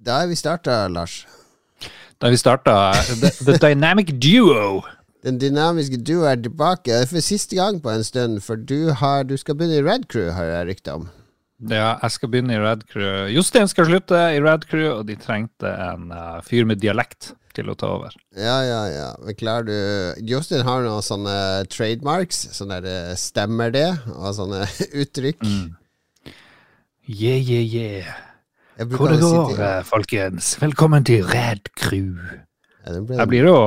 Da 0.00 0.22
er 0.22 0.30
vi 0.30 0.38
starta, 0.38 0.86
Lars. 0.88 1.26
Da 2.20 2.30
vi 2.32 2.38
starta 2.40 2.92
the, 3.20 3.30
the 3.44 3.58
Dynamic 3.60 4.14
Duo. 4.16 4.80
Den 5.20 5.36
dynamiske 5.40 5.98
duo 6.00 6.24
er 6.24 6.38
tilbake 6.40 7.02
for 7.10 7.20
siste 7.20 7.58
gang 7.58 7.82
på 7.84 7.92
en 7.92 8.04
stund, 8.04 8.38
for 8.40 8.56
du, 8.56 8.92
har, 8.96 9.26
du 9.28 9.36
skal 9.36 9.58
begynne 9.58 9.82
i 9.82 9.84
Red 9.84 10.06
Crew, 10.08 10.30
har 10.32 10.48
jeg 10.48 10.68
rykte 10.70 10.94
om. 10.96 11.10
Ja, 11.68 11.98
jeg 12.00 12.14
skal 12.14 12.30
begynne 12.32 12.56
i 12.56 12.62
Red 12.62 12.86
Crew. 12.88 13.26
Jostein 13.28 13.68
skal 13.68 13.90
slutte 13.90 14.16
i 14.32 14.40
Red 14.40 14.64
Crew, 14.70 14.94
og 14.94 15.04
de 15.10 15.18
trengte 15.20 15.68
en 15.68 16.08
uh, 16.08 16.40
fyr 16.46 16.64
med 16.64 16.80
dialekt 16.80 17.34
til 17.52 17.68
å 17.68 17.76
ta 17.76 17.90
over. 17.98 18.16
Ja, 18.32 18.56
ja, 18.64 18.80
ja. 18.88 19.10
Men 19.20 19.36
klarer 19.36 19.68
du 19.68 20.24
Jostein 20.30 20.64
har 20.64 20.86
noen 20.86 21.04
sånne 21.04 21.36
trademarks. 21.68 22.46
Sånn 22.56 22.72
der 22.72 22.88
eh, 22.88 23.12
stemmer 23.20 23.74
det, 23.74 23.90
og 24.14 24.32
sånne 24.38 24.64
uttrykk. 25.02 25.44
Mm. 25.44 26.32
Yeah, 27.10 27.36
yeah, 27.36 27.64
yeah. 27.66 28.29
Hvor 28.88 29.12
det 29.12 29.20
går, 29.20 29.50
sitte... 29.50 29.66
eh, 29.66 29.82
folkens? 29.84 30.54
Velkommen 30.62 31.04
til 31.04 31.24
Red 31.28 31.68
Crew. 31.76 32.16
Ja, 32.86 32.94
det 32.94 33.02
blir... 33.06 33.18
Jeg 33.20 33.28
blir 33.28 33.48
å 33.50 33.58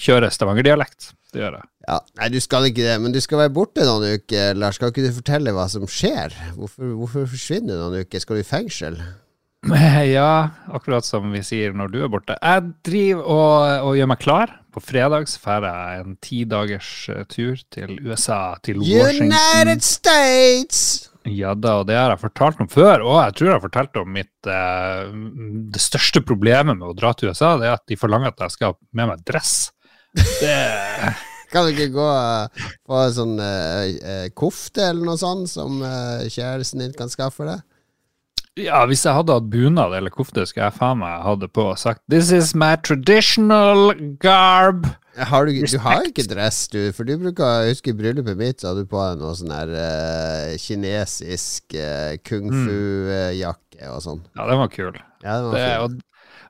kjøre 0.00 0.30
stavangerdialekt. 0.32 1.10
Det 1.34 1.42
gjør 1.42 1.58
jeg. 1.58 1.68
Ja, 1.88 1.98
nei, 2.20 2.28
du 2.32 2.38
skal 2.40 2.68
ikke 2.68 2.84
det, 2.84 2.94
men 3.00 3.12
du 3.12 3.20
skal 3.24 3.42
være 3.42 3.52
borte 3.56 3.84
noen 3.84 4.16
uker. 4.20 4.56
Lars, 4.56 4.76
skal 4.80 4.92
ikke 4.92 5.04
du 5.04 5.12
fortelle 5.16 5.52
hva 5.56 5.66
som 5.72 5.84
skjer? 5.88 6.32
Hvorfor, 6.56 6.94
hvorfor 7.02 7.28
forsvinner 7.28 7.76
du 7.76 7.82
noen 7.82 8.04
uker? 8.06 8.22
Skal 8.24 8.40
du 8.40 8.44
i 8.44 8.48
fengsel? 8.48 9.00
Ja, 9.68 10.54
akkurat 10.70 11.02
som 11.04 11.32
vi 11.34 11.40
sier 11.42 11.72
når 11.76 11.90
du 11.90 11.96
er 12.06 12.10
borte. 12.12 12.36
Jeg 12.38 12.68
driver 12.86 13.24
og, 13.26 13.88
og 13.88 13.96
gjør 13.98 14.10
meg 14.12 14.20
klar. 14.22 14.52
På 14.72 14.80
fredag 14.84 15.26
så 15.28 15.40
drar 15.42 15.66
jeg 15.96 16.04
en 16.04 16.16
ti 16.22 16.44
dagers 16.48 16.90
eh, 17.10 17.24
tur 17.28 17.58
til 17.74 17.96
USA, 18.06 18.54
til 18.62 18.78
Washington. 18.78 19.34
United 19.34 19.82
States! 19.84 21.10
Ja 21.36 21.54
da, 21.54 21.78
og 21.80 21.88
det 21.88 21.96
har 21.98 22.12
jeg 22.14 22.22
fortalt 22.22 22.60
om 22.64 22.68
før. 22.72 23.04
Og 23.06 23.16
jeg 23.20 23.36
tror 23.38 23.48
jeg 23.48 23.56
har 23.56 23.64
fortalt 23.64 23.98
om 24.00 24.12
mitt 24.16 24.50
eh, 24.50 25.08
Det 25.74 25.82
største 25.82 26.22
problemet 26.24 26.78
med 26.78 26.88
å 26.90 26.96
dra 26.96 27.14
til 27.16 27.32
USA, 27.32 27.56
det 27.60 27.68
er 27.68 27.78
at 27.78 27.88
de 27.90 27.98
forlanger 28.00 28.32
at 28.32 28.46
jeg 28.46 28.56
skal 28.56 28.72
ha 28.72 28.78
med 29.00 29.12
meg 29.12 29.26
dress. 29.28 29.56
Det 30.14 30.54
Kan 31.52 31.64
du 31.64 31.72
ikke 31.72 31.94
gå 31.94 32.04
uh, 32.04 32.68
på 32.84 32.98
en 33.00 33.14
sånn 33.16 33.38
eh, 33.40 33.96
eh, 33.96 34.26
kofte 34.36 34.90
eller 34.90 35.08
noe 35.08 35.20
sånt 35.20 35.48
som 35.48 35.80
eh, 35.80 36.28
kjæresten 36.28 36.84
din 36.84 36.92
kan 36.96 37.08
skaffe 37.08 37.46
deg? 37.48 37.64
Ja, 38.58 38.82
hvis 38.90 39.04
jeg 39.06 39.14
hadde 39.14 39.36
hatt 39.38 39.48
bunad 39.52 39.94
eller 39.96 40.12
kofte, 40.12 40.44
skulle 40.48 40.66
jeg 40.66 40.76
faen 40.76 41.00
meg 41.00 41.22
hatt 41.24 41.40
det 41.44 41.48
på 41.54 41.70
og 41.70 41.78
sagt 41.80 42.02
This 42.10 42.32
is 42.34 42.52
my 42.58 42.74
traditional 42.82 43.94
garb. 44.20 44.90
Har 45.18 45.46
du, 45.48 45.52
du 45.66 45.78
har 45.82 46.04
ikke 46.06 46.26
dress, 46.30 46.66
du. 46.70 46.80
For 46.94 47.08
du 47.08 47.16
bruker 47.18 47.64
Jeg 47.64 47.76
husker 47.76 47.94
i 47.94 47.98
bryllupet 47.98 48.38
mitt, 48.38 48.60
så 48.60 48.70
hadde 48.70 48.84
du 48.84 48.90
på 48.90 49.00
deg 49.02 49.22
noe 49.22 49.34
sånn 49.38 49.54
her 49.54 49.72
uh, 49.74 50.52
kinesisk 50.62 51.74
uh, 51.74 52.14
kung 52.26 52.52
fu-jakke 52.52 53.90
og 53.90 54.04
sånn. 54.04 54.22
Ja, 54.36 54.46
den 54.50 54.62
var 54.62 54.70
kul. 54.74 54.92
Ja, 55.24 55.40
den 55.40 55.50
var 55.50 55.58
Det, 55.58 55.72
og, 55.82 55.98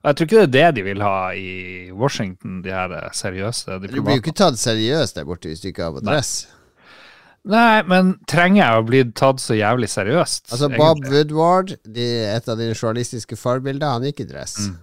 jeg 0.08 0.19
tror 0.19 0.28
ikke 0.28 0.38
det 0.38 0.44
er 0.44 0.52
det 0.55 0.69
de 0.78 0.86
vil 0.86 1.02
ha 1.02 1.16
i 1.34 1.48
Washington, 1.91 2.60
de 2.62 2.75
her 2.75 2.94
seriøse 3.16 3.66
diplomatene. 3.66 3.97
Du 3.97 4.06
blir 4.06 4.20
jo 4.20 4.25
ikke 4.27 4.36
tatt 4.38 4.60
seriøst 4.60 5.19
der 5.19 5.27
borte 5.28 5.50
hvis 5.50 5.64
du 5.64 5.72
ikke 5.72 5.88
har 5.88 5.97
på 5.97 6.05
Nei. 6.05 6.14
dress. 6.14 6.34
Nei, 7.48 7.80
men 7.88 8.12
trenger 8.28 8.60
jeg 8.60 8.80
å 8.80 8.84
bli 8.86 9.00
tatt 9.16 9.41
så 9.41 9.56
jævlig 9.56 9.88
seriøst? 9.91 10.50
Altså 10.53 10.69
Bob 10.75 10.98
egentlig? 10.98 11.14
Woodward, 11.14 11.72
de, 11.86 12.06
et 12.28 12.50
av 12.50 12.60
dine 12.60 12.77
journalistiske 12.77 13.38
forbilder, 13.41 13.97
han 13.97 14.06
gikk 14.08 14.25
i 14.25 14.28
dress. 14.28 14.58
Mm. 14.66 14.77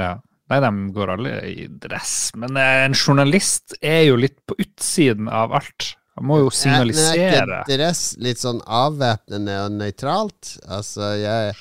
Ja. 0.00 0.12
Nei, 0.48 0.58
de 0.64 0.72
går 0.96 1.12
alle 1.12 1.32
i 1.50 1.66
dress. 1.68 2.30
Men 2.40 2.56
eh, 2.56 2.84
en 2.86 2.96
journalist 2.96 3.76
er 3.84 4.06
jo 4.08 4.18
litt 4.20 4.38
på 4.48 4.56
utsiden 4.62 5.28
av 5.28 5.52
alt. 5.58 5.92
Han 6.18 6.26
må 6.30 6.40
jo 6.40 6.50
signalisere. 6.50 7.14
Men 7.14 7.28
er 7.28 7.42
ikke 7.42 7.76
dress 7.76 8.04
litt 8.18 8.40
sånn 8.42 8.62
avvæpnende 8.64 9.58
og 9.66 9.74
nøytralt? 9.76 10.54
Altså, 10.66 11.12
jeg 11.20 11.52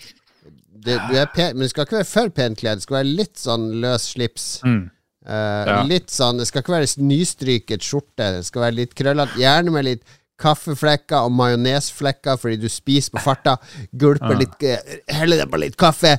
det, 0.88 0.96
Du 1.10 1.18
pen, 1.34 1.58
men 1.58 1.66
du 1.66 1.72
skal 1.72 1.88
ikke 1.88 2.00
være 2.00 2.10
for 2.10 2.32
pent 2.34 2.60
kledd. 2.62 2.80
Det 2.80 2.88
skal 2.88 3.00
være 3.02 3.16
litt 3.20 3.42
sånn 3.42 3.68
løs 3.84 4.14
slips. 4.14 4.48
Mm. 4.66 4.86
Uh, 5.28 5.34
Ja. 5.68 5.82
Litt 5.84 6.08
sånn 6.14 6.38
Det 6.40 6.46
skal 6.48 6.64
ikke 6.64 6.72
være 6.78 7.04
nystryket 7.04 7.84
skjorte. 7.84 8.30
Det 8.38 8.46
skal 8.47 8.70
være 8.70 8.78
litt 8.80 8.96
krøllete. 8.96 9.36
Gjerne 9.42 9.74
med 9.76 9.88
litt 9.90 10.16
kaffeflekker 10.40 11.25
og 11.28 11.31
majonesflekker 11.38 12.38
fordi 12.42 12.58
du 12.62 12.68
spiser 12.70 13.12
på 13.16 13.24
farta. 13.25 13.58
Gulper 13.92 14.36
Ja. 14.36 14.40
litt 14.44 14.64
eh, 14.64 14.98
Heller 15.20 15.44
deg 15.44 15.52
på 15.52 15.59
litt 15.62 15.78
kaffe. 15.80 16.16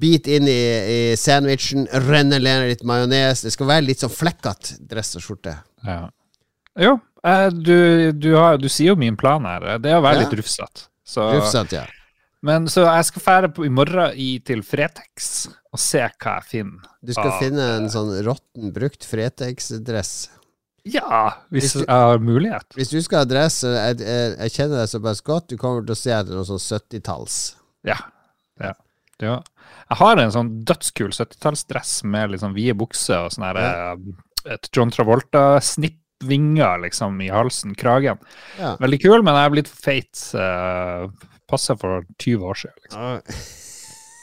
Bit 0.00 0.26
inn 0.26 0.48
i, 0.50 0.60
i 1.12 1.16
sandwichen. 1.16 1.86
Renner 2.08 2.40
ned 2.42 2.68
litt 2.72 2.84
majones. 2.86 3.42
Det 3.46 3.52
skal 3.54 3.66
være 3.70 3.86
litt 3.88 4.02
sånn 4.04 4.12
flekkete 4.14 4.78
dress 4.90 5.14
og 5.16 5.22
skjorte. 5.26 5.56
Ja. 5.86 6.00
Jo, 6.76 6.96
eh, 7.24 7.48
du, 7.50 8.12
du, 8.12 8.32
har, 8.36 8.58
du 8.60 8.68
sier 8.68 8.92
jo 8.92 8.96
min 9.00 9.16
plan 9.16 9.44
her. 9.48 9.78
Det 9.78 9.90
er 9.94 10.00
å 10.00 10.04
være 10.04 10.20
Ja. 10.22 10.26
litt 10.26 10.38
rufsete. 10.42 10.88
Rufsete, 11.16 11.78
ja. 11.84 11.86
Men 12.46 12.66
så 12.70 12.84
jeg 12.84 13.04
skal 13.08 13.22
fære 13.24 13.48
på 13.56 13.64
i 13.66 13.70
morgen 13.72 14.12
i, 14.20 14.38
til 14.44 14.60
Fretex 14.62 15.46
og 15.72 15.80
se 15.82 15.98
hva 16.04 16.34
jeg 16.36 16.44
finner. 16.50 16.84
Du 17.02 17.12
skal 17.16 17.30
av- 17.32 17.40
finne 17.40 17.64
en 17.78 17.88
sånn 17.90 18.12
råtten, 18.26 18.68
brukt 18.76 19.02
Fretex-dress. 19.08 20.28
Ja, 20.86 21.42
hvis 21.50 21.64
Hvis 21.64 21.72
du- 21.72 21.84
jeg 21.84 21.90
har 21.90 22.18
mulighet. 22.22 22.66
Hvis 22.78 22.90
du 22.92 23.00
skal 23.02 23.24
ha 23.24 23.28
dress, 23.28 23.62
jeg, 23.66 23.98
jeg, 24.00 24.36
jeg 24.38 24.54
kjenner 24.54 24.82
deg 24.82 24.90
såpass 24.92 25.22
godt, 25.26 25.48
du 25.50 25.56
kommer 25.58 25.82
til 25.86 25.96
å 25.96 25.98
se 25.98 26.12
etter 26.14 26.36
noe 26.36 26.46
sånn 26.46 26.62
70-talls. 26.62 27.38
Ja. 27.86 27.98
ja. 28.62 28.72
ja. 29.22 29.36
Jeg 29.90 30.00
har 30.00 30.22
en 30.22 30.34
sånn 30.34 30.52
dødskul 30.66 31.10
70-tallsdress 31.14 32.00
med 32.06 32.38
sånn 32.42 32.54
vide 32.56 32.76
bukser 32.78 33.26
og 33.26 33.34
sånn 33.34 33.48
her 33.48 33.60
eh, 33.62 33.96
Et 34.54 34.70
John 34.74 34.90
Travolta-snippvinger 34.94 36.82
liksom 36.86 37.18
i 37.22 37.32
halsen, 37.34 37.74
kragen. 37.78 38.18
Ja. 38.60 38.76
Veldig 38.82 39.00
kul, 39.02 39.22
men 39.26 39.34
jeg 39.34 39.44
er 39.50 39.54
blitt 39.56 39.70
feit. 39.70 40.22
Uh, 40.34 41.10
passer 41.50 41.78
for 41.78 42.06
20 42.22 42.46
år 42.46 42.54
siden. 42.62 42.78
Liksom. 42.86 43.22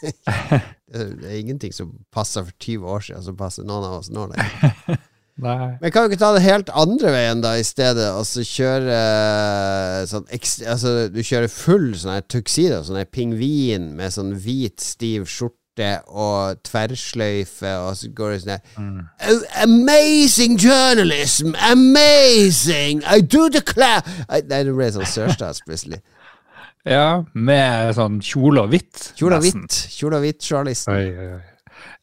det 0.93 1.29
er 1.29 1.39
ingenting 1.39 1.73
som 1.75 1.91
passer 2.11 2.43
for 2.47 2.55
20 2.59 2.87
år 2.95 3.03
siden, 3.07 3.23
som 3.23 3.37
passer 3.39 3.67
noen 3.67 3.87
av 3.87 3.99
oss 4.01 4.11
nå 4.13 4.27
lenger. 4.31 4.99
Nei. 5.41 5.77
Men 5.81 5.89
kan 5.91 6.05
du 6.05 6.11
ikke 6.13 6.21
ta 6.21 6.29
det 6.35 6.43
helt 6.45 6.69
andre 6.77 7.09
veien, 7.15 7.39
da, 7.41 7.55
i 7.57 7.63
stedet? 7.65 8.05
Altså 8.13 8.43
kjøre 8.45 8.93
eh, 8.99 10.03
sånn 10.11 10.27
ekstra, 10.35 10.75
Altså, 10.75 10.91
du 11.09 11.19
kjører 11.25 11.49
full 11.49 11.87
sånn 11.97 12.13
her 12.19 12.25
tuxedo, 12.29 12.83
sånn 12.85 12.99
her 13.01 13.09
pingvin 13.09 13.91
med 13.97 14.13
sånn 14.13 14.35
hvit, 14.37 14.77
stiv 14.83 15.25
skjorte 15.25 15.89
og 16.05 16.59
tverrsløyfe, 16.69 17.71
og 17.81 17.95
så 17.97 18.11
går 18.13 18.35
det 18.35 18.41
sånn 18.43 18.51
her 18.53 18.61
Mm. 18.77 18.99
Oh, 19.31 19.41
amazing 19.63 20.59
journalism! 20.61 21.55
Amazing! 21.57 23.01
I 23.09 23.21
do 23.25 23.47
declare 23.49 24.03
Nei, 24.29 24.43
det 24.45 24.67
ble 24.69 24.91
sånn 24.93 25.09
sørstats 25.09 25.65
plutselig. 25.65 26.03
Ja, 26.83 27.23
med 27.31 27.93
sånn 27.95 28.17
kjole 28.19 28.65
og 28.65 28.73
hvitt. 28.73 29.13
Kjole 29.15 29.37
og 29.39 29.45
hvitt. 29.45 29.75
Kjole 29.95 30.17
og 30.17 30.25
hvitt-journalisten. 30.25 30.91
Oi, 30.91 31.05
oi, 31.15 31.27
oi. 31.37 31.52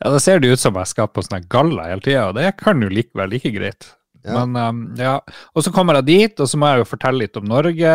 Ja, 0.01 0.11
da 0.15 0.21
ser 0.23 0.41
det 0.41 0.49
ut 0.55 0.61
som 0.63 0.77
jeg 0.81 0.89
skal 0.89 1.09
på 1.13 1.23
sånne 1.27 1.43
galla 1.53 1.89
hele 1.91 2.01
tida, 2.05 2.29
og 2.31 2.37
det 2.39 2.55
kan 2.61 2.81
jo 2.83 2.89
like, 2.89 3.13
være 3.15 3.35
like 3.35 3.51
greit. 3.53 3.91
Ja. 4.25 4.45
Men 4.45 4.57
um, 4.61 4.81
ja, 5.01 5.15
Og 5.57 5.65
så 5.65 5.71
kommer 5.73 5.97
jeg 5.97 6.05
dit, 6.11 6.41
og 6.45 6.49
så 6.49 6.59
må 6.61 6.69
jeg 6.69 6.83
jo 6.83 6.89
fortelle 6.91 7.23
litt 7.23 7.37
om 7.41 7.47
Norge. 7.49 7.93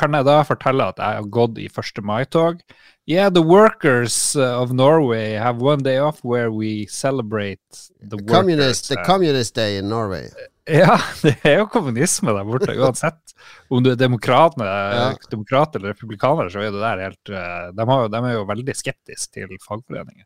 Kan 0.00 0.16
jeg 0.16 0.24
da 0.24 0.36
fortelle 0.48 0.86
at 0.88 1.00
jeg 1.02 1.18
har 1.20 1.26
gått 1.32 1.58
i 1.60 1.66
1. 1.68 2.00
mai-tog? 2.04 2.62
Yeah, 3.06 3.28
the 3.30 3.42
workers 3.44 4.34
of 4.40 4.72
Norway 4.74 5.34
have 5.38 5.60
one 5.62 5.84
day 5.84 5.98
off 6.02 6.24
where 6.24 6.50
we 6.50 6.86
celebrate 6.90 7.60
the 8.00 8.18
Communist, 8.26 8.88
workers. 8.90 8.96
the 8.96 9.00
uh, 9.00 9.04
Communist 9.06 9.54
Day 9.54 9.78
in 9.78 9.88
Norway. 9.88 10.28
Ja, 10.66 10.96
det 11.22 11.36
er 11.46 11.60
jo 11.60 11.68
kommunisme 11.70 12.32
der 12.34 12.42
borte, 12.48 12.72
uansett. 12.74 13.36
Om 13.70 13.84
du 13.84 13.92
er 13.92 13.98
demokrat, 14.00 14.56
Ja. 14.58 15.12
demokrat 15.30 15.76
eller 15.78 15.92
republikaner, 15.92 16.48
så 16.50 16.58
er 16.58 16.72
det 16.74 16.80
der 16.82 17.02
helt 17.04 17.30
uh, 17.30 17.68
de, 17.70 17.86
har, 17.86 18.08
de 18.10 18.18
er 18.18 18.34
jo 18.34 18.40
veldig 18.48 18.74
skeptiske 18.74 19.44
til 19.46 19.60
fagforeninger 19.62 20.24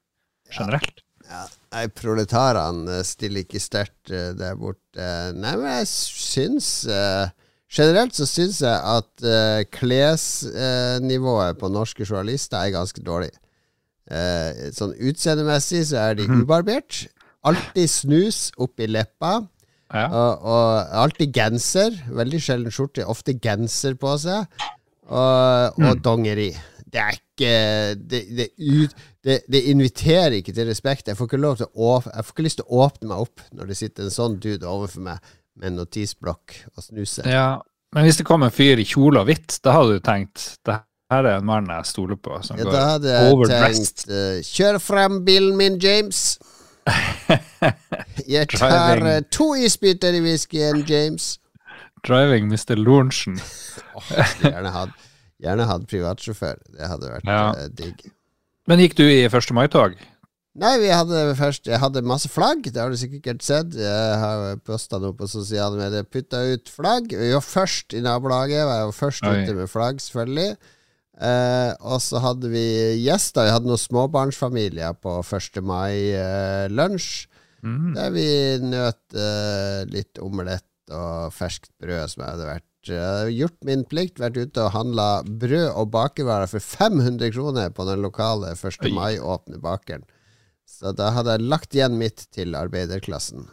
generelt. 0.57 1.03
Ja, 1.31 1.45
proletarene 1.95 2.99
eh, 2.99 3.05
stiller 3.07 3.45
ikke 3.45 3.63
sterkt 3.63 4.11
eh, 4.11 4.33
der 4.39 4.57
borte. 4.59 5.11
Nei, 5.37 5.55
men 5.61 5.69
jeg 5.81 5.91
syns 5.93 6.73
eh, 6.91 7.31
Generelt 7.71 8.17
så 8.19 8.27
syns 8.27 8.57
jeg 8.65 8.75
at 8.75 9.23
klesnivået 9.71 11.59
på 11.61 11.69
norske 11.71 12.03
journalister 12.03 12.59
er 12.59 12.73
ganske 12.75 12.99
dårlig. 13.07 13.29
Sånn 14.75 14.97
utseendemessig 14.99 15.85
så 15.93 16.01
er 16.09 16.17
de 16.19 16.27
ubarbert. 16.27 17.05
Alltid 17.47 17.93
snus 17.93 18.41
opp 18.59 18.83
i 18.83 18.89
leppa. 18.91 19.37
Ja. 19.95 20.09
Og, 20.09 20.43
og 20.51 20.97
alltid 21.05 21.31
genser. 21.39 21.95
Veldig 22.11 22.43
sjelden 22.43 22.75
skjorte. 22.75 23.07
Ofte 23.07 23.37
genser 23.39 23.95
på 24.03 24.17
seg. 24.19 24.51
Og, 25.07 25.79
og 25.79 26.03
dongeri. 26.03 26.51
Det 26.91 27.05
er 27.05 27.21
ikke 27.21 27.55
det, 28.03 28.25
det, 28.35 28.49
ut, 28.59 28.99
det, 29.27 29.41
det 29.53 29.61
inviterer 29.69 30.39
ikke 30.39 30.55
til 30.57 30.69
respekt. 30.71 31.09
Jeg 31.11 31.19
får 31.19 31.29
ikke 31.29 31.41
lov 31.43 31.59
til 31.61 31.69
å 31.75 31.97
Jeg 32.07 32.25
får 32.25 32.35
ikke 32.35 32.47
lyst 32.47 32.61
til 32.63 32.69
å 32.69 32.85
åpne 32.87 33.11
meg 33.11 33.25
opp 33.27 33.43
når 33.53 33.73
det 33.73 33.77
sitter 33.81 34.07
en 34.07 34.15
sånn 34.15 34.39
dude 34.41 34.69
overfor 34.69 35.05
meg 35.11 35.33
med 35.61 35.73
en 35.73 35.81
notisblokk 35.83 36.55
og 36.77 36.85
snuser. 36.87 37.27
Ja, 37.29 37.49
men 37.95 38.07
hvis 38.07 38.21
det 38.21 38.25
kom 38.29 38.47
en 38.47 38.55
fyr 38.55 38.81
i 38.81 38.87
kjole 38.89 39.21
og 39.21 39.29
hvitt, 39.29 39.59
da 39.67 39.75
hadde 39.77 39.99
du 39.99 40.07
tenkt 40.07 40.55
det 40.65 40.79
her 41.11 41.27
er 41.27 41.41
en 41.41 41.47
mann 41.49 41.67
jeg 41.67 41.89
stoler 41.91 42.17
på, 42.23 42.37
som 42.47 42.57
Ja, 42.61 42.65
går 42.65 42.73
da 42.77 42.85
hadde 42.87 43.15
jeg 43.19 43.49
tenkt 43.51 44.05
eh, 44.15 44.37
Kjør 44.47 44.79
frem 44.79 45.17
bilen 45.27 45.57
min, 45.59 45.77
James. 45.83 46.39
Jeg 48.31 48.47
tar 48.55 49.03
eh, 49.07 49.21
to 49.35 49.51
isbiter 49.59 50.15
i 50.17 50.23
whiskyen, 50.25 50.85
James. 50.89 51.33
Driving 52.07 52.47
Mr. 52.49 52.79
Lorentzen. 52.79 53.37
oh, 53.99 54.13
gjerne 55.43 55.67
hatt 55.69 55.87
privatsjåfør. 55.91 56.63
Det 56.79 56.89
hadde 56.89 57.11
vært 57.13 57.29
Ja. 57.29 57.43
eh, 57.59 57.69
digg. 57.75 58.07
Men 58.69 58.83
gikk 58.83 58.97
du 58.99 59.05
i 59.09 59.23
1. 59.25 59.53
mai-tog 59.57 59.97
Nei, 60.61 60.73
vi 60.83 60.91
hadde 60.91 61.37
først 61.39 61.69
Jeg 61.71 61.79
hadde 61.81 62.03
masse 62.05 62.29
flagg, 62.29 62.67
det 62.67 62.81
har 62.81 62.91
du 62.91 62.99
sikkert 62.99 63.45
sett. 63.47 63.77
Jeg 63.79 64.19
har 64.19 64.59
posta 64.67 64.99
noe 64.99 65.15
på 65.17 65.29
sosiale 65.31 65.79
medier. 65.79 66.03
Putta 66.03 66.43
ut 66.51 66.69
flagg. 66.69 67.15
Vi 67.15 67.31
var 67.31 67.45
først 67.45 67.95
i 67.95 68.03
nabolaget. 68.03 68.59
Jeg 68.59 68.83
jo 68.83 68.97
først 68.97 69.29
Oi. 69.31 69.37
ute 69.45 69.55
med 69.55 69.71
flagg, 69.71 70.03
selvfølgelig. 70.03 70.57
Eh, 71.21 71.71
og 71.85 72.01
så 72.03 72.21
hadde 72.25 72.51
vi 72.51 72.65
gjester. 73.05 73.47
Vi 73.47 73.55
hadde 73.55 73.71
noen 73.71 73.81
småbarnsfamilier 73.81 74.99
på 74.99 75.21
1. 75.23 75.63
mai-lunsj. 75.71 77.29
Mm. 77.63 77.93
Der 77.95 78.13
vi 78.15 78.27
nøt 78.65 79.17
eh, 79.21 79.85
litt 79.93 80.19
omelett 80.25 80.67
og 80.91 81.31
ferskt 81.37 81.71
brød 81.79 82.09
som 82.11 82.25
jeg 82.25 82.35
hadde 82.35 82.49
vært 82.49 82.67
eh, 82.67 82.70
gjort 82.89 83.59
min 83.67 83.85
plikt, 83.85 84.21
vært 84.23 84.39
ute 84.41 84.65
og 84.65 84.73
handla 84.73 85.23
brød 85.27 85.69
og 85.75 85.91
bakervarer 85.93 86.49
for 86.49 86.65
500 86.65 87.33
kroner 87.35 87.71
på 87.77 87.85
den 87.89 88.01
lokale 88.01 88.55
1. 88.57 88.89
Mai-åpne 88.95 89.61
bakeren. 89.61 90.07
Så 90.65 90.95
da 90.97 91.11
hadde 91.13 91.35
jeg 91.37 91.49
lagt 91.51 91.75
igjen 91.77 91.99
mitt 92.01 92.29
til 92.33 92.57
arbeiderklassen. 92.59 93.49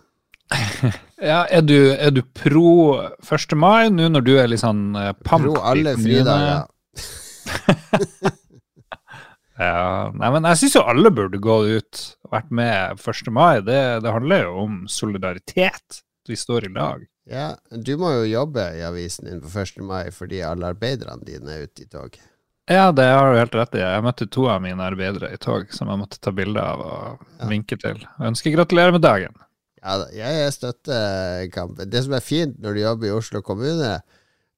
Ja, 1.18 1.48
er 1.50 1.64
du, 1.66 1.74
er 1.98 2.12
du 2.14 2.22
pro 2.22 3.02
1. 3.26 3.56
mai 3.58 3.90
nå 3.90 4.06
når 4.14 4.22
du 4.22 4.36
er 4.38 4.52
litt 4.52 4.62
sånn 4.62 4.94
uh, 4.94 5.16
pamp? 5.26 5.48
Pro 5.48 5.58
alle 5.66 5.96
fridager. 5.98 6.68
Ja, 9.58 10.12
nei, 10.14 10.28
men 10.30 10.46
jeg 10.46 10.60
syns 10.62 10.76
jo 10.78 10.84
alle 10.86 11.10
burde 11.10 11.40
gå 11.42 11.56
ut 11.66 12.02
og 12.28 12.34
vært 12.36 12.52
med 12.54 13.00
1. 13.02 13.32
mai. 13.34 13.58
Det, 13.66 13.80
det 14.06 14.12
handler 14.14 14.44
jo 14.46 14.52
om 14.68 14.76
solidaritet. 14.92 16.04
Vi 16.30 16.38
står 16.38 16.68
i 16.68 16.74
lag. 16.76 17.02
Ja, 17.28 17.50
du 17.72 17.94
må 18.00 18.12
jo 18.16 18.26
jobbe 18.30 18.64
i 18.78 18.84
avisen 18.88 19.28
din 19.28 19.42
på 19.44 19.50
1. 19.52 19.82
mai 19.84 20.10
fordi 20.16 20.40
alle 20.48 20.70
arbeiderne 20.72 21.26
dine 21.28 21.58
er 21.58 21.66
ute 21.68 21.84
i 21.84 21.90
tog. 21.92 22.16
Ja, 22.68 22.90
det 22.92 23.04
har 23.08 23.32
du 23.32 23.40
helt 23.40 23.56
rett 23.56 23.76
i. 23.76 23.82
Jeg 23.84 24.04
møtte 24.04 24.28
to 24.32 24.46
av 24.52 24.62
mine 24.64 24.84
arbeidere 24.84 25.30
i 25.36 25.40
tog 25.40 25.70
som 25.76 25.88
jeg 25.92 26.00
måtte 26.02 26.20
ta 26.24 26.32
bilde 26.36 26.60
av 26.64 26.80
og 26.84 27.26
Ja. 27.40 27.48
vinke 27.48 27.78
til. 27.80 28.00
Jeg 28.04 28.28
ønsker 28.32 28.56
gratulerer 28.56 28.92
med 28.96 29.02
dagen. 29.04 29.36
Ja, 29.84 29.98
jeg 30.12 30.52
støtter 30.54 31.48
kampen. 31.54 31.90
Det 31.90 32.04
som 32.04 32.14
er 32.18 32.20
fint 32.26 32.58
når 32.60 32.74
du 32.74 32.80
jobber 32.82 33.08
i 33.08 33.12
Oslo 33.16 33.42
kommune, 33.42 34.02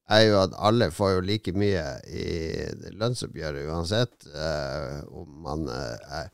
er 0.09 0.21
jo 0.25 0.39
at 0.41 0.55
alle 0.57 0.87
får 0.89 1.11
jo 1.15 1.21
like 1.21 1.51
mye 1.53 1.83
i 2.09 2.65
lønnsoppgjøret 2.97 3.67
uansett. 3.69 4.25
eh, 4.33 5.03
om 5.13 5.27
man 5.45 5.67
eh, 5.69 5.97
er, 6.23 6.29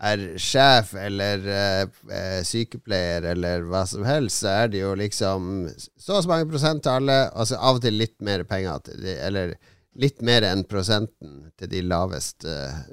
er 0.00 0.20
sjef 0.38 0.92
eller 0.94 1.42
eh, 1.50 1.80
eh, 2.14 2.42
sykepleier 2.46 3.24
eller 3.32 3.64
hva 3.66 3.80
som 3.90 4.04
helst, 4.06 4.44
så 4.44 4.52
er 4.64 4.68
det 4.70 4.82
jo 4.84 4.92
liksom 4.98 5.68
så 5.98 6.18
og 6.18 6.22
så 6.22 6.30
mange 6.30 6.46
prosent 6.50 6.84
til 6.84 6.92
alle, 7.00 7.16
og 7.34 7.48
så 7.50 7.58
av 7.58 7.80
og 7.80 7.82
til 7.82 7.96
litt 7.98 8.14
mer 8.22 8.44
penger 8.46 8.84
til 8.86 9.00
de, 9.02 9.16
eller 9.26 9.56
litt 9.98 10.22
mer 10.22 10.46
enn 10.46 10.62
prosenten 10.70 11.48
til 11.58 11.72
de 11.72 11.80
laveste, 11.82 12.52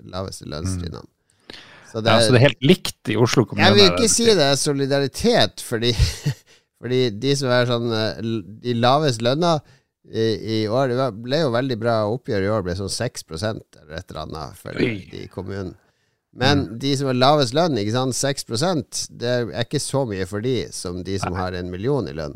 laveste 0.09 0.47
lønnstrinnene. 0.49 1.05
Så 1.91 2.01
det 2.01 2.09
Ja, 2.11 2.17
er- 2.17 2.25
så 2.25 2.33
det 2.33 2.39
er 2.41 2.47
helt 2.49 2.65
likt 2.65 3.11
i 3.13 3.15
Oslo 3.21 3.45
kommune. 3.45 3.67
jeg 3.67 3.75
vil 3.77 3.91
ikke 3.93 4.09
si 4.11 4.25
det 4.25 4.41
er 4.49 4.57
solidaritet, 4.59 5.61
fordi, 5.61 5.93
fordi 6.81 7.03
de 7.21 7.35
som 7.37 7.53
er 7.53 7.69
sånn 7.69 7.85
eh, 7.93 8.17
De 8.65 8.73
lavest 8.73 9.21
lønna 9.21 9.59
i, 10.09 10.25
i 10.25 10.67
år 10.67 10.91
Det 10.91 11.05
ble 11.23 11.39
jo 11.45 11.53
veldig 11.53 11.77
bra 11.81 11.93
oppgjør 12.09 12.43
i 12.43 12.49
år, 12.57 12.65
ble 12.65 12.75
sånn 12.81 12.91
6 12.91 13.23
eller 13.31 13.95
et 14.01 14.09
eller 14.11 14.21
annet 14.25 14.57
for 14.59 14.73
de 14.73 14.89
i 15.21 15.27
kommunen. 15.31 15.75
Men 16.35 16.65
de 16.81 16.91
som 16.99 17.07
har 17.07 17.15
lavest 17.15 17.53
lønn, 17.55 17.77
ikke 17.79 17.93
sant, 17.95 18.15
6% 18.17 19.05
det 19.21 19.29
er 19.45 19.63
ikke 19.63 19.79
så 19.79 20.01
mye 20.09 20.25
for 20.27 20.43
de 20.43 20.65
som 20.75 20.97
de 21.07 21.15
som 21.21 21.33
har 21.37 21.55
en 21.55 21.69
million 21.71 22.07
i 22.11 22.15
lønn. 22.17 22.35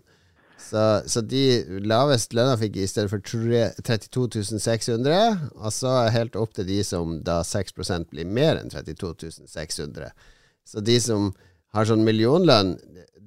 Så, 0.70 0.84
så 1.10 1.24
de 1.26 1.42
lavest 1.88 2.32
lønna 2.38 2.54
fikk 2.62 2.78
i 2.78 2.88
stedet 2.88 3.10
for 3.12 3.24
tre- 3.26 3.72
32 3.84 4.60
600, 4.62 5.40
og 5.58 5.72
så 5.74 5.94
helt 6.14 6.36
opp 6.40 6.54
til 6.56 6.68
de 6.70 6.80
som 6.86 7.18
da 7.26 7.40
6% 7.48 8.12
blir 8.14 8.28
mer 8.30 8.60
enn 8.62 8.70
32 8.72 9.48
600. 9.50 10.12
Så 10.70 10.84
de 10.86 11.00
som 11.02 11.32
har 11.74 11.88
sånn 11.90 12.06
millionlønn, 12.06 12.76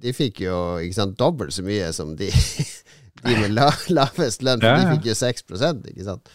de 0.03 0.13
fikk 0.15 0.41
jo 0.47 0.59
ikke 0.83 0.97
sant, 1.01 1.17
dobbelt 1.19 1.55
så 1.55 1.65
mye 1.67 1.89
som 1.95 2.15
de, 2.19 2.31
de 3.27 3.35
med 3.43 3.57
la, 3.59 3.69
lavest 3.91 4.43
lønn, 4.47 4.63
for 4.63 4.79
de 4.79 4.95
fikk 4.97 5.11
jo 5.11 5.19
6 5.19 5.45
ikke 5.93 6.07
sant. 6.07 6.31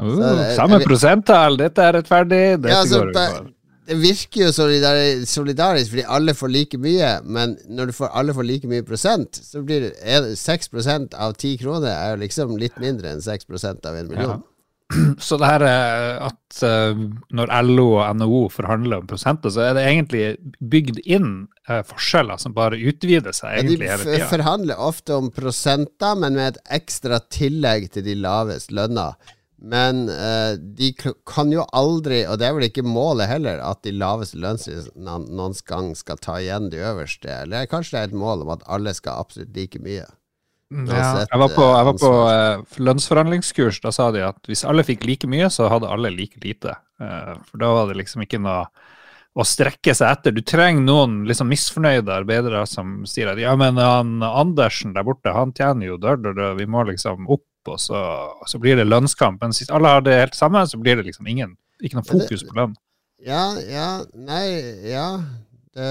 Uh, 0.00 0.14
Så 0.16 0.30
samme 0.56 0.78
prosenttall, 0.86 1.58
dette 1.60 1.84
er 1.84 1.98
rettferdig. 1.98 2.44
Dette 2.62 2.72
Ja, 2.72 2.80
altså, 2.86 3.02
går 3.02 3.12
ba- 3.18 3.26
over. 3.40 3.50
Det 3.88 3.96
virker 3.98 4.44
jo 4.46 4.52
solidari 4.54 5.24
solidarisk 5.26 5.90
fordi 5.90 6.04
alle 6.16 6.34
får 6.38 6.52
like 6.54 6.78
mye, 6.78 7.08
men 7.24 7.56
når 7.68 7.90
du 7.90 7.92
får, 7.96 8.12
alle 8.14 8.34
får 8.36 8.46
like 8.46 8.68
mye 8.70 8.84
prosent, 8.86 9.40
så 9.42 9.62
blir 9.66 9.88
det 9.88 9.92
er- 10.02 10.34
6 10.38 10.70
av 11.18 11.34
10 11.34 11.56
kroner 11.64 11.90
er 11.90 12.14
jo 12.16 12.20
liksom 12.22 12.56
litt 12.60 12.78
mindre 12.78 13.10
enn 13.16 13.20
6% 13.24 13.86
av 13.90 13.96
en 13.96 14.08
million. 14.08 14.42
Så 15.24 15.38
det 15.40 15.48
her 15.48 15.62
er 15.64 16.18
at 16.28 16.58
eh, 16.68 16.98
når 17.32 17.48
LO 17.64 17.86
og 17.96 18.16
NHO 18.20 18.40
forhandler 18.52 19.00
om 19.00 19.06
prosenter, 19.08 19.48
så 19.54 19.62
er 19.70 19.74
det 19.78 19.84
egentlig 19.88 20.24
bygd 20.60 20.98
inn 21.08 21.30
eh, 21.68 21.80
forskjeller 21.88 22.36
som 22.42 22.52
bare 22.52 22.76
utvider 22.76 23.32
seg 23.32 23.54
Ja, 23.56 23.62
de 23.62 23.70
egentlig 23.72 23.88
hele 23.88 24.04
f- 24.04 24.18
De 24.20 24.28
forhandler 24.34 24.76
ofte 24.84 25.16
om 25.16 25.30
prosenter, 25.32 26.12
men 26.20 26.36
med 26.36 26.50
et 26.58 26.60
ekstra 26.82 27.22
tillegg 27.32 27.88
til 27.94 28.04
de 28.04 28.18
lavest 28.20 28.70
lønna. 28.70 29.14
Men 29.62 30.08
eh, 30.10 30.56
de 30.58 30.90
kan 30.98 31.52
jo 31.54 31.62
aldri, 31.70 32.24
og 32.26 32.40
det 32.40 32.48
er 32.48 32.56
vel 32.56 32.66
ikke 32.66 32.82
målet 32.86 33.30
heller, 33.30 33.60
at 33.62 33.84
de 33.86 33.92
laveste 33.94 34.40
lønnslistene 34.42 35.20
noen 35.28 35.54
gang 35.68 35.92
skal 35.98 36.18
ta 36.18 36.40
igjen 36.42 36.66
de 36.72 36.80
øverste. 36.82 37.30
Eller 37.44 37.70
kanskje 37.70 37.94
det 37.94 38.00
er 38.00 38.10
et 38.10 38.18
mål 38.24 38.42
om 38.42 38.50
at 38.56 38.66
alle 38.66 38.94
skal 38.96 39.22
absolutt 39.22 39.54
like 39.54 39.78
mye. 39.84 40.08
Ja, 40.72 41.26
jeg 41.28 41.38
var 41.38 41.52
på, 41.52 41.64
jeg 41.68 41.86
var 41.86 41.96
på 42.00 42.10
ansvar. 42.10 42.32
eh, 42.32 42.80
lønnsforhandlingskurs. 42.88 43.82
Da 43.84 43.92
sa 43.94 44.08
de 44.14 44.24
at 44.24 44.40
hvis 44.48 44.64
alle 44.66 44.84
fikk 44.88 45.06
like 45.06 45.30
mye, 45.30 45.50
så 45.52 45.68
hadde 45.70 45.90
alle 45.90 46.10
like 46.14 46.40
lite. 46.42 46.74
Uh, 47.02 47.36
for 47.50 47.60
da 47.60 47.70
var 47.76 47.90
det 47.90 47.98
liksom 48.00 48.24
ikke 48.24 48.40
noe 48.42 48.64
å 49.32 49.46
strekke 49.48 49.94
seg 49.96 50.10
etter. 50.10 50.34
Du 50.34 50.42
trenger 50.44 50.84
noen 50.84 51.22
liksom 51.28 51.48
misfornøyde 51.52 52.12
arbeidere 52.12 52.64
som 52.68 53.02
sier 53.08 53.30
at 53.32 53.40
ja, 53.40 53.54
men 53.56 53.78
han 53.80 54.20
Andersen 54.26 54.92
der 54.96 55.06
borte, 55.06 55.32
han 55.32 55.54
tjener 55.56 55.92
jo 55.92 56.00
dør, 56.00 56.20
dør, 56.20 56.36
dør. 56.36 56.58
vi 56.58 56.68
må 56.68 56.84
liksom 56.88 57.30
opp, 57.32 57.46
og 57.70 57.78
så, 57.80 57.98
og 58.40 58.48
så 58.50 58.60
blir 58.62 58.78
det 58.78 58.88
lønnskamp. 58.88 59.42
Men 59.42 59.54
hvis 59.54 59.70
alle 59.70 59.94
har 59.94 60.04
det 60.06 60.18
helt 60.18 60.38
samme, 60.38 60.64
så 60.66 60.80
blir 60.80 60.98
det 60.98 61.06
liksom 61.08 61.28
ingen, 61.30 61.56
ikke 61.82 62.00
noe 62.00 62.08
fokus 62.08 62.44
på 62.48 62.56
lønn. 62.58 62.74
Ja, 63.22 63.52
ja, 63.60 63.88
nei, 64.18 64.46
ja. 64.90 65.06
Det, 65.72 65.84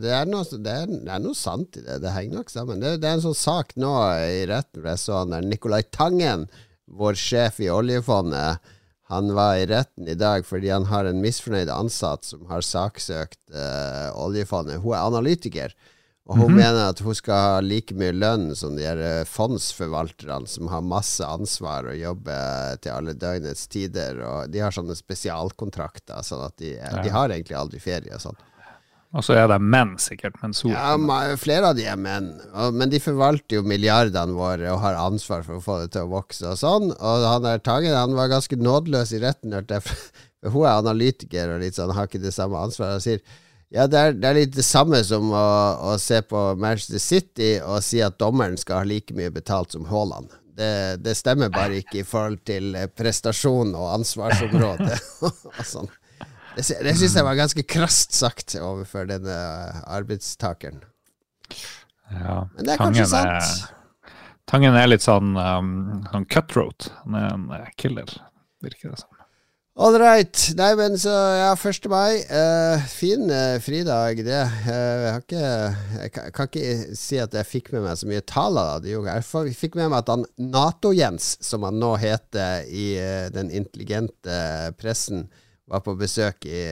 det, 0.00 0.12
er 0.16 0.28
noe, 0.30 0.46
det, 0.48 0.72
er, 0.72 0.86
det 0.88 1.10
er 1.12 1.20
noe 1.20 1.36
sant 1.36 1.76
i 1.76 1.82
det. 1.84 1.98
Det 2.04 2.14
henger 2.14 2.40
nok 2.40 2.52
sammen. 2.52 2.80
Det, 2.80 2.94
er 3.02 3.18
en 3.18 3.24
sånn 3.26 3.36
sak 3.36 3.74
nå 3.76 3.92
i 4.30 4.46
retten 4.48 4.80
hvor 4.80 4.94
jeg 4.94 5.02
så 5.02 5.18
han 5.20 5.34
der 5.34 5.44
Nicolai 5.44 5.82
Tangen, 5.92 6.46
vår 6.86 7.18
sjef 7.18 7.58
i 7.60 7.68
oljefondet, 7.72 8.62
han 9.10 9.30
var 9.34 9.58
i 9.58 9.66
retten 9.70 10.08
i 10.10 10.16
dag 10.18 10.46
fordi 10.46 10.70
han 10.72 10.88
har 10.90 11.06
en 11.06 11.20
misfornøyd 11.22 11.70
ansatt 11.70 12.26
som 12.26 12.46
har 12.50 12.64
saksøkt 12.66 13.38
eh, 13.54 14.08
oljefondet. 14.18 14.80
Hun 14.82 14.96
er 14.96 15.04
analytiker, 15.04 15.74
og 16.26 16.36
hun 16.40 16.50
Mhm. 16.52 16.56
mener 16.58 16.88
at 16.90 16.98
hun 16.98 17.14
skal 17.14 17.34
ha 17.34 17.60
like 17.62 17.94
mye 17.94 18.12
lønn 18.12 18.48
som 18.56 18.74
de 18.76 18.82
her 18.82 18.98
eh, 18.98 19.24
fondsforvalterne 19.24 20.48
som 20.48 20.66
har 20.72 20.82
masse 20.82 21.22
ansvar 21.22 21.86
og 21.92 21.96
jobber 22.00 22.76
til 22.82 22.90
alle 22.92 23.14
døgnets 23.14 23.66
tider. 23.70 24.18
Og 24.26 24.50
de 24.50 24.58
har 24.58 24.70
sånne 24.74 24.96
spesialkontrakter, 24.98 26.18
sånn 26.26 26.44
at 26.46 26.56
de, 26.56 26.74
Ja. 26.74 27.02
de 27.02 27.08
har 27.10 27.28
egentlig 27.30 27.56
aldri 27.56 27.80
ferie 27.80 28.12
og 28.14 28.20
sånn. 28.20 28.36
Og 29.14 29.22
så 29.22 29.34
er 29.38 29.46
det 29.48 29.60
menn, 29.62 29.94
sikkert, 29.96 30.34
men 30.42 30.52
så. 30.52 30.68
Ja, 30.68 30.96
flere 31.38 31.70
av 31.70 31.76
de 31.76 31.84
er 31.86 31.96
menn, 31.96 32.40
men 32.74 32.90
de 32.90 32.98
forvalter 32.98 33.56
jo 33.56 33.62
milliardene 33.62 34.34
våre 34.34 34.68
og 34.74 34.80
har 34.80 34.94
ansvar 34.94 35.42
for 35.46 35.56
å 35.56 35.62
få 35.62 35.80
det 35.84 35.92
til 35.92 36.02
å 36.02 36.10
vokse 36.10 36.42
og 36.44 36.58
sånn. 36.58 36.90
Og 37.00 37.24
han 37.24 37.42
der 37.42 37.58
Tangen 37.58 37.94
han 37.94 38.14
var 38.14 38.28
ganske 38.28 38.58
nådeløs 38.58 39.14
i 39.14 39.20
retten, 39.22 39.52
hørte 39.52 39.78
jeg. 39.80 39.82
Hun 40.52 40.66
er 40.66 40.76
analytiker 40.82 41.54
og 41.54 41.60
litt 41.62 41.74
sånn, 41.74 41.94
har 41.94 42.06
ikke 42.06 42.20
det 42.20 42.34
samme 42.34 42.54
ansvaret. 42.60 42.96
Og 42.96 43.02
sier 43.02 43.20
ja, 43.74 43.86
det 43.90 43.98
er, 43.98 44.14
det 44.14 44.28
er 44.28 44.38
litt 44.38 44.54
det 44.54 44.64
samme 44.66 45.00
som 45.04 45.32
å, 45.34 45.46
å 45.90 45.94
se 45.98 46.20
på 46.22 46.42
Manchester 46.60 47.02
City 47.02 47.52
og 47.58 47.82
si 47.82 47.98
at 48.04 48.18
dommeren 48.20 48.58
skal 48.60 48.84
ha 48.84 48.88
like 48.88 49.14
mye 49.16 49.32
betalt 49.34 49.74
som 49.74 49.88
Haaland. 49.90 50.30
Det, 50.56 51.02
det 51.04 51.16
stemmer 51.18 51.50
bare 51.52 51.82
ikke 51.82 52.00
i 52.00 52.06
forhold 52.06 52.40
til 52.48 52.76
eh, 52.78 52.86
prestasjon 52.88 53.74
og 53.76 53.90
ansvarsområde 53.98 54.94
og 55.26 55.64
sånn. 55.66 55.90
Det, 56.56 56.64
det 56.64 56.94
syns 56.96 57.18
jeg 57.18 57.26
var 57.26 57.36
ganske 57.36 57.64
krast 57.68 58.16
sagt 58.16 58.54
overfor 58.56 59.10
denne 59.10 59.34
eh, 59.34 59.82
arbeidstakeren. 59.98 60.80
Ja, 62.14 62.46
Men 62.54 62.62
det 62.62 62.76
er 62.76 62.80
kanskje 62.80 63.10
sant. 63.10 63.34
Er, 63.34 64.12
Tangen 64.46 64.78
er 64.78 64.86
litt 64.86 65.02
sånn, 65.02 65.34
um, 65.34 66.06
sånn 66.12 66.24
cutthroat. 66.30 66.88
Han 67.02 67.18
er 67.18 67.28
en 67.34 67.46
eh, 67.58 67.68
killer, 67.82 68.12
virker 68.62 68.94
det 68.94 69.02
som. 69.02 69.15
All 69.76 69.92
right. 70.00 70.38
Nei, 70.56 70.70
men 70.78 70.94
så 70.96 71.12
Ja, 71.12 71.50
1. 71.52 71.84
mai. 71.92 72.22
Uh, 72.32 72.80
fin 72.88 73.28
uh, 73.28 73.58
fridag, 73.60 74.22
det. 74.24 74.38
Uh, 74.64 75.02
jeg 75.04 75.18
ikke 75.20 75.42
Jeg 76.00 76.12
kan, 76.14 76.30
kan 76.32 76.48
ikke 76.48 76.94
si 76.96 77.18
at 77.20 77.36
jeg 77.36 77.48
fikk 77.50 77.68
med 77.74 77.84
meg 77.84 77.98
så 78.00 78.08
mye 78.08 78.24
taler. 78.24 78.80
Det 78.80 78.94
Jeg 78.94 79.56
fikk 79.58 79.76
med 79.76 79.90
meg 79.92 79.98
at 80.00 80.12
han 80.14 80.24
Nato-Jens, 80.40 81.36
som 81.44 81.66
han 81.68 81.76
nå 81.76 81.92
heter 82.00 82.64
i 82.72 82.96
den 83.34 83.52
intelligente 83.52 84.72
pressen, 84.80 85.26
var 85.68 85.84
på 85.84 85.92
besøk 85.98 86.48
i 86.48 86.62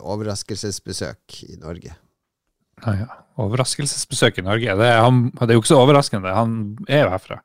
overraskelsesbesøk 0.00 1.42
i 1.52 1.58
Norge. 1.60 1.92
Ja, 2.86 2.94
ja. 2.94 3.10
Overraskelsesbesøk 3.44 4.40
i 4.40 4.46
Norge. 4.46 4.78
Det 4.78 4.88
han, 4.96 5.26
det 5.36 5.50
er 5.50 5.58
jo 5.58 5.66
ikke 5.66 5.74
så 5.74 5.82
overraskende. 5.82 6.32
Han 6.32 6.78
er 6.88 7.04
jo 7.04 7.12
herfra. 7.12 7.42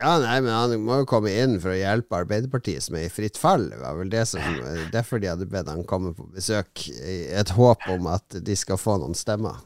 Ja, 0.00 0.16
nei, 0.18 0.38
men 0.42 0.50
han 0.50 0.72
må 0.82 1.02
jo 1.02 1.06
komme 1.08 1.30
inn 1.30 1.54
for 1.62 1.70
å 1.70 1.78
hjelpe 1.78 2.18
Arbeiderpartiet, 2.18 2.82
som 2.82 2.96
er 2.98 3.06
i 3.06 3.12
fritt 3.12 3.38
fall. 3.38 3.68
Det 3.70 3.78
var 3.78 3.94
vel 4.00 4.10
det 4.10 4.24
som, 4.26 4.42
derfor 4.94 5.22
de 5.22 5.30
hadde 5.30 5.46
bedt 5.50 5.70
han 5.70 5.84
komme 5.86 6.10
på 6.16 6.26
besøk, 6.34 6.88
i 6.90 7.20
et 7.30 7.54
håp 7.54 7.86
om 7.94 8.10
at 8.10 8.40
de 8.42 8.58
skal 8.58 8.80
få 8.80 8.98
noen 9.02 9.14
stemmer. 9.18 9.62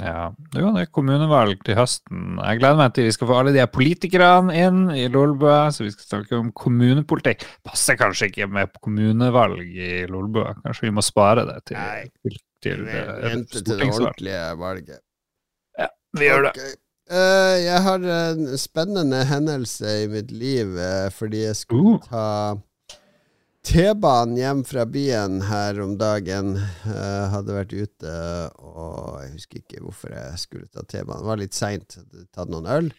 Ja, 0.00 0.30
det 0.54 0.62
er 0.64 0.86
kommunevalg 0.88 1.60
til 1.66 1.76
høsten. 1.76 2.38
Jeg 2.40 2.60
gleder 2.62 2.78
meg 2.78 2.94
til 2.96 3.04
vi 3.10 3.12
skal 3.12 3.28
få 3.28 3.34
alle 3.42 3.52
de 3.52 3.60
her 3.60 3.68
politikerne 3.68 4.54
inn 4.56 4.86
i 4.96 5.04
Lolbø, 5.12 5.52
så 5.68 5.84
vi 5.84 5.92
skal 5.92 6.06
snakke 6.06 6.38
om 6.40 6.48
kommunepolitikk. 6.56 7.44
Passer 7.68 7.98
kanskje 8.00 8.30
ikke 8.30 8.48
med 8.48 8.72
kommunevalg 8.80 9.60
i 9.68 10.06
Lolbø. 10.08 10.46
Kanskje 10.62 10.88
vi 10.88 10.94
må 10.96 11.04
spare 11.04 11.44
det 11.50 11.58
til, 11.68 12.08
til, 12.24 12.38
til, 12.64 12.86
til 12.88 12.88
Vente 13.26 13.60
til 13.60 13.68
det 13.68 13.90
ordentlige 13.90 14.46
valget. 14.62 15.04
Ja, 15.76 15.92
vi 16.16 16.30
gjør 16.30 16.48
det. 16.48 16.54
Okay. 16.56 16.81
Uh, 17.10 17.56
jeg 17.58 17.80
har 17.82 18.04
en 18.06 18.52
spennende 18.60 19.24
hendelse 19.26 20.04
i 20.04 20.10
mitt 20.10 20.30
liv 20.30 20.76
uh, 20.78 21.08
fordi 21.12 21.42
jeg 21.48 21.58
skulle 21.58 21.98
uh. 21.98 22.06
ta 22.06 22.26
T-banen 23.62 24.38
hjem 24.38 24.62
fra 24.66 24.84
byen 24.90 25.40
her 25.46 25.78
om 25.82 25.96
dagen. 25.98 26.54
Uh, 26.86 27.26
hadde 27.34 27.54
vært 27.54 27.74
ute 27.74 28.14
og 28.58 29.20
jeg 29.22 29.34
husker 29.36 29.60
ikke 29.60 29.82
hvorfor 29.84 30.14
jeg 30.14 30.40
skulle 30.42 30.70
ta 30.70 30.82
T-banen. 30.82 31.22
Det 31.22 31.30
var 31.30 31.42
litt 31.42 31.58
seint. 31.58 31.98
Tatt 32.34 32.50
noen 32.50 32.70
øl. 32.70 32.90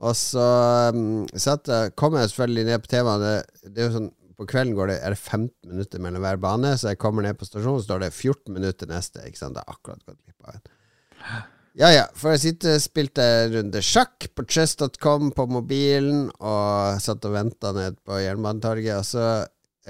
Og 0.00 0.16
så 0.16 0.46
um, 0.94 1.28
satt, 1.36 1.68
kom 2.00 2.16
jeg 2.16 2.32
selvfølgelig 2.32 2.66
ned 2.70 2.82
på 2.82 2.90
T-banen. 2.94 3.26
Det, 3.26 3.68
det, 3.68 3.76
er 3.76 3.90
jo 3.90 3.96
sånn 3.98 4.10
på 4.40 4.46
kvelden 4.48 4.72
går 4.72 4.88
det, 4.88 5.00
er 5.04 5.12
det 5.12 5.20
15 5.20 5.50
minutter 5.68 6.00
mellom 6.00 6.24
hver 6.24 6.38
bane, 6.40 6.72
så 6.80 6.94
jeg 6.94 6.98
kommer 7.02 7.26
ned 7.26 7.36
på 7.36 7.44
stasjonen, 7.44 7.82
så 7.82 7.90
står 7.90 8.06
det 8.06 8.14
14 8.14 8.54
minutter 8.56 8.88
neste. 8.88 9.26
Ikke 9.28 9.42
sant? 9.42 9.58
Det 9.58 9.66
er 9.66 9.74
akkurat 9.74 10.00
gått 10.06 10.16
glipp 10.24 10.46
av 10.48 10.54
en. 10.56 11.50
Ja 11.78 11.92
ja, 11.94 12.06
for 12.18 12.34
jeg 12.34 12.42
sitter, 12.42 12.80
spilte 12.82 13.24
runde 13.52 13.78
sjakk 13.84 14.26
på 14.34 14.42
chess.com 14.50 15.30
på 15.36 15.46
mobilen, 15.46 16.24
og 16.42 16.98
satt 17.02 17.26
og 17.28 17.36
venta 17.36 17.70
ned 17.76 17.98
på 18.02 18.18
Jernbanetorget, 18.18 18.96
og 18.98 19.06
så 19.06 19.26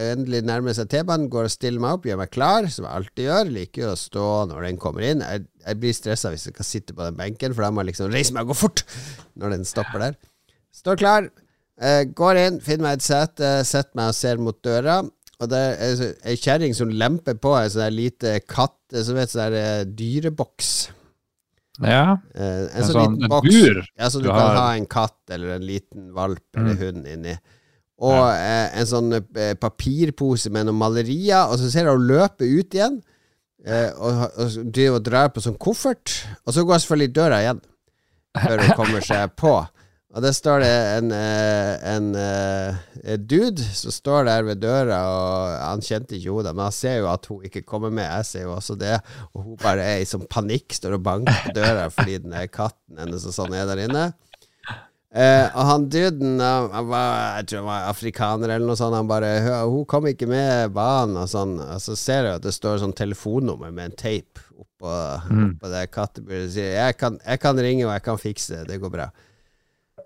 endelig 0.01 0.43
nærmer 0.45 0.77
seg 0.77 0.91
T-banen, 0.93 1.31
går 1.33 1.49
og 1.49 1.55
stiller 1.55 1.81
meg 1.83 1.97
opp, 1.97 2.09
gjør 2.09 2.21
meg 2.21 2.33
klar, 2.35 2.69
som 2.73 2.85
jeg 2.87 2.99
alltid 2.99 3.25
gjør. 3.27 3.53
Liker 3.57 3.89
å 3.91 3.97
stå 3.99 4.27
når 4.51 4.69
den 4.69 4.81
kommer 4.81 5.07
inn. 5.09 5.25
Jeg, 5.25 5.47
jeg 5.65 5.81
blir 5.81 5.97
stressa 5.97 6.33
hvis 6.33 6.47
jeg 6.49 6.57
skal 6.57 6.69
sitte 6.69 6.97
på 6.97 7.07
den 7.07 7.17
benken, 7.19 7.57
for 7.57 7.65
da 7.65 7.73
må 7.73 7.85
jeg 7.85 7.93
liksom 7.95 8.13
reise 8.13 8.37
meg 8.37 8.45
og 8.45 8.53
gå 8.53 8.61
fort 8.61 8.85
når 9.41 9.57
den 9.57 9.67
stopper 9.69 10.05
der. 10.05 10.21
Står 10.77 11.01
klar, 11.01 11.33
eh, 11.81 12.05
går 12.17 12.45
inn, 12.45 12.61
finner 12.65 12.91
meg 12.91 13.01
et 13.01 13.09
sete, 13.09 13.57
setter 13.69 13.97
meg 13.99 14.13
og 14.13 14.21
ser 14.21 14.45
mot 14.45 14.61
døra. 14.65 15.01
Og 15.41 15.49
det 15.49 15.61
er 15.81 16.07
ei 16.29 16.37
kjerring 16.37 16.77
som 16.77 16.93
lemper 16.93 17.41
på 17.41 17.57
ei 17.57 17.69
sånn 17.73 17.97
lite 17.97 18.37
katt, 18.45 18.77
som 18.93 19.17
heter 19.17 19.39
sånn 19.49 19.95
dyreboks. 19.97 20.75
Ja. 21.85 22.19
Eh, 22.35 22.45
en, 22.45 22.67
en 22.69 22.85
sånn, 22.85 22.93
sånn 22.93 23.17
liten 23.17 23.33
boks. 23.33 23.55
Bur. 23.55 23.81
Ja, 23.97 24.11
så 24.11 24.21
du, 24.21 24.29
du 24.29 24.33
kan 24.33 24.43
har... 24.43 24.59
ha 24.61 24.69
en 24.77 24.89
katt 24.91 25.33
eller 25.33 25.57
en 25.57 25.65
liten 25.67 26.11
valp 26.17 26.45
mm. 26.57 26.61
eller 26.61 26.85
hund 26.85 27.09
inni. 27.15 27.37
Og 28.01 28.17
ja. 28.17 28.29
eh, 28.35 28.81
en 28.81 28.89
sånn 28.89 29.17
eh, 29.19 29.55
papirpose 29.61 30.53
med 30.53 30.69
noen 30.69 30.79
malerier, 30.81 31.49
og 31.49 31.59
så 31.61 31.69
ser 31.69 31.89
du 31.89 31.93
henne 31.93 32.11
løpe 32.11 32.49
ut 32.49 32.77
igjen. 32.77 33.01
Eh, 33.61 33.91
og, 34.01 34.23
og, 34.41 34.55
og 34.65 35.03
drar 35.05 35.29
på 35.35 35.43
sånn 35.45 35.59
koffert, 35.61 36.15
og 36.49 36.57
så 36.57 36.65
går 36.65 36.81
selvfølgelig 36.81 37.13
døra 37.19 37.43
igjen 37.45 37.61
før 38.41 38.63
hun 38.63 38.77
kommer 38.79 39.05
seg 39.05 39.35
på. 39.37 39.53
Og 40.11 40.25
der 40.25 40.33
står 40.35 40.65
det 40.65 40.71
en, 40.99 41.13
eh, 41.15 41.75
en, 41.87 42.07
en, 42.19 42.79
eh, 42.99 43.19
dude 43.31 43.63
som 43.63 43.95
står 43.95 44.25
der 44.27 44.43
ved 44.49 44.59
døra, 44.59 44.99
og 45.07 45.53
han 45.63 45.85
kjente 45.87 46.17
ikke 46.17 46.35
henne, 46.35 46.55
men 46.57 46.65
han 46.67 46.75
ser 46.75 46.97
jo 46.99 47.07
at 47.13 47.29
hun 47.31 47.45
ikke 47.47 47.63
kommer 47.63 47.95
med. 47.95 48.09
Jeg 48.09 48.27
ser 48.27 48.49
jo 48.49 48.57
også 48.57 48.75
det, 48.81 48.97
og 49.31 49.45
hun 49.45 49.61
bare 49.61 49.85
er 49.87 50.03
i 50.03 50.09
sånn 50.11 50.27
panikk, 50.27 50.75
står 50.75 50.99
og 50.99 51.07
banker 51.07 51.39
på 51.45 51.55
døra 51.61 51.87
fordi 51.95 52.19
den 52.25 52.35
er 52.35 52.51
katten 52.51 52.99
hennes 52.99 53.29
og 53.31 53.37
sånn 53.39 53.55
er 53.55 53.71
der 53.71 53.85
inne. 53.87 54.09
Eh, 55.15 55.47
og 55.47 55.65
han 55.67 55.87
duden, 55.91 56.43
han 56.43 56.91
var, 56.91 57.15
jeg 57.39 57.49
tror 57.51 57.63
han 57.63 57.71
var 57.71 57.89
afrikaner 57.91 58.57
eller 58.57 58.67
noe 58.67 58.79
sånt, 58.79 58.95
han 58.95 59.11
bare 59.11 59.31
'Hun 59.43 59.87
kom 59.87 60.07
ikke 60.07 60.27
med 60.27 60.75
banen', 60.75 61.23
og 61.23 61.31
sånn. 61.31 61.59
Og 61.59 61.81
så 61.83 61.95
ser 61.95 62.27
jeg 62.27 62.35
at 62.35 62.43
det 62.43 62.55
står 62.55 62.83
sånn 62.83 62.99
telefonnummer 62.99 63.71
med 63.71 63.91
en 63.91 63.99
tape 63.99 64.43
oppå, 64.59 64.91
mm. 65.31 65.49
oppå 65.55 65.71
det 65.71 65.91
katteburet. 65.91 66.51
Sier 66.51 66.75
jeg 66.83 66.99
kan, 66.99 67.19
'Jeg 67.23 67.41
kan 67.41 67.59
ringe, 67.59 67.87
og 67.87 67.93
jeg 67.95 68.03
kan 68.03 68.19
fikse 68.19 68.55
det. 68.57 68.69
Det 68.75 68.83
går 68.83 68.91
bra'. 68.91 69.11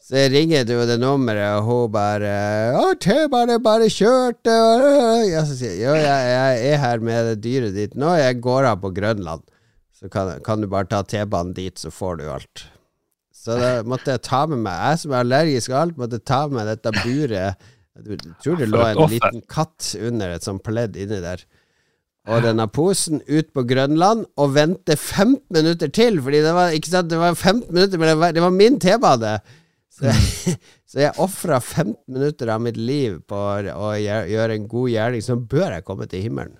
Så 0.04 0.18
jeg 0.18 0.34
ringer 0.34 0.66
til 0.68 0.82
det 0.84 0.98
nummeret, 1.00 1.56
og 1.56 1.64
hun 1.64 1.92
bare 1.94 2.32
'Å, 2.76 2.92
T-banen 3.00 3.62
bare 3.64 3.88
kjørt', 3.88 4.50
Jeg 5.24 5.44
sier 5.48 5.78
jo, 5.80 5.94
jeg, 5.96 6.26
jeg, 6.28 6.58
er 6.74 6.76
her 6.82 7.00
med 7.00 7.30
det 7.30 7.38
dyret 7.46 7.72
ditt 7.72 7.94
nå. 7.96 8.10
Jeg 8.20 8.42
går 8.44 8.68
av 8.68 8.82
på 8.82 8.92
Grønland. 8.92 9.40
Så 9.96 10.10
kan, 10.12 10.42
kan 10.44 10.60
du 10.60 10.68
bare 10.68 10.84
ta 10.84 11.00
T-banen 11.02 11.54
dit, 11.56 11.78
så 11.78 11.88
får 11.88 12.20
du 12.20 12.28
alt. 12.28 12.66
Så 13.32 13.56
da 13.56 13.80
måtte 13.82 14.12
jeg 14.12 14.22
ta 14.24 14.42
med 14.46 14.60
meg 14.66 14.76
Jeg 14.90 15.00
som 15.00 15.12
er 15.12 15.24
allergisk 15.24 15.72
og 15.72 15.80
alt, 15.80 15.96
måtte 15.96 16.20
ta 16.20 16.42
med 16.48 16.60
meg 16.60 16.70
dette 16.74 16.94
buret. 17.00 17.66
Jeg 17.96 18.20
tror 18.44 18.60
det 18.60 18.68
lå 18.68 18.84
en 18.84 19.02
liten 19.08 19.42
katt 19.48 19.94
under 19.96 20.36
et 20.36 20.44
sånt 20.44 20.64
pledd 20.68 21.00
inni 21.00 21.24
der. 21.24 21.48
Og 22.28 22.44
denne 22.44 22.68
posen 22.68 23.24
ut 23.24 23.52
på 23.56 23.64
Grønland 23.64 24.28
og 24.36 24.52
vente 24.52 25.00
15 25.00 25.48
minutter 25.48 25.88
til, 25.88 26.20
fordi 26.20 26.44
det 26.44 26.52
var, 26.56 26.76
ikke 26.76 26.92
sant, 26.92 27.08
det 27.08 27.24
var 27.24 27.32
15 27.32 27.72
minutter, 27.72 27.96
men 27.96 28.10
det 28.12 28.18
var, 28.20 28.32
det 28.36 28.44
var 28.44 28.58
min 28.62 28.80
T-bane. 28.80 29.38
Så 29.94 30.08
jeg, 30.08 30.54
så 30.90 31.02
jeg 31.04 31.18
ofra 31.22 31.60
15 31.60 31.96
minutter 32.10 32.50
av 32.54 32.62
mitt 32.64 32.78
liv 32.78 33.20
på 33.28 33.38
å 33.38 33.92
gjøre 33.98 34.56
en 34.56 34.70
god 34.70 34.94
gjerning, 34.94 35.22
så 35.24 35.38
bør 35.38 35.76
jeg 35.76 35.86
komme 35.86 36.08
til 36.10 36.24
himmelen. 36.26 36.56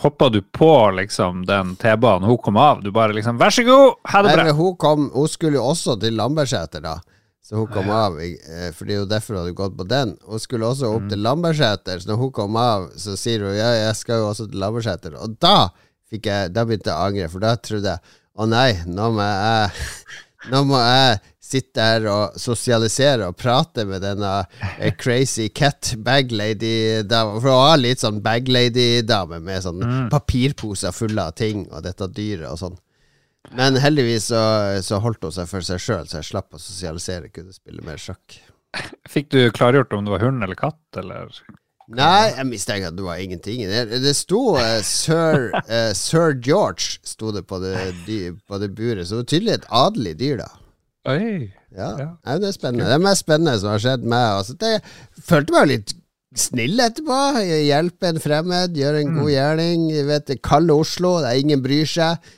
Hoppa 0.00 0.30
du 0.32 0.40
på 0.42 0.70
liksom 0.96 1.42
den 1.48 1.74
T-banen 1.76 2.28
hun 2.28 2.38
kom 2.40 2.56
av? 2.56 2.80
Du 2.80 2.88
bare 2.92 3.12
liksom 3.12 3.36
'vær 3.36 3.52
så 3.52 3.64
god, 3.66 3.98
ha 4.04 4.22
det 4.22 4.32
bra'? 4.32 4.44
Nei, 4.44 4.52
hun, 4.56 4.76
kom, 4.80 5.10
hun 5.12 5.28
skulle 5.28 5.58
jo 5.58 5.64
også 5.68 5.98
til 6.00 6.16
Lambertseter, 6.16 6.80
da. 6.80 6.96
Så 7.44 7.56
hun 7.56 7.68
kom 7.72 7.90
av, 7.92 8.16
eh, 8.20 8.70
for 8.76 8.84
det 8.84 8.94
er 8.94 8.98
jo 9.02 9.08
derfor 9.08 9.34
hun 9.34 9.42
hadde 9.42 9.56
gått 9.56 9.76
på 9.76 9.84
den. 9.88 10.16
Hun 10.28 10.40
skulle 10.40 10.68
også 10.68 10.88
opp 10.92 11.06
mm. 11.06 11.10
til 11.12 11.22
Lambertseter, 11.24 12.00
så 12.00 12.10
når 12.10 12.18
hun 12.20 12.32
kom 12.36 12.56
av, 12.60 12.88
så 12.96 13.16
sier 13.16 13.44
hun 13.44 13.56
ja, 13.56 13.70
jeg 13.88 13.96
skal 13.96 14.20
jo 14.20 14.28
også 14.28 14.48
til 14.48 14.60
Lambertseter. 14.60 15.16
Og 15.16 15.36
da 15.40 15.70
jeg, 16.12 16.52
da 16.52 16.64
begynte 16.64 16.88
jeg 16.88 16.96
å 16.96 17.08
angre, 17.08 17.28
for 17.32 17.44
da 17.44 17.54
trodde 17.56 17.94
jeg 17.96 18.16
å 18.38 18.48
nei, 18.48 18.70
nå 18.88 19.10
må 19.16 19.24
jeg 19.24 19.70
nå 20.52 20.62
må 20.68 20.80
jeg 20.80 21.20
sitte 21.48 21.78
der 21.78 22.08
og 22.10 22.36
sosialisere 22.40 23.30
og 23.30 23.38
prate 23.40 23.84
med 23.88 24.02
denne 24.04 24.32
eh, 24.78 24.92
crazy 24.98 25.48
cat 25.48 25.94
baglady-dama. 26.04 27.38
For 27.40 27.52
å 27.52 27.62
ha 27.70 27.78
litt 27.80 28.04
sånn 28.04 28.20
baglady-dame 28.24 29.40
med 29.44 29.64
sånn 29.64 29.80
mm. 29.82 30.04
papirposer 30.12 30.94
fulle 30.96 31.28
av 31.30 31.38
ting 31.38 31.66
og 31.70 31.82
dette 31.86 32.10
dyret 32.12 32.50
og 32.50 32.60
sånn. 32.62 32.78
Men 33.56 33.78
heldigvis 33.80 34.28
så, 34.28 34.42
så 34.84 34.98
holdt 35.00 35.24
hun 35.24 35.32
seg 35.32 35.48
for 35.48 35.64
seg 35.64 35.80
sjøl, 35.80 36.08
så 36.08 36.20
jeg 36.20 36.28
slapp 36.32 36.52
å 36.52 36.60
sosialisere, 36.60 37.32
kunne 37.32 37.54
spille 37.54 37.84
mer 37.86 38.00
sjakk. 38.02 38.36
Fikk 39.12 39.32
du 39.32 39.40
klargjort 39.54 39.94
om 39.96 40.04
det 40.04 40.14
var 40.16 40.26
hund 40.26 40.44
eller 40.44 40.58
katt, 40.58 40.82
eller? 41.00 41.32
Nei, 41.88 42.34
jeg 42.34 42.44
mistenker 42.50 42.90
at 42.90 42.96
det 42.98 43.04
var 43.06 43.20
ingenting. 43.22 43.62
Det, 43.64 44.00
det 44.04 44.12
sto 44.16 44.42
uh, 44.58 44.80
Sir, 44.84 45.48
uh, 45.56 45.92
Sir, 45.96 46.34
George 46.44 46.98
sto 47.08 47.32
det 47.32 47.46
på 47.48 47.60
det, 47.62 47.72
på 48.44 48.60
det 48.60 48.68
buret, 48.76 49.06
så 49.08 49.16
det 49.16 49.22
var 49.22 49.30
tydelig 49.32 49.54
et 49.56 49.68
adelig 49.80 50.16
dyr, 50.20 50.42
da. 50.42 50.50
Oi. 51.08 51.48
Ja, 51.76 51.92
ja. 52.00 52.10
det 52.40 52.50
er 52.50 52.56
spennende. 52.56 52.88
Det 52.88 52.96
er 52.96 53.04
mest 53.04 53.24
spennende 53.24 53.54
som 53.60 53.72
har 53.72 53.82
skjedd 53.82 54.04
meg. 54.08 54.26
Altså, 54.40 54.56
det, 54.60 54.74
jeg 54.78 55.24
følte 55.28 55.54
meg 55.54 55.70
litt 55.72 55.94
snill 56.38 56.82
etterpå. 56.84 57.20
Hjelpe 57.44 58.12
en 58.12 58.20
fremmed, 58.22 58.76
gjøre 58.78 59.02
en 59.04 59.14
mm. 59.14 59.22
god 59.22 59.32
gjerning. 59.32 59.86
Vet, 60.08 60.34
kalde 60.44 60.76
Oslo, 60.76 61.18
der 61.24 61.40
ingen 61.40 61.64
bryr 61.64 61.88
seg. 61.88 62.30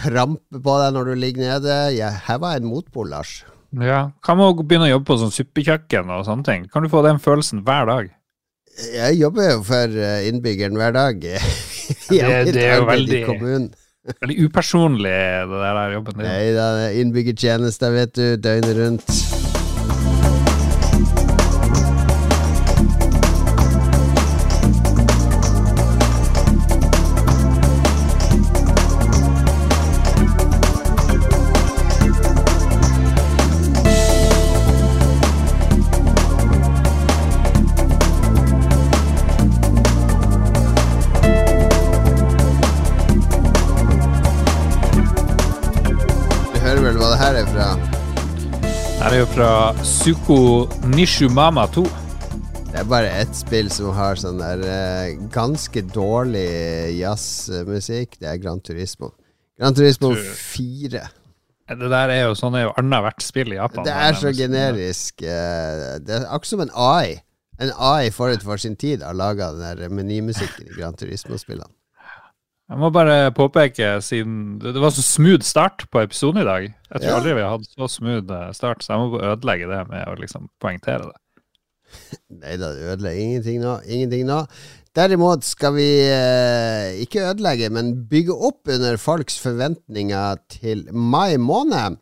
Trampe 0.00 0.60
på 0.64 0.76
deg 0.82 0.96
når 0.96 1.10
du 1.10 1.14
ligger 1.20 1.54
nede. 1.54 1.78
Ja, 1.96 2.10
her 2.26 2.40
var 2.42 2.58
en 2.58 2.68
motpol, 2.68 3.08
Lars. 3.12 3.42
Ja, 3.82 4.10
Hva 4.22 4.36
med 4.38 4.46
å 4.46 4.66
begynne 4.66 4.86
å 4.86 4.92
jobbe 4.92 5.08
på 5.08 5.16
sånn 5.18 5.34
suppekjøkken 5.34 6.12
og 6.14 6.26
sånne 6.28 6.46
ting? 6.46 6.66
Kan 6.70 6.84
du 6.84 6.92
få 6.92 7.02
den 7.06 7.18
følelsen 7.22 7.64
hver 7.66 7.88
dag? 7.90 8.12
Jeg 8.94 9.18
jobber 9.20 9.48
jo 9.52 9.62
for 9.66 9.96
eh, 10.02 10.26
innbyggeren 10.28 10.78
hver 10.78 10.94
dag. 10.94 11.24
det, 12.10 12.20
det 12.50 12.62
er 12.62 12.80
jo 12.80 12.86
veldig, 12.90 13.20
veldig 14.12 14.36
upersonlig, 14.48 15.14
det 15.50 15.62
der 15.64 15.96
jobben 15.96 16.20
din. 16.20 16.28
Nei 16.28 16.52
da, 16.56 16.68
innbyggertjeneste, 17.00 17.92
vet 17.94 18.14
du, 18.18 18.26
døgnet 18.36 18.76
rundt. 18.80 19.43
Er 49.14 49.20
jo 49.20 49.26
fra 49.30 49.48
Suko 49.86 50.36
Nishumama 50.90 51.68
2. 51.70 51.82
Det 52.72 52.80
er 52.80 52.86
bare 52.90 53.10
ett 53.20 53.36
spill 53.38 53.68
som 53.70 53.92
har 53.94 54.18
sånn 54.18 54.40
der 54.40 54.62
uh, 54.66 55.26
ganske 55.30 55.84
dårlig 55.86 56.96
jazzmusikk. 56.96 58.16
Det 58.18 58.26
er 58.32 58.40
Gran 58.42 58.58
Turismo. 58.64 59.12
Gran 59.60 59.76
Turismo 59.78 60.10
4. 60.18 61.04
Det 61.70 61.92
der 61.92 62.14
er 62.16 62.24
jo 62.24 62.34
sånn 62.40 62.58
er 62.58 62.66
jo 62.66 62.74
annethvert 62.80 63.22
spill 63.22 63.54
i 63.54 63.60
Japan. 63.60 63.86
Det 63.86 63.94
er 64.08 64.18
så 64.18 64.34
generisk. 64.34 65.22
Uh, 65.22 66.00
Det 66.02 66.18
er 66.18 66.26
akkurat 66.26 66.50
som 66.50 66.64
en 66.66 66.74
AI. 66.74 67.14
En 67.62 67.70
AI 67.76 68.10
forut 68.10 68.42
for 68.42 68.58
sin 68.58 68.74
tid 68.74 69.06
har 69.06 69.14
laga 69.14 69.52
den 69.54 69.78
der 69.78 69.94
menymusikken 69.94 70.72
i 70.72 70.74
Gran 70.80 70.98
Turismo-spillene. 70.98 71.70
Jeg 72.64 72.80
må 72.80 72.88
bare 72.94 73.28
påpeke, 73.36 73.98
siden 74.00 74.56
det 74.62 74.80
var 74.80 74.94
så 74.96 75.02
smooth 75.04 75.44
start 75.44 75.84
på 75.92 76.00
episoden 76.00 76.40
i 76.40 76.46
dag 76.48 76.62
Jeg 76.70 77.02
tror 77.02 77.10
Ja. 77.10 77.16
aldri 77.18 77.34
vi 77.36 77.42
har 77.44 77.52
hatt 77.58 77.66
så 77.68 77.88
smooth 77.92 78.32
eh, 78.32 78.52
start, 78.56 78.80
så 78.82 78.94
jeg 78.94 79.02
må 79.02 79.20
ødelegge 79.20 79.68
det 79.68 79.82
med 79.90 80.08
å 80.08 80.14
liksom 80.16 80.48
poengtere 80.64 81.10
det. 81.10 81.20
Nei 82.40 82.56
da, 82.56 82.72
du 82.72 82.80
ødelegger 82.94 83.20
ingenting 83.26 83.60
nå. 83.60 83.74
Ingenting 83.84 84.24
nå. 84.30 84.40
Derimot 84.96 85.44
skal 85.44 85.74
vi 85.76 85.88
eh, 86.08 86.96
ikke 87.04 87.26
ødelegge, 87.34 87.68
men 87.74 87.92
bygge 88.08 88.32
opp 88.48 88.70
under 88.72 88.96
folks 88.96 89.36
forventninger 89.42 90.40
til 90.56 90.86
mai 90.94 91.36
måned. 91.36 91.98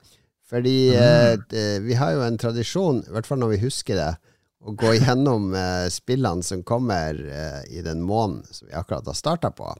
Fordi 0.53 0.93
eh, 0.95 1.39
det, 1.51 1.67
vi 1.89 1.97
har 1.99 2.13
jo 2.15 2.23
en 2.27 2.39
tradisjon, 2.39 3.03
i 3.09 3.15
hvert 3.15 3.27
fall 3.27 3.41
når 3.43 3.55
vi 3.57 3.63
husker 3.65 3.97
det, 3.99 4.11
å 4.63 4.77
gå 4.79 4.93
igjennom 4.99 5.55
eh, 5.59 5.89
spillene 5.91 6.45
som 6.47 6.63
kommer 6.63 7.17
eh, 7.19 7.63
i 7.73 7.83
den 7.83 8.05
måneden 8.05 8.45
som 8.53 8.69
vi 8.69 8.77
akkurat 8.79 9.09
har 9.11 9.17
starta 9.19 9.51
på. 9.57 9.73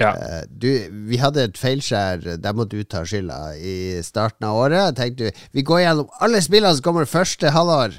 Ja. 0.00 0.12
Eh, 0.14 0.44
Du, 0.50 0.68
vi 1.10 1.16
hadde 1.18 1.42
et 1.48 1.58
feilskjær, 1.58 2.38
der 2.40 2.52
må 2.54 2.64
du 2.68 2.82
ta 2.84 3.02
skylda, 3.04 3.56
i 3.58 4.00
starten 4.02 4.46
av 4.48 4.56
året. 4.56 4.96
Tenkte 4.96 5.28
vi, 5.28 5.32
vi 5.58 5.62
går 5.62 5.80
gjennom 5.84 6.08
alle 6.20 6.40
spillene 6.44 6.74
som 6.76 6.82
kommer 6.86 7.04
første 7.08 7.50
halvår. 7.50 7.98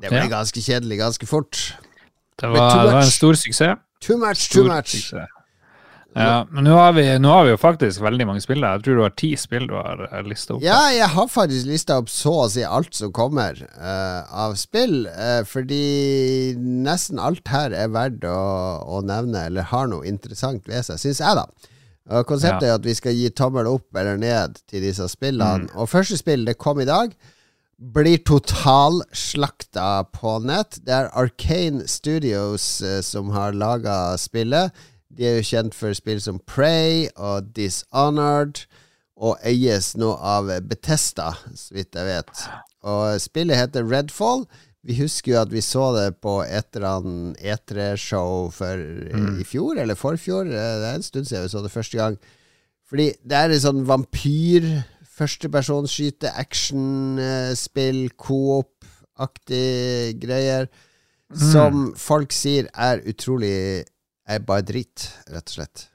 Det 0.00 0.10
ble 0.10 0.24
Ja. 0.24 0.28
ganske 0.28 0.60
kjedelig 0.60 0.98
ganske 0.98 1.26
fort. 1.26 1.74
Det 2.38 2.48
var, 2.50 2.82
det 2.84 2.92
var 2.92 3.00
en 3.02 3.10
stor 3.10 3.32
suksess. 3.34 3.78
Too 4.00 4.18
much, 4.18 4.50
too 4.50 4.62
Stor 4.64 4.68
much. 4.74 4.90
suksess. 4.92 5.32
Ja, 6.16 6.46
men 6.48 6.64
nå 6.64 6.72
har, 6.78 6.94
vi, 6.96 7.04
nå 7.20 7.28
har 7.28 7.44
vi 7.44 7.50
jo 7.52 7.58
faktisk 7.60 8.00
veldig 8.00 8.26
mange 8.28 8.40
spill. 8.40 8.64
Jeg 8.64 8.84
tror 8.86 8.96
du 8.96 9.02
har 9.04 9.14
ti 9.20 9.34
spill 9.36 9.66
du 9.68 9.74
har 9.76 10.00
lista 10.24 10.54
opp. 10.54 10.62
Ja, 10.64 10.78
jeg 10.94 11.10
har 11.12 11.28
faktisk 11.28 11.68
lista 11.68 11.98
opp 12.00 12.08
så 12.08 12.32
å 12.46 12.48
si 12.52 12.64
alt 12.64 12.96
som 12.96 13.12
kommer 13.16 13.60
uh, 13.76 14.22
av 14.46 14.56
spill, 14.60 15.04
Uh, 15.16 15.42
fordi 15.48 16.54
nesten 16.56 17.20
alt 17.20 17.48
her 17.50 17.72
er 17.76 17.92
verdt 17.92 18.24
å, 18.28 18.36
å 18.96 19.00
nevne, 19.04 19.46
eller 19.48 19.68
har 19.70 19.88
noe 19.90 20.06
interessant 20.08 20.68
ved 20.68 20.86
seg, 20.86 21.00
syns 21.02 21.20
jeg, 21.20 21.36
da. 21.36 21.72
Og 22.16 22.26
konseptet 22.28 22.68
er 22.68 22.76
at 22.76 22.86
vi 22.86 22.94
skal 22.94 23.16
gi 23.16 23.30
tommel 23.34 23.66
opp 23.70 23.96
eller 23.98 24.18
ned 24.20 24.60
til 24.70 24.84
disse 24.84 25.08
spillene. 25.10 25.66
Og 25.74 25.90
første 25.90 26.18
spill, 26.20 26.44
det 26.46 26.58
kom 26.62 26.80
i 26.80 26.88
dag, 26.88 27.14
blir 27.76 28.20
totalslakta 28.24 30.06
på 30.14 30.38
nett. 30.46 30.78
Det 30.86 30.94
er 30.94 31.10
Arcane 31.12 31.88
Studios 31.90 32.80
eh, 32.80 33.00
som 33.04 33.34
har 33.34 33.56
laga 33.58 34.16
spillet. 34.20 34.72
De 35.16 35.24
er 35.24 35.38
jo 35.38 35.46
kjent 35.48 35.76
for 35.76 35.96
spill 35.96 36.20
som 36.20 36.38
Prey 36.48 37.06
og 37.16 37.52
Dishonored, 37.56 38.66
og 39.16 39.38
eies 39.48 39.94
nå 39.96 40.10
av 40.20 40.50
Betesta, 40.68 41.30
så 41.56 41.72
vidt 41.72 41.96
jeg 41.96 42.04
vet. 42.04 42.42
Og 42.84 43.16
spillet 43.22 43.56
heter 43.56 43.86
Redfall. 43.88 44.44
Vi 44.86 44.98
husker 45.00 45.32
jo 45.32 45.38
at 45.40 45.50
vi 45.50 45.62
så 45.64 45.86
det 45.96 46.18
på 46.22 46.34
et 46.44 46.76
eller 46.76 47.00
annet 47.00 47.40
E3-show 47.40 48.50
for 48.54 48.82
i 49.40 49.46
fjor, 49.48 49.80
eller 49.82 49.96
forfjor. 49.98 50.44
Eh, 50.46 50.76
Det 50.82 50.90
er 50.90 50.98
en 51.00 51.06
stund 51.06 51.26
siden 51.26 51.46
vi 51.48 51.54
så 51.54 51.64
det 51.64 51.72
første 51.72 51.96
gang. 51.98 52.18
Fordi 52.86 53.08
det 53.24 53.40
er 53.40 53.50
en 53.56 53.64
sånn 53.64 53.82
vampyr, 53.88 54.68
førstepersonsskyte, 55.16 56.30
actionspill, 56.38 58.04
coop-aktig 58.20 60.20
greier, 60.22 60.68
som 61.34 61.88
folk 61.98 62.30
sier 62.36 62.68
er 62.78 63.00
utrolig 63.10 63.82
Er 64.26 64.42
bare 64.46 64.64
dritt, 64.66 65.10
rett 65.30 65.52
og 65.52 65.58
slett. 65.60 65.86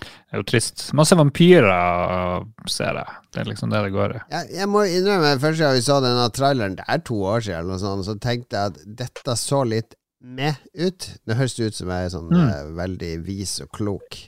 Det 0.00 0.32
er 0.32 0.40
jo 0.40 0.46
trist. 0.48 0.82
Masse 0.96 1.16
vampyrer, 1.18 2.44
ser 2.70 2.98
jeg. 3.00 3.16
Det 3.34 3.42
er 3.42 3.48
liksom 3.50 3.72
det 3.72 3.82
det 3.84 3.92
går 3.94 4.14
i. 4.16 4.20
Jeg, 4.32 4.50
jeg 4.60 4.68
må 4.70 4.84
innrømme, 4.88 5.32
første 5.42 5.64
gang 5.64 5.76
vi 5.76 5.82
så 5.84 5.96
denne 6.04 6.28
traileren, 6.36 6.76
det 6.78 6.86
er 6.88 7.02
to 7.04 7.18
år 7.32 7.44
siden, 7.44 7.72
sånt, 7.82 8.06
så 8.06 8.14
tenkte 8.22 8.56
jeg 8.56 8.72
at 8.72 8.78
dette 9.02 9.36
så 9.40 9.62
litt 9.68 9.96
med 10.20 10.56
ut. 10.76 11.08
Det 11.26 11.36
høres 11.36 11.58
ut 11.60 11.76
som 11.76 11.90
jeg 11.92 12.06
er 12.06 12.14
sånn 12.14 12.32
eh, 12.36 12.70
veldig 12.78 13.12
vis 13.26 13.56
og 13.64 13.70
klok. 13.76 14.18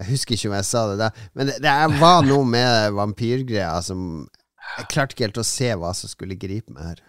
Jeg 0.00 0.10
husker 0.10 0.36
ikke 0.36 0.50
om 0.50 0.56
jeg 0.58 0.68
sa 0.68 0.84
det 0.90 1.00
der, 1.04 1.24
men 1.38 1.50
det, 1.50 1.58
det 1.62 1.74
var 2.00 2.24
noe 2.26 2.44
med 2.48 2.94
vampyrgreia 2.96 3.76
som 3.86 4.24
Jeg 4.78 4.88
klarte 4.90 5.14
ikke 5.14 5.28
helt 5.28 5.38
å 5.38 5.44
se 5.46 5.68
hva 5.78 5.92
som 5.94 6.10
skulle 6.10 6.38
gripe 6.40 6.72
meg 6.74 6.94
her. 6.94 7.02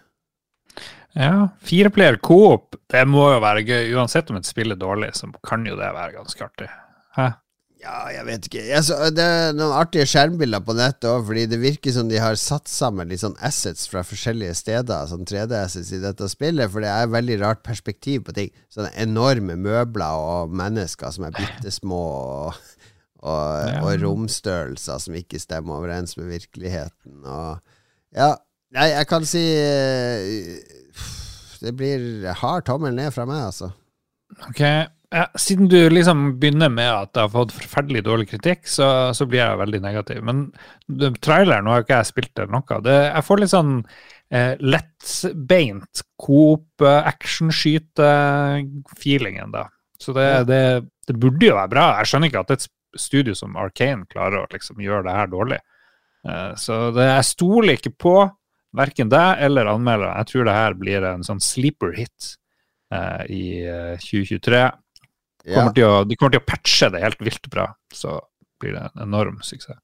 Ja, 1.16 1.48
Fireplayer 1.64 2.18
coop, 2.20 2.76
det 2.92 3.06
må 3.08 3.22
jo 3.32 3.40
være 3.40 3.64
gøy. 3.64 3.94
Uansett 3.96 4.28
om 4.30 4.36
et 4.36 4.44
spill 4.48 4.74
er 4.74 4.80
dårlig, 4.80 5.14
så 5.16 5.30
kan 5.46 5.64
jo 5.64 5.76
det 5.78 5.88
være 5.96 6.12
ganske 6.18 6.44
artig. 6.44 6.68
Hæ? 7.16 7.30
Ja, 7.86 7.96
jeg 8.10 8.24
vet 8.26 8.46
ikke. 8.48 8.62
Jeg 8.66 8.82
så, 8.84 8.96
det 9.14 9.22
er 9.22 9.52
noen 9.54 9.72
artige 9.76 10.06
skjermbilder 10.10 10.62
på 10.66 10.74
nettet 10.74 11.06
òg, 11.06 11.22
fordi 11.28 11.44
det 11.48 11.58
virker 11.62 11.92
som 11.94 12.08
de 12.10 12.18
har 12.18 12.34
satt 12.40 12.66
sammen 12.72 13.06
litt 13.08 13.20
sånn 13.22 13.36
assets 13.46 13.84
fra 13.92 14.02
forskjellige 14.04 14.56
steder, 14.58 15.06
sånn 15.10 15.26
3D-assets 15.28 15.92
i 15.94 16.00
dette 16.02 16.26
spillet, 16.32 16.72
for 16.72 16.82
det 16.82 16.90
er 16.90 17.12
veldig 17.12 17.36
rart 17.44 17.62
perspektiv 17.68 18.24
på 18.26 18.34
ting. 18.36 18.50
Sånne 18.74 18.90
enorme 19.04 19.54
møbler 19.60 20.18
og 20.18 20.56
mennesker 20.56 21.14
som 21.14 21.28
er 21.28 21.36
bitte 21.36 21.72
små, 21.76 22.02
og, 22.48 22.58
og, 23.22 23.70
Ja. 23.70 23.78
og 23.84 24.02
romstørrelser 24.02 25.00
som 25.06 25.14
ikke 25.20 25.40
stemmer 25.40 25.78
overens 25.78 26.16
med 26.18 26.32
virkeligheten, 26.32 27.22
og 27.24 27.60
Ja, 28.16 28.34
nei, 28.74 28.88
jeg 28.92 29.06
kan 29.10 29.24
si 29.28 29.42
eh, 29.54 30.20
Det 31.62 31.72
blir 31.78 32.00
hard 32.42 32.64
tommel 32.66 32.94
ned 32.96 33.10
fra 33.14 33.24
meg, 33.28 33.40
altså. 33.52 33.68
Ok, 34.50 34.60
ja, 34.60 35.24
Siden 35.38 35.68
du 35.70 35.78
liksom 35.92 36.38
begynner 36.40 36.68
med 36.72 36.90
at 36.90 37.12
det 37.14 37.22
har 37.22 37.30
fått 37.32 37.52
forferdelig 37.54 38.02
dårlig 38.04 38.26
kritikk, 38.32 38.66
så, 38.68 38.88
så 39.14 39.26
blir 39.30 39.40
jeg 39.44 39.58
veldig 39.62 39.80
negativ. 39.84 40.18
Men 40.26 40.36
traileren, 41.22 41.66
har 41.70 41.80
ikke 41.84 42.00
jeg 42.02 42.10
spilt 42.10 42.38
eller 42.42 42.52
noe, 42.58 42.80
det, 42.84 42.96
jeg 43.14 43.24
får 43.28 43.36
litt 43.42 43.54
sånn 43.54 43.72
eh, 44.34 44.54
lettbeint 44.60 45.94
coop, 46.20 46.82
actionskyte-feelingen, 46.82 49.50
da. 49.54 49.64
Så 49.98 50.12
det, 50.12 50.24
Ja. 50.28 50.42
det, 50.44 50.84
det 51.08 51.14
burde 51.22 51.46
jo 51.46 51.54
være 51.56 51.68
bra. 51.72 51.84
Jeg 52.00 52.06
skjønner 52.10 52.28
ikke 52.30 52.40
at 52.44 52.50
et 52.56 52.66
studio 53.00 53.34
som 53.36 53.56
Arcane 53.60 54.04
klarer 54.10 54.38
å 54.42 54.46
liksom 54.52 54.76
gjøre 54.80 55.02
det 55.06 55.14
her 55.16 55.26
dårlig. 55.32 55.58
Eh, 56.28 56.52
så 56.60 56.90
det, 56.96 57.06
jeg 57.14 57.24
stoler 57.30 57.72
ikke 57.78 57.94
på 57.96 58.16
verken 58.76 59.12
deg 59.12 59.42
eller 59.46 59.70
anmelderen. 59.70 60.16
Jeg 60.20 60.32
tror 60.32 60.48
det 60.48 60.56
her 60.56 60.76
blir 60.78 61.06
en 61.08 61.24
sånn 61.26 61.42
sleeper 61.42 61.94
hit 61.96 62.34
eh, 62.94 63.24
i 63.32 63.44
eh, 63.64 63.96
2023. 64.02 64.62
Ja. 65.46 65.54
Kommer 65.54 65.74
til 65.76 65.88
å, 65.88 66.04
de 66.06 66.18
kommer 66.18 66.36
til 66.36 66.42
å 66.42 66.48
patche 66.48 66.90
det 66.92 67.02
helt 67.04 67.20
vilt 67.22 67.50
bra, 67.52 67.68
så 67.94 68.18
blir 68.60 68.74
det 68.74 68.86
en 68.88 69.04
enorm 69.06 69.42
suksess. 69.46 69.78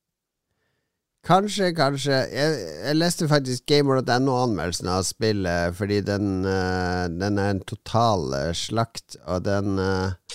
Kanskje, 1.22 1.68
kanskje. 1.78 2.16
Jeg, 2.34 2.54
jeg 2.82 2.98
leste 2.98 3.28
faktisk 3.30 3.62
Gamer.no-anmeldelsen 3.70 4.88
av 4.90 5.04
spillet, 5.06 5.76
fordi 5.78 6.00
den, 6.02 6.40
eh, 6.50 7.04
den 7.14 7.38
er 7.38 7.52
en 7.52 7.62
total 7.62 8.34
eh, 8.34 8.48
slakt, 8.58 9.14
og 9.30 9.44
den 9.46 9.78
eh, 9.78 10.34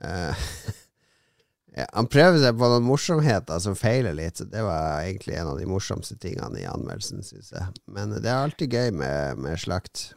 eh, 0.00 0.46
ja, 1.76 1.86
Han 1.92 2.08
prøver 2.10 2.40
seg 2.42 2.58
på 2.58 2.70
noen 2.72 2.86
morsomheter 2.86 3.62
som 3.62 3.76
feiler 3.78 4.16
litt, 4.16 4.40
så 4.40 4.48
det 4.48 4.62
var 4.64 5.02
egentlig 5.04 5.36
en 5.36 5.52
av 5.52 5.58
de 5.60 5.68
morsomste 5.68 6.16
tingene 6.20 6.62
i 6.62 6.68
anmeldelsen, 6.68 7.24
syns 7.26 7.52
jeg. 7.52 7.66
Men 7.92 8.16
det 8.16 8.30
er 8.30 8.46
alltid 8.46 8.72
gøy 8.72 8.94
med, 8.96 9.42
med 9.44 9.60
slakt. 9.60 10.10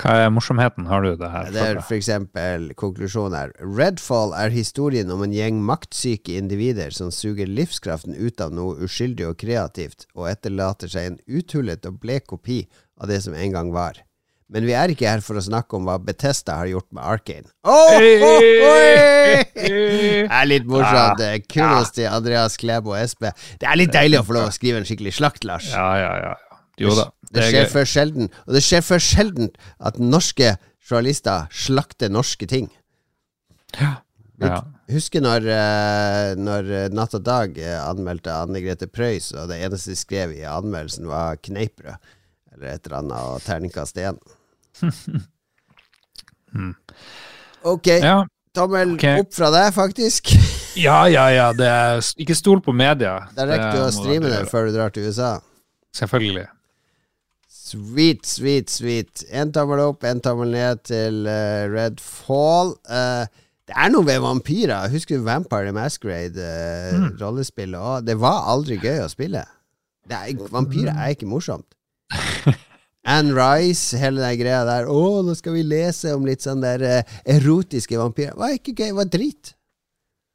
Hva 0.00 0.14
er 0.16 0.30
morsomheten? 0.32 0.86
Har 0.88 1.04
du 1.04 1.10
det 1.20 1.28
her? 1.28 1.50
Det 1.52 1.60
er 1.60 1.78
for 1.84 1.98
eksempel 1.98 2.70
konklusjonen 2.80 3.36
her. 3.36 3.50
Redfall 3.60 4.32
er 4.32 4.52
historien 4.54 5.12
om 5.12 5.24
en 5.26 5.34
gjeng 5.34 5.58
maktsyke 5.60 6.38
individer 6.40 6.94
som 6.96 7.12
suger 7.12 7.50
livskraften 7.50 8.16
ut 8.16 8.40
av 8.40 8.54
noe 8.56 8.78
uskyldig 8.86 9.28
og 9.28 9.36
kreativt, 9.42 10.08
og 10.16 10.30
etterlater 10.32 10.88
seg 10.88 11.10
en 11.10 11.18
uthullet 11.28 11.84
og 11.90 12.00
blek 12.00 12.30
kopi 12.32 12.62
av 12.96 13.12
det 13.12 13.20
som 13.26 13.36
en 13.36 13.52
gang 13.58 13.74
var. 13.76 14.00
Men 14.50 14.66
vi 14.66 14.74
er 14.74 14.90
ikke 14.90 15.06
her 15.06 15.20
for 15.22 15.38
å 15.38 15.42
snakke 15.44 15.78
om 15.78 15.86
hva 15.86 15.94
Betesta 16.02 16.56
har 16.58 16.66
gjort 16.66 16.88
med 16.96 17.04
Arkane. 17.06 17.46
Oh, 17.62 17.94
oh! 18.26 18.40
Det 19.54 20.26
er 20.26 20.48
litt 20.48 20.66
morsomt. 20.66 21.22
Ja, 21.22 21.38
Kudos 21.46 21.92
til 21.94 22.08
Andreas 22.10 22.58
Klebo 22.58 22.96
og 22.96 22.98
Espe. 22.98 23.30
Det 23.62 23.68
er 23.70 23.78
litt 23.78 23.94
deilig 23.94 24.18
å 24.18 24.26
få 24.26 24.34
lov 24.40 24.48
å 24.50 24.54
skrive 24.54 24.82
en 24.82 24.88
skikkelig 24.88 25.14
slakt, 25.20 25.46
Lars. 25.46 25.70
Ja, 25.70 25.86
ja, 26.00 26.12
ja. 26.24 26.34
Jo 26.80 26.96
da. 26.98 27.06
Det, 27.30 27.36
Det 27.36 27.44
er 27.44 27.50
skjer 27.52 27.70
for 27.70 27.92
sjelden, 27.92 28.30
og 28.48 28.56
det 28.56 28.62
skjer 28.66 28.82
for 28.82 29.06
sjelden 29.06 29.50
at 29.86 30.00
norske 30.02 30.54
journalister 30.82 31.46
slakter 31.54 32.10
norske 32.10 32.48
ting. 32.50 32.70
Ja. 33.78 34.00
Ja. 34.40 34.62
Husker 34.90 35.20
når, 35.22 35.46
eh, 35.52 36.30
når 36.40 36.70
eh, 36.72 36.88
Natt 36.96 37.14
og 37.14 37.22
Dag 37.26 37.58
eh, 37.60 37.76
anmeldte 37.84 38.32
Anne 38.32 38.62
Grete 38.64 38.88
Preus, 38.90 39.28
og 39.36 39.50
det 39.52 39.60
eneste 39.62 39.92
de 39.92 40.00
skrev 40.00 40.32
i 40.34 40.46
anmeldelsen, 40.48 41.06
var 41.10 41.36
kneiprød 41.44 41.94
Eller 42.56 42.72
et 42.72 42.88
eller 42.88 42.98
annet, 43.02 43.20
og 43.20 43.44
terningkast 43.44 44.00
én. 44.00 44.18
Ok, 47.62 47.86
Ja. 47.86 48.26
tommel 48.56 48.94
okay. 48.94 49.20
opp 49.20 49.34
fra 49.34 49.50
deg, 49.54 49.74
faktisk. 49.74 50.32
ja, 50.86 51.04
ja, 51.08 51.28
ja. 51.34 51.50
Det 51.56 51.66
er, 51.66 52.00
ikke 52.18 52.34
stol 52.38 52.62
på 52.64 52.72
media. 52.72 53.18
Da 53.36 53.46
rekker 53.48 53.76
du 53.76 53.82
å 53.84 53.92
streame 53.94 54.32
det 54.32 54.46
før 54.50 54.68
du 54.68 54.78
drar 54.78 54.94
til 54.94 55.10
USA. 55.10 55.36
Selvfølgelig. 55.96 56.46
Sweet, 57.70 58.26
sweet, 58.26 58.70
sweet. 58.70 59.22
En 59.30 59.52
tommel 59.54 59.82
opp, 59.84 60.02
en 60.06 60.22
tommel 60.22 60.50
ned 60.56 60.82
til 60.88 61.22
uh, 61.28 61.68
Red 61.70 62.00
Fall. 62.02 62.74
Uh, 62.90 63.28
det 63.70 63.76
er 63.78 63.92
noe 63.92 64.06
ved 64.08 64.18
vampyrer. 64.24 64.88
Husker 64.90 65.20
du 65.20 65.26
Vampire 65.28 65.68
the 65.68 65.74
Masquerade, 65.76 66.34
uh, 66.40 67.06
rollespillet 67.20 67.78
òg? 67.78 68.08
Det 68.08 68.16
var 68.18 68.48
aldri 68.50 68.80
gøy 68.82 69.04
å 69.04 69.10
spille. 69.12 69.44
Er, 70.10 70.32
vampyrer 70.50 70.96
er 70.96 71.14
ikke 71.14 71.30
morsomt. 71.30 71.68
Anne 73.08 73.32
Rice, 73.32 73.96
hele 73.96 74.20
den 74.20 74.36
greia 74.42 74.64
der. 74.68 74.90
Å, 74.90 75.22
nå 75.24 75.34
skal 75.38 75.56
vi 75.56 75.64
lese 75.64 76.12
om 76.16 76.26
litt 76.28 76.44
sånn 76.44 76.60
der 76.64 76.84
uh, 76.84 77.16
erotiske 77.24 77.96
vampyrer. 77.96 78.36
Var 78.38 78.58
ikke 78.58 78.76
gøy, 78.76 78.92
var 78.98 79.08
dritt. 79.12 79.54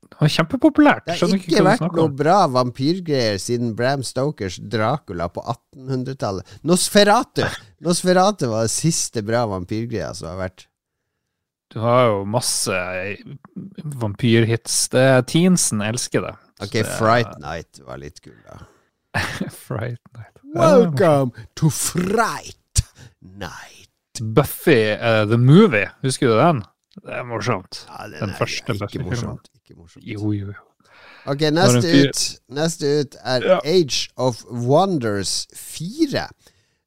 Det 0.06 0.21
var 0.21 0.32
kjempepopulært. 0.32 1.08
Det 1.10 1.17
har 1.19 1.34
ikke 1.36 1.63
vært 1.65 1.97
noe 1.97 2.12
bra 2.13 2.38
vampyrgreier 2.54 3.39
siden 3.41 3.73
Bram 3.78 4.04
Stokers 4.06 4.60
Dracula 4.62 5.28
på 5.34 5.43
1800-tallet. 5.43 6.56
Nosferatu! 6.65 7.43
Nosferatu 7.86 8.47
var 8.54 8.67
det 8.67 8.73
siste 8.73 9.25
bra 9.25 9.43
vampyrgreia 9.51 10.13
som 10.15 10.32
har 10.32 10.39
vært. 10.45 10.67
Du 11.73 11.82
har 11.84 12.06
jo 12.08 12.21
masse 12.30 12.78
vampyrhits. 13.99 14.86
Det 14.93 15.04
er 15.17 15.25
Teensen 15.28 15.84
elsker 15.84 16.23
det. 16.23 16.36
Ok, 16.63 16.80
Fright 16.95 17.36
Night 17.43 17.82
var 17.84 17.99
litt 17.99 18.21
kul, 18.23 18.38
da. 18.45 18.62
Fright 19.65 19.99
Night. 20.15 20.34
Ja, 20.55 20.77
Welcome 20.77 21.31
to 21.59 21.69
Fright 21.69 22.83
Night. 23.21 24.21
Buffy 24.21 24.93
uh, 24.93 25.25
the 25.27 25.37
Movie, 25.37 25.89
husker 26.01 26.27
du 26.31 26.37
den? 26.39 26.61
Det 27.03 27.11
er 27.17 27.25
morsomt. 27.27 27.81
Ja, 27.89 28.05
Den 28.07 28.29
er 28.31 28.37
første 28.39 28.73
Buffy-filmen. 28.79 29.39
Jo, 29.99 30.31
jo, 30.31 30.53
jo. 30.53 30.61
Ok, 31.27 31.41
neste 31.51 31.91
ut, 32.05 32.21
neste 32.55 32.91
ut 33.01 33.15
er 33.25 33.43
Ja. 33.49 33.57
Age 33.65 34.07
of 34.15 34.43
Wonders 34.51 35.47
4. 35.57 36.27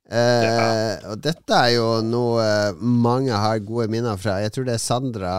Eh, 0.09 1.11
Og 1.11 1.19
dette 1.21 1.53
er 1.59 1.75
jo 1.75 1.89
noe 2.07 2.41
eh, 2.41 2.79
mange 2.81 3.35
har 3.37 3.59
gode 3.67 3.91
minner 3.93 4.17
fra. 4.17 4.39
Jeg 4.41 4.55
tror 4.55 4.65
det 4.71 4.79
er 4.79 4.81
Sandra 4.81 5.35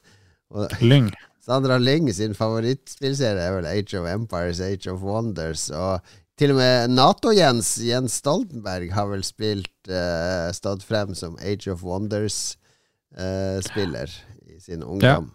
Lyng. 0.84 1.10
Sandra 1.42 1.80
Lyng 1.82 2.12
sin 2.14 2.36
favorittspillserie 2.38 3.40
er 3.48 3.56
vel 3.56 3.66
Age 3.66 3.98
of 3.98 4.06
Empires, 4.06 4.60
Age 4.62 4.92
of 4.92 5.02
Wonders. 5.02 5.70
Og 5.74 5.98
til 6.40 6.54
og 6.54 6.56
med 6.56 6.94
Nato-Jens, 6.96 7.74
Jens 7.84 8.14
Stoltenberg, 8.22 8.88
har 8.96 9.10
vel 9.10 9.20
spilt 9.26 9.90
uh, 9.92 10.48
stått 10.56 10.80
frem 10.88 11.10
som 11.18 11.34
Age 11.44 11.68
of 11.68 11.82
Wonders-spiller 11.84 14.08
i 14.48 14.56
sin 14.64 14.80
ungdom. 14.82 15.28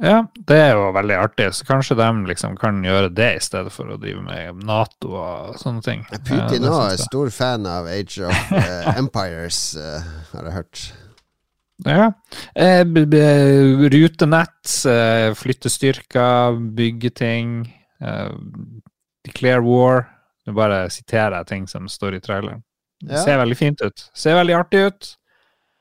Ja, 0.00 0.22
det 0.48 0.56
er 0.56 0.70
jo 0.78 0.86
veldig 0.96 1.16
artig, 1.20 1.50
så 1.52 1.66
kanskje 1.68 1.92
de 1.98 2.06
liksom 2.30 2.54
kan 2.56 2.78
gjøre 2.80 3.10
det 3.12 3.34
i 3.36 3.42
stedet 3.44 3.68
for 3.74 3.84
å 3.92 3.98
drive 4.00 4.22
med 4.24 4.62
Nato 4.64 5.10
og 5.20 5.58
sånne 5.60 5.84
ting. 5.84 6.06
Putin 6.08 6.64
òg 6.64 6.72
ja, 6.72 6.86
er 6.94 7.02
stor 7.02 7.28
fan 7.36 7.68
av 7.68 7.84
Age 7.92 8.24
of 8.24 8.32
uh, 8.56 8.96
Empires, 8.96 9.60
eh, 9.76 10.00
har 10.32 10.48
jeg 10.48 10.56
hørt. 10.56 10.80
Ja. 11.84 12.08
Rutenett, 12.56 12.88
b- 12.88 13.04
b- 13.12 13.92
rutenett, 13.92 14.64
eh, 14.88 15.36
flytte 15.36 15.68
Eh, 19.24 19.30
declare 19.30 19.62
war. 19.62 20.08
Nå 20.46 20.54
bare 20.56 20.88
siterer 20.90 21.36
jeg 21.40 21.46
ting 21.46 21.66
som 21.68 21.88
står 21.88 22.16
i 22.16 22.20
traileren. 22.20 22.62
Det 23.00 23.12
Ja. 23.16 23.24
ser 23.24 23.38
veldig 23.38 23.56
fint 23.56 23.80
ut. 23.82 24.10
Ser 24.14 24.34
veldig 24.34 24.54
artig 24.54 24.86
ut. 24.86 25.16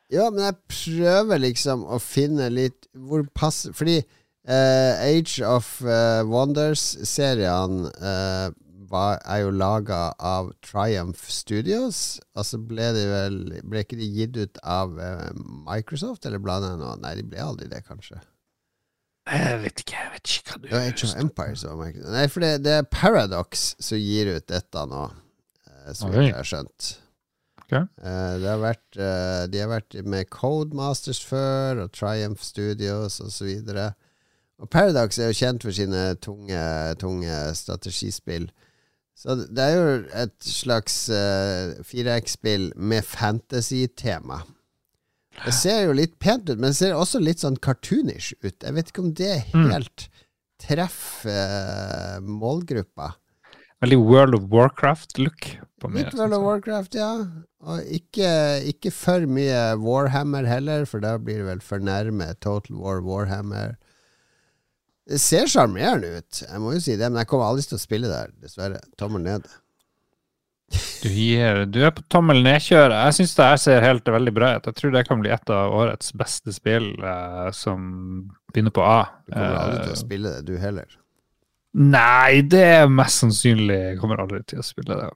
Ja, 0.10 0.30
men 0.30 0.44
jeg 0.44 0.56
prøver 0.68 1.40
liksom 1.40 1.84
å 1.86 2.00
finne 2.02 2.50
litt 2.50 2.88
hvor 2.98 3.28
pass 3.36 3.68
Fordi 3.74 4.00
uh, 4.48 4.96
Age 5.06 5.40
of 5.46 5.82
uh, 5.84 6.24
Wonders-seriene 6.26 7.92
uh, 8.02 8.50
er 8.92 9.42
jo 9.44 9.52
laga 9.52 10.14
av 10.18 10.52
Triumph 10.66 11.30
Studios. 11.30 12.20
Og 12.36 12.46
så 12.46 12.58
ble 12.58 12.92
de 12.96 13.06
vel 13.06 13.62
Ble 13.64 13.84
ikke 13.84 14.00
de 14.00 14.08
gitt 14.10 14.38
ut 14.38 14.58
av 14.64 15.00
eh, 15.00 15.30
Microsoft, 15.68 16.26
eller 16.26 16.40
blanda 16.40 16.72
jeg 16.74 16.80
nå? 16.82 16.96
Nei, 17.04 17.16
de 17.20 17.24
ble 17.24 17.44
aldri 17.44 17.70
det, 17.70 17.84
kanskje. 17.86 18.20
Jeg 19.30 19.60
vet 19.64 19.84
ikke, 19.84 19.98
jeg 19.98 20.12
vet 20.14 20.32
ikke 20.34 20.54
hva 20.54 20.62
du 20.62 20.68
Ja, 20.72 20.82
Age 20.88 21.06
of 21.06 21.16
Empires 21.22 21.66
var 21.68 21.78
Microsoft. 21.78 22.14
Nei, 22.16 22.26
for 22.34 22.46
det, 22.46 22.52
det 22.66 22.74
er 22.80 22.90
Paradox 22.90 23.68
som 23.84 24.02
gir 24.02 24.32
ut 24.34 24.48
dette 24.50 24.86
nå, 24.90 25.04
eh, 25.70 25.92
så 25.94 26.10
vidt 26.10 26.30
jeg 26.30 26.38
har 26.38 26.50
skjønt. 26.50 26.90
Ok. 27.62 27.76
Eh, 27.78 28.36
det 28.42 28.50
har 28.50 28.62
vært, 28.64 28.88
eh, 28.98 29.44
de 29.54 29.62
har 29.62 29.70
vært 29.70 30.00
med 30.10 30.30
Codemasters 30.34 31.22
før, 31.26 31.86
og 31.86 31.94
Triumph 31.94 32.42
Studios 32.44 33.20
og 33.22 33.32
så. 33.34 33.50
Og 34.60 34.70
Paradox 34.70 35.20
er 35.20 35.30
jo 35.30 35.38
kjent 35.40 35.64
for 35.64 35.76
sine 35.76 36.16
tunge, 36.24 36.64
tunge 37.00 37.38
strategispill. 37.56 38.50
Så 39.20 39.36
det 39.36 39.50
det 39.56 39.64
er 39.64 39.76
jo 39.76 39.88
et 40.16 40.36
slags 40.44 41.10
uh, 41.12 41.76
4X-spill 41.84 42.72
med 42.76 43.04
fantasy-tema. 43.04 44.42
Det 45.46 45.54
ser 45.56 45.86
jo 45.88 45.94
litt 45.96 46.18
pent 46.20 46.50
ut, 46.50 46.58
men 46.60 46.72
det 46.72 46.78
ser 46.80 46.94
også 46.98 47.22
litt 47.24 47.40
sånn 47.44 47.58
cartoonish 47.64 48.34
ut. 48.44 48.58
Jeg 48.64 48.74
vet 48.76 48.90
ikke 48.92 49.04
om 49.06 49.14
det 49.14 49.46
Mm. 49.54 49.70
helt 49.72 50.10
treffer 50.60 51.30
eh, 51.32 52.20
målgruppa. 52.22 53.14
Veldig 53.82 54.00
World 54.04 54.36
of 54.36 54.50
Warcraft-look. 54.52 55.46
på 55.80 55.88
meg. 55.88 56.06
Litt 56.10 56.14
World 56.20 56.34
of. 56.36 56.42
Warcraft, 56.44 56.96
ja. 57.00 57.12
Og 57.64 57.80
ikke, 57.96 58.28
ikke 58.68 58.92
for 58.92 59.24
mye 59.32 59.78
Warhammer 59.80 60.44
heller, 60.46 60.84
for 60.86 61.00
da 61.00 61.14
blir 61.18 61.38
det 61.40 61.46
vel 61.48 61.62
for 61.64 61.80
nærme 61.80 62.34
Total 62.42 62.76
War 62.76 63.00
Warhammer. 63.02 63.78
Det 65.08 65.18
ser 65.24 65.48
sjarmerende 65.48 66.20
ut, 66.20 66.44
jeg 66.44 66.60
må 66.62 66.74
jo 66.76 66.80
si 66.84 66.98
det, 67.00 67.08
men 67.10 67.22
jeg 67.24 67.28
kommer 67.32 67.48
aldri 67.48 67.64
til 67.66 67.80
å 67.80 67.82
spille 67.82 68.12
der, 68.12 68.30
dessverre. 68.44 68.82
Tommel 69.00 69.24
ned. 69.24 69.48
Du, 71.02 71.10
gir, 71.10 71.64
du 71.72 71.80
er 71.86 71.94
på 71.96 72.04
tommel 72.12 72.42
ned-kjøret. 72.46 72.94
Jeg 73.08 73.16
syns 73.20 73.36
det 73.38 73.48
her 73.48 73.62
ser 73.64 73.86
helt 73.86 74.10
veldig 74.14 74.34
bra 74.36 74.52
ut. 74.58 74.68
Jeg 74.70 74.78
tror 74.78 74.92
det 74.94 75.06
kan 75.08 75.22
bli 75.24 75.32
et 75.34 75.54
av 75.56 75.74
årets 75.74 76.12
beste 76.20 76.54
spill 76.54 76.92
eh, 77.00 77.48
som 77.56 77.88
begynner 78.54 78.74
på 78.76 78.84
A. 78.86 79.00
Du 79.26 79.34
kommer 79.34 79.60
aldri 79.64 79.80
til 79.84 79.94
å 79.94 79.98
Eh, 79.98 80.02
spille 80.04 80.34
det, 80.36 80.44
du 80.50 80.60
heller. 80.62 80.90
Nei, 81.80 82.42
det 82.50 82.62
er 82.66 82.88
mest 82.90 83.22
sannsynlig 83.22 83.76
Jeg 83.78 83.98
kommer 84.02 84.22
aldri 84.24 84.40
til 84.50 84.62
å 84.62 84.66
spille 84.66 84.96
det. 84.98 85.10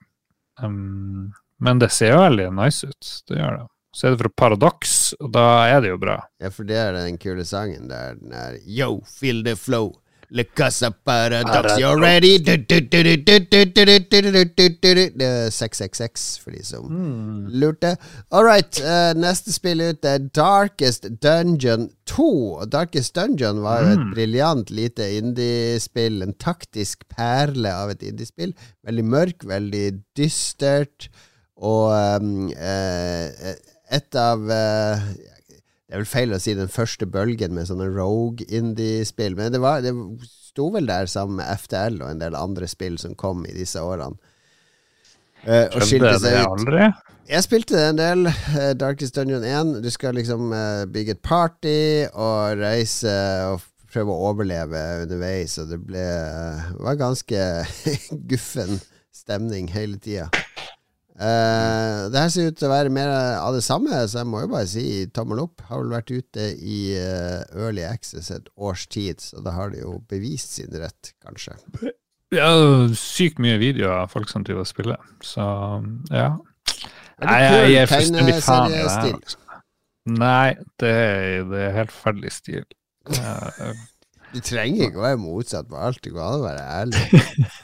Um, 0.62 1.32
men 1.64 1.80
det 1.82 1.90
ser 1.96 2.14
jo 2.14 2.22
veldig 2.22 2.50
nice 2.54 2.88
ut. 2.90 3.14
Det 3.30 3.40
gjør 3.40 3.58
det. 3.60 3.68
Så 3.94 4.08
er 4.08 4.14
det 4.14 4.24
fra 4.24 4.30
Paradox, 4.42 4.94
og 5.22 5.34
da 5.36 5.48
er 5.70 5.84
det 5.84 5.92
jo 5.92 6.00
bra. 6.02 6.16
Ja, 6.42 6.50
for 6.54 6.66
det 6.66 6.78
er 6.82 6.96
den 6.98 7.20
kule 7.22 7.46
sangen 7.46 7.92
der. 7.92 8.16
Den 8.18 8.34
er 8.34 8.56
Yo, 8.66 9.04
feel 9.06 9.44
the 9.46 9.54
flow. 9.58 9.92
La 10.34 10.44
casa 10.46 10.90
paradox, 10.90 11.78
you're 11.78 12.00
ready 12.02 12.40
666, 15.54 16.40
for 16.42 16.50
de 16.56 16.64
som 16.66 16.88
lurte. 17.54 17.92
All 18.32 18.44
right, 18.44 18.80
uh, 18.82 19.14
neste 19.14 19.54
spill 19.54 19.84
ut 19.86 20.08
er 20.10 20.26
Darkest 20.34 21.06
Dungeon 21.22 21.92
2. 22.10 22.66
Darkest 22.74 23.14
Dungeon 23.14 23.62
var 23.62 23.84
jo 23.84 23.92
et 23.94 24.08
briljant 24.16 24.74
lite 24.74 25.12
indiespill. 25.20 26.24
En 26.26 26.34
taktisk 26.34 27.06
perle 27.14 27.70
av 27.70 27.94
et 27.94 28.02
indiespill. 28.10 28.56
Veldig 28.90 29.06
mørk, 29.06 29.46
veldig 29.54 29.86
dystert, 30.18 31.12
og 31.62 31.94
um, 31.94 32.50
uh, 32.50 33.54
et 33.94 34.18
av 34.18 34.50
uh, 34.50 34.98
det 35.94 36.00
er 36.00 36.02
vel 36.02 36.10
feil 36.10 36.32
å 36.34 36.38
si 36.42 36.54
den 36.58 36.70
første 36.74 37.06
bølgen 37.06 37.52
med 37.54 37.68
sånne 37.70 37.86
rogue 37.94 38.42
indie-spill, 38.50 39.36
men 39.38 39.52
det, 39.54 39.60
var, 39.62 39.84
det 39.86 39.92
sto 40.26 40.72
vel 40.74 40.88
der 40.90 41.06
sammen 41.06 41.38
med 41.38 41.52
FTL 41.62 42.00
og 42.00 42.08
en 42.10 42.24
del 42.24 42.34
andre 42.34 42.66
spill 42.66 42.96
som 42.98 43.14
kom 43.14 43.44
i 43.46 43.54
disse 43.54 43.78
årene. 43.78 44.18
Uh, 45.46 45.68
og 45.70 45.86
skilte 45.86 46.16
seg 46.24 46.40
ut. 46.40 46.48
aldri. 46.48 46.88
Jeg 47.30 47.46
spilte 47.46 47.78
en 47.92 48.00
del. 48.02 48.26
Uh, 48.26 48.72
Darkest 48.74 49.20
Dungeon 49.20 49.46
1. 49.46 49.76
Du 49.86 49.92
skal 49.94 50.18
liksom 50.18 50.50
uh, 50.50 50.82
bygge 50.90 51.14
et 51.14 51.22
party 51.22 51.78
og 52.10 52.58
reise 52.64 53.14
og 53.52 53.62
prøve 53.94 54.18
å 54.18 54.32
overleve 54.32 54.82
underveis, 55.04 55.60
og 55.62 55.70
det 55.76 55.78
ble 55.92 56.08
var 56.82 56.98
ganske 56.98 57.46
guffen 58.34 58.82
stemning 59.14 59.70
hele 59.78 60.02
tida. 60.02 60.32
Uh, 61.14 62.10
det 62.10 62.18
her 62.24 62.30
ser 62.34 62.48
ut 62.50 62.56
til 62.58 62.66
å 62.66 62.72
være 62.72 62.90
mer 62.94 63.12
av 63.38 63.54
det 63.54 63.62
samme, 63.66 64.00
så 64.10 64.24
jeg 64.24 64.30
må 64.32 64.40
jo 64.42 64.50
bare 64.50 64.70
si 64.70 64.86
tommel 65.14 65.44
opp. 65.44 65.62
Har 65.70 65.84
vel 65.84 65.92
vært 65.94 66.10
ute 66.14 66.48
i 66.58 66.80
eh, 66.98 67.44
Early 67.54 67.84
Access 67.86 68.32
et 68.34 68.48
års 68.58 68.88
tid, 68.90 69.22
så 69.22 69.44
da 69.46 69.54
har 69.54 69.70
det 69.74 69.84
jo 69.84 70.00
bevist 70.10 70.56
sin 70.58 70.74
rett, 70.74 71.12
kanskje. 71.22 71.54
Ja, 72.34 72.50
sykt 72.98 73.38
mye 73.44 73.60
videoer 73.62 74.00
av 74.08 74.10
folk 74.16 74.32
som 74.32 74.42
driver 74.46 74.66
og 74.66 74.72
spiller, 74.72 75.06
så 75.22 75.46
ja. 76.10 76.32
Nei, 77.22 77.38
jeg 77.46 77.70
gir 77.76 77.92
fullstendig 77.94 78.40
faen 78.42 78.74
i 78.74 78.80
det 78.82 78.90
her. 78.90 79.14
altså. 79.14 79.38
Nei, 80.18 80.48
det 80.82 80.90
er, 80.92 81.44
det 81.48 81.60
er 81.68 81.76
helt 81.78 81.94
forferdelig 81.94 82.34
stil. 82.42 82.66
Eh, 83.14 83.74
Du 84.34 84.40
trenger 84.42 84.88
ikke 84.88 84.98
å 84.98 85.04
være 85.04 85.18
motsatt 85.22 85.68
på 85.70 85.78
alt. 85.78 86.00
Det 86.02 86.10
går 86.16 86.24
an 86.26 86.40
å 86.40 86.46
være 86.48 86.64
ærlig. 86.82 87.04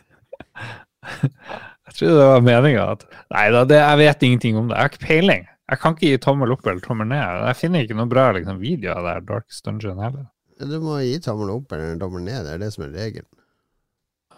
Jeg 1.90 1.96
trodde 1.98 2.18
det 2.20 2.28
var 2.30 2.44
meninga 2.46 2.84
at 2.94 3.06
Nei 3.34 3.46
da, 3.54 3.64
det, 3.66 3.80
jeg 3.82 4.00
vet 4.04 4.26
ingenting 4.28 4.60
om 4.60 4.70
det. 4.70 4.76
Jeg 4.78 4.86
har 4.86 4.94
ikke 4.94 5.08
peiling. 5.08 5.48
Jeg 5.70 5.82
kan 5.82 5.96
ikke 5.96 6.12
gi 6.12 6.20
tommel 6.22 6.54
opp 6.54 6.68
eller 6.68 6.82
tommel 6.86 7.10
ned. 7.10 7.42
Jeg 7.50 7.58
finner 7.60 7.86
ikke 7.86 7.98
noe 7.98 8.10
bra 8.10 8.30
liksom, 8.38 8.62
video 8.62 8.94
av 8.96 9.06
det 9.06 9.16
her 9.16 9.26
Dark 9.28 9.58
Dungeon 9.66 10.02
heller. 10.02 10.30
Du 10.60 10.78
må 10.84 11.00
gi 11.06 11.20
tommel 11.24 11.52
opp 11.54 11.74
eller 11.76 12.00
tommel 12.02 12.26
ned. 12.26 12.46
Det 12.46 12.56
er 12.56 12.64
det 12.64 12.72
som 12.76 12.86
er 12.86 12.96
regelen. 12.96 13.30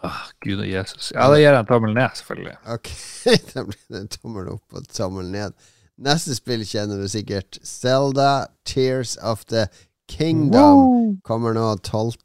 Åh, 0.02 0.24
Gud 0.42 0.64
og 0.64 0.68
Jesus. 0.68 1.12
Ja, 1.14 1.28
da 1.30 1.38
gir 1.38 1.52
jeg 1.52 1.60
en 1.60 1.70
tommel 1.70 1.94
ned, 1.94 2.18
selvfølgelig. 2.18 2.56
Ok, 2.74 2.90
da 3.54 3.64
blir 3.68 3.86
det 3.94 4.04
tommel 4.18 4.50
opp 4.56 4.78
og 4.80 4.90
tommel 4.90 5.30
ned. 5.34 5.56
Neste 6.02 6.34
spill 6.34 6.64
kjenner 6.66 6.98
du 7.02 7.08
sikkert. 7.12 7.60
Zelda 7.68 8.48
Tears 8.66 9.18
of 9.22 9.46
the 9.54 9.68
Kingdom 10.12 11.20
kommer 11.24 11.54
nå 11.56 11.76
12. 11.86 12.18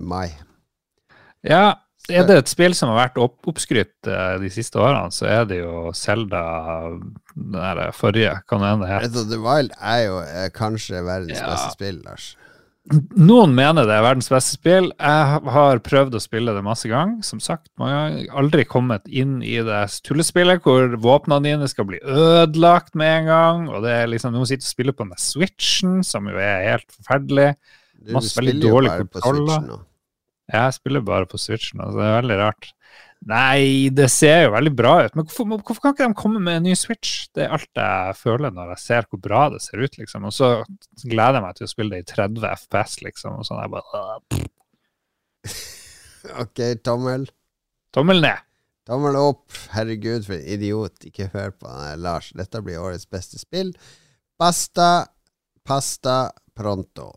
mai. 0.00 0.30
Ja, 1.44 1.74
Er 2.10 2.26
det 2.26 2.36
et 2.40 2.50
spill 2.50 2.74
som 2.74 2.90
har 2.90 2.98
vært 3.08 3.18
opp 3.22 3.46
oppskrytt 3.46 4.08
eh, 4.10 4.36
de 4.42 4.50
siste 4.50 4.80
årene, 4.82 5.12
så 5.14 5.28
er 5.30 5.44
det 5.46 5.60
jo 5.60 5.92
Selda 5.94 6.42
den 6.90 7.52
der 7.54 7.92
forrige, 7.94 8.40
kan 8.50 8.60
det 8.64 8.70
hende 8.72 8.88
det 8.88 8.94
het. 8.96 9.18
The 9.30 9.38
Wild 9.42 9.74
er 9.78 10.00
jo 10.08 10.16
eh, 10.26 10.48
kanskje 10.54 11.02
verdens 11.06 11.38
Ja. 11.38 11.52
beste 11.52 11.76
spill, 11.76 12.00
Lars. 12.02 12.32
Noen 13.14 13.52
mener 13.54 13.86
det 13.86 13.94
er 13.94 14.02
verdens 14.02 14.26
beste 14.32 14.56
spill. 14.56 14.88
Jeg 14.98 15.42
har 15.54 15.78
prøvd 15.86 16.16
å 16.18 16.20
spille 16.20 16.50
det 16.56 16.64
masse 16.66 16.88
ganger. 16.90 17.22
Som 17.22 17.38
sagt, 17.38 17.68
man 17.78 17.92
har 17.94 18.16
aldri 18.42 18.64
kommet 18.66 19.06
inn 19.06 19.36
i 19.46 19.54
det 19.62 19.84
tullespillet 20.02 20.64
hvor 20.66 20.96
våpnene 20.98 21.46
dine 21.46 21.68
skal 21.70 21.86
bli 21.86 22.00
ødelagt 22.02 22.96
med 22.98 23.20
en 23.20 23.30
gang. 23.30 23.68
Og 23.70 23.86
det 23.86 23.94
er 24.00 24.10
liksom 24.10 24.34
noen 24.34 24.50
sitter 24.50 24.66
og 24.66 24.72
spiller 24.74 24.96
på 24.98 25.06
den 25.06 25.14
der 25.14 25.22
switchen, 25.22 26.02
som 26.02 26.26
jo 26.26 26.34
er 26.42 26.66
helt 26.72 26.90
forferdelig. 26.98 27.52
Du, 28.02 28.16
Masse 28.18 28.34
veldig 28.34 28.56
spiller 28.56 28.66
jo 28.66 28.74
dårlig 28.74 28.90
bare 28.90 29.06
på 29.06 29.22
kontroller. 29.28 29.80
Jeg 30.50 30.74
spiller 30.74 31.04
bare 31.06 31.28
på 31.30 31.38
switchen, 31.40 31.80
altså 31.80 32.00
det 32.00 32.06
er 32.08 32.16
veldig 32.20 32.38
rart. 32.40 32.72
Nei, 33.30 33.88
det 33.94 34.08
ser 34.10 34.48
jo 34.48 34.54
veldig 34.56 34.72
bra 34.74 34.92
ut, 35.06 35.14
men 35.14 35.26
hvorfor, 35.28 35.46
hvorfor 35.62 35.82
kan 35.84 35.92
ikke 35.94 36.08
de 36.10 36.16
komme 36.18 36.40
med 36.42 36.58
en 36.58 36.64
ny 36.66 36.72
Switch? 36.74 37.28
Det 37.30 37.44
er 37.44 37.54
alt 37.54 37.78
jeg 37.78 38.16
føler 38.18 38.50
når 38.50 38.72
jeg 38.74 38.82
ser 38.82 39.06
hvor 39.06 39.20
bra 39.22 39.44
det 39.52 39.60
ser 39.62 39.78
ut, 39.78 39.98
liksom. 40.00 40.26
Og 40.26 40.34
så 40.34 40.48
gleder 41.04 41.38
jeg 41.38 41.44
meg 41.46 41.60
til 41.60 41.68
å 41.68 41.70
spille 41.70 41.94
det 41.94 42.02
i 42.02 42.08
30 42.10 42.48
FPS, 42.64 42.96
liksom. 43.06 43.38
Og 43.38 43.46
sånn, 43.46 43.62
jeg 43.62 43.72
bare, 43.76 44.02
«Åh, 44.02 44.42
Ok, 46.42 46.64
tommel. 46.82 47.28
Tommel 47.94 48.22
ned. 48.24 48.42
Tommel 48.88 49.18
opp. 49.20 49.46
Herregud, 49.74 50.26
for 50.26 50.38
en 50.38 50.46
idiot. 50.56 51.04
Ikke 51.06 51.30
hør 51.32 51.54
på 51.54 51.70
han 51.70 52.02
Lars. 52.02 52.32
Dette 52.38 52.62
blir 52.64 52.82
årets 52.82 53.06
beste 53.10 53.38
spill. 53.38 53.70
Basta, 54.40 55.06
pasta, 55.66 56.32
pronto. 56.58 57.12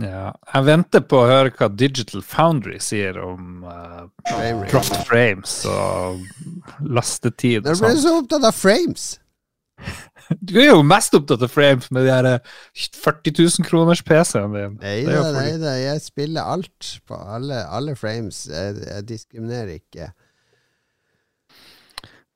Ja. 0.00 0.30
Jeg 0.54 0.66
venter 0.68 1.02
på 1.04 1.22
å 1.22 1.28
høre 1.28 1.52
hva 1.56 1.68
Digital 1.72 2.22
Foundry 2.32 2.78
sier 2.82 3.18
om 3.22 3.64
uh, 3.66 4.06
Frame 4.30 5.00
frames 5.08 5.56
og 5.68 6.22
lastetid 6.86 7.66
og 7.66 7.74
du 7.74 7.82
sånn. 7.82 8.00
så 8.00 8.14
opptatt 8.22 8.46
av 8.48 8.56
frames? 8.56 9.12
Du 10.38 10.54
er 10.60 10.68
jo 10.68 10.82
mest 10.86 11.14
opptatt 11.16 11.42
av 11.42 11.50
frames 11.50 11.88
med 11.90 12.04
de 12.06 12.12
her 12.12 12.26
eh, 12.28 12.50
40 13.02 13.32
000 13.40 13.66
kroners 13.66 14.02
PC-en 14.06 14.52
din. 14.54 14.76
Nei 14.78 15.00
er 15.02 15.16
da, 15.16 15.30
nei 15.34 15.54
da. 15.58 15.72
Jeg 15.80 16.04
spiller 16.04 16.46
alt 16.52 16.90
på 17.08 17.18
alle, 17.18 17.64
alle 17.66 17.96
frames. 17.98 18.44
Jeg, 18.46 18.76
jeg 18.84 19.08
diskriminerer 19.08 19.80
ikke. 19.80 20.12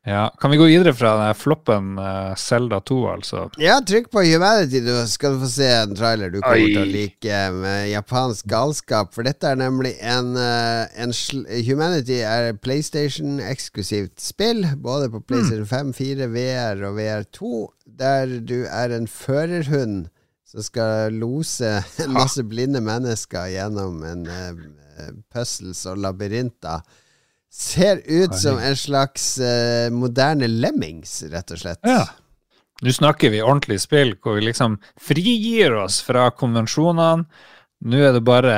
Ja. 0.06 0.34
Kan 0.40 0.50
vi 0.50 0.56
gå 0.56 0.66
videre 0.68 0.92
fra 0.92 1.14
den 1.16 1.24
her 1.24 1.36
floppen 1.38 1.94
uh, 1.98 2.34
Zelda 2.36 2.80
2, 2.84 2.96
altså? 3.08 3.44
Ja, 3.60 3.78
trykk 3.80 4.10
på 4.12 4.20
Humanity, 4.26 4.82
du 4.84 4.92
skal 5.08 5.32
du 5.32 5.44
få 5.46 5.48
se 5.48 5.68
en 5.78 5.94
trailer 5.96 6.32
du 6.32 6.42
kommer 6.42 6.60
Oi. 6.60 6.74
til 6.74 6.82
å 6.82 6.90
like 6.92 7.38
med 7.56 7.88
japansk 7.88 8.50
galskap. 8.52 9.14
For 9.16 9.24
dette 9.24 9.48
er 9.48 9.56
nemlig 9.62 9.94
en, 10.04 10.34
uh, 10.36 10.84
en 11.00 11.14
sl 11.16 11.46
Humanity 11.64 12.18
er 12.20 12.52
PlayStation-eksklusivt 12.60 14.20
spill. 14.20 14.66
Både 14.84 15.08
på 15.12 15.22
PlayStation 15.24 15.64
5, 15.72 15.94
4, 15.96 16.28
VR 16.34 16.84
og 16.84 17.00
VR2. 17.00 17.54
Der 18.04 18.36
du 18.44 18.58
er 18.68 18.92
en 18.92 19.08
førerhund 19.08 20.10
som 20.44 20.66
skal 20.68 21.16
lose 21.16 21.80
en 22.04 22.12
masse 22.12 22.44
blinde 22.44 22.84
mennesker 22.84 23.48
gjennom 23.56 24.04
en 24.04 24.28
uh, 24.28 24.52
puzzles 25.32 25.80
og 25.88 26.04
labyrinter. 26.04 26.84
Ser 27.54 28.00
ut 28.04 28.34
som 28.34 28.58
en 28.58 28.76
slags 28.76 29.38
eh, 29.38 29.86
moderne 29.94 30.48
lemmings, 30.50 31.20
rett 31.30 31.54
og 31.54 31.60
slett. 31.60 31.80
Ja. 31.86 32.08
Nå 32.82 32.92
snakker 32.92 33.30
vi 33.30 33.44
ordentlig 33.44 33.78
spill 33.84 34.16
hvor 34.18 34.40
vi 34.40 34.48
liksom 34.48 34.80
frigir 35.00 35.76
oss 35.78 36.00
fra 36.02 36.26
konvensjonene. 36.34 37.28
Nå 37.84 38.00
er 38.00 38.16
det 38.16 38.24
bare 38.26 38.56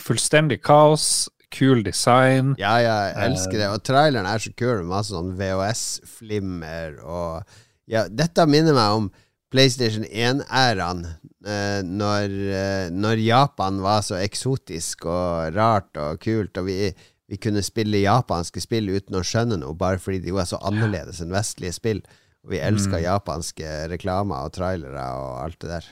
fullstendig 0.00 0.58
kaos, 0.66 1.28
kul 1.54 1.84
design. 1.86 2.56
Ja, 2.58 2.74
ja, 2.82 2.96
jeg 3.12 3.28
elsker 3.28 3.60
det. 3.60 3.68
Og 3.70 3.84
traileren 3.86 4.26
er 4.26 4.42
så 4.42 4.50
kul, 4.56 4.80
med 4.82 4.90
masse 4.90 5.14
sånn 5.14 5.34
VHS-flimmer 5.38 6.98
og 7.04 7.60
Ja, 7.84 8.06
dette 8.08 8.46
minner 8.48 8.72
meg 8.72 8.94
om 8.96 9.10
PlayStation 9.52 10.06
1-æraen, 10.08 11.02
eh, 11.46 11.82
når, 11.84 12.32
eh, 12.56 12.86
når 12.90 13.20
Japan 13.20 13.82
var 13.84 14.00
så 14.02 14.16
eksotisk 14.16 15.04
og 15.04 15.52
rart 15.54 16.00
og 16.00 16.16
kult, 16.24 16.56
og 16.58 16.64
vi, 16.66 16.88
vi 17.30 17.38
kunne 17.40 17.62
spille 17.64 18.02
japanske 18.02 18.60
spill 18.60 18.90
uten 18.92 19.16
å 19.16 19.24
skjønne 19.24 19.56
noe, 19.62 19.74
bare 19.78 19.98
fordi 20.02 20.20
de 20.26 20.34
er 20.36 20.48
så 20.48 20.58
annerledes 20.60 21.22
enn 21.24 21.32
vestlige 21.32 21.72
spill. 21.76 22.02
Og 22.44 22.52
vi 22.52 22.58
elska 22.60 22.98
japanske 23.00 23.68
reklamer 23.88 24.44
og 24.44 24.52
trailere 24.52 25.04
og 25.16 25.38
alt 25.46 25.60
det 25.64 25.70
der. 25.70 25.86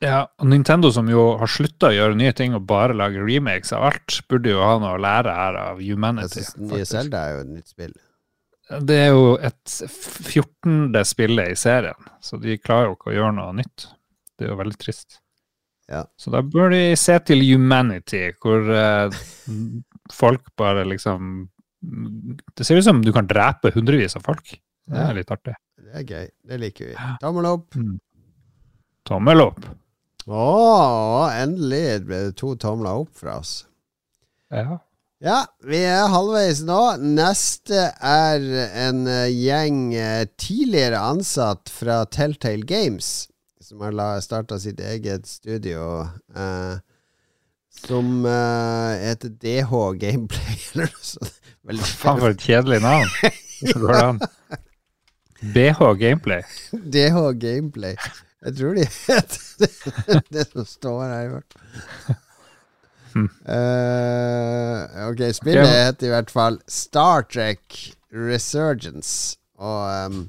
Ja, 0.00 0.20
og 0.40 0.48
Nintendo 0.48 0.88
som 0.96 1.10
jo 1.12 1.34
har 1.36 1.50
slutta 1.52 1.90
å 1.90 1.92
gjøre 1.92 2.16
nye 2.16 2.32
ting 2.32 2.54
og 2.56 2.64
bare 2.70 2.96
lage 2.96 3.20
remakes 3.20 3.74
av 3.76 3.84
alt, 3.90 4.22
burde 4.32 4.54
jo 4.54 4.62
ha 4.64 4.78
noe 4.80 4.94
å 4.96 5.02
lære 5.04 5.34
her 5.36 5.58
av 5.60 5.82
Jeg 5.84 5.92
Humanity. 5.92 6.38
synes 6.40 6.56
Nye 6.56 6.70
faktisk. 6.70 6.92
Zelda 6.94 7.20
er 7.26 7.34
jo 7.34 7.42
et 7.42 7.50
nytt 7.58 7.74
spill. 7.74 7.92
Det 8.86 8.96
er 9.02 9.10
jo 9.12 9.26
et 9.44 9.74
14. 9.90 11.04
spillet 11.04 11.52
i 11.52 11.58
serien, 11.58 12.08
så 12.24 12.38
de 12.40 12.56
klarer 12.62 12.88
jo 12.88 12.96
ikke 12.96 13.10
å 13.12 13.16
gjøre 13.18 13.36
noe 13.36 13.56
nytt. 13.60 13.90
Det 14.38 14.46
er 14.46 14.54
jo 14.54 14.60
veldig 14.62 14.78
trist. 14.80 15.18
Ja. 15.90 16.04
Så 16.16 16.30
da 16.32 16.40
bør 16.46 16.70
de 16.72 16.80
se 16.96 17.18
til 17.26 17.42
Humanity, 17.44 18.30
hvor 18.40 18.70
eh, 18.72 19.20
folk 20.14 20.52
bare 20.60 20.84
liksom 20.88 21.48
Det 22.56 22.66
ser 22.66 22.76
ut 22.76 22.84
som 22.84 23.00
du 23.04 23.12
kan 23.12 23.28
drepe 23.28 23.72
hundrevis 23.74 24.16
av 24.18 24.26
folk. 24.26 24.52
Det 24.90 25.00
er 25.00 25.14
litt 25.16 25.30
artig. 25.32 25.54
Det 25.80 26.02
er 26.02 26.04
gøy. 26.04 26.26
Det 26.50 26.58
liker 26.60 26.90
vi. 26.90 26.96
Tommel 27.22 27.48
opp. 27.48 27.78
Tommel 29.08 29.42
opp. 29.46 29.64
Å, 30.28 30.44
endelig 31.32 32.04
ble 32.04 32.20
det 32.28 32.36
to 32.38 32.52
tomler 32.60 33.00
opp 33.02 33.14
fra 33.16 33.38
oss. 33.40 33.64
Ja. 34.52 34.80
Ja, 35.20 35.40
vi 35.68 35.82
er 35.84 36.08
halvveis 36.08 36.62
nå. 36.64 36.78
Neste 37.02 37.90
er 37.92 38.44
en 38.86 39.02
eh, 39.04 39.26
gjeng 39.28 39.90
eh, 39.92 40.24
tidligere 40.40 41.02
ansatt 41.10 41.68
fra 41.68 42.06
Telltale 42.08 42.64
Games, 42.64 43.28
som 43.60 43.82
har 43.84 44.22
starta 44.24 44.56
sitt 44.62 44.80
eget 44.80 45.28
studio, 45.28 46.06
eh, 46.32 46.80
som 47.86 48.24
uh, 48.24 48.96
heter 49.00 49.32
DH 49.40 49.72
Gameplay, 50.00 50.56
eller 50.72 50.90
noe 50.92 51.06
sånt. 51.12 51.36
Veldig 51.70 51.86
Faen, 51.86 52.22
for 52.22 52.32
et 52.32 52.44
kjedelig 52.46 52.80
navn. 52.84 53.10
Hvordan 53.60 53.82
går 53.82 53.92
det 53.92 54.04
an? 54.08 54.20
BH 55.40 55.84
Gameplay. 56.00 56.42
DH 56.94 57.20
Gameplay. 57.40 57.96
Jeg 58.40 58.56
tror 58.56 58.74
de 58.78 58.86
heter 58.88 60.24
det 60.32 60.46
som 60.48 60.66
står 60.66 61.02
her, 61.04 61.22
i 61.26 61.32
hvert 61.34 61.56
fall. 61.56 62.18
Eh, 63.10 65.08
ok, 65.10 65.22
spillet 65.34 65.66
okay. 65.66 65.84
heter 65.84 66.06
i 66.06 66.12
hvert 66.14 66.30
fall 66.32 66.60
Star 66.70 67.26
Trek 67.28 67.80
Resurgence. 68.14 69.36
Og 69.60 70.06
um, 70.06 70.22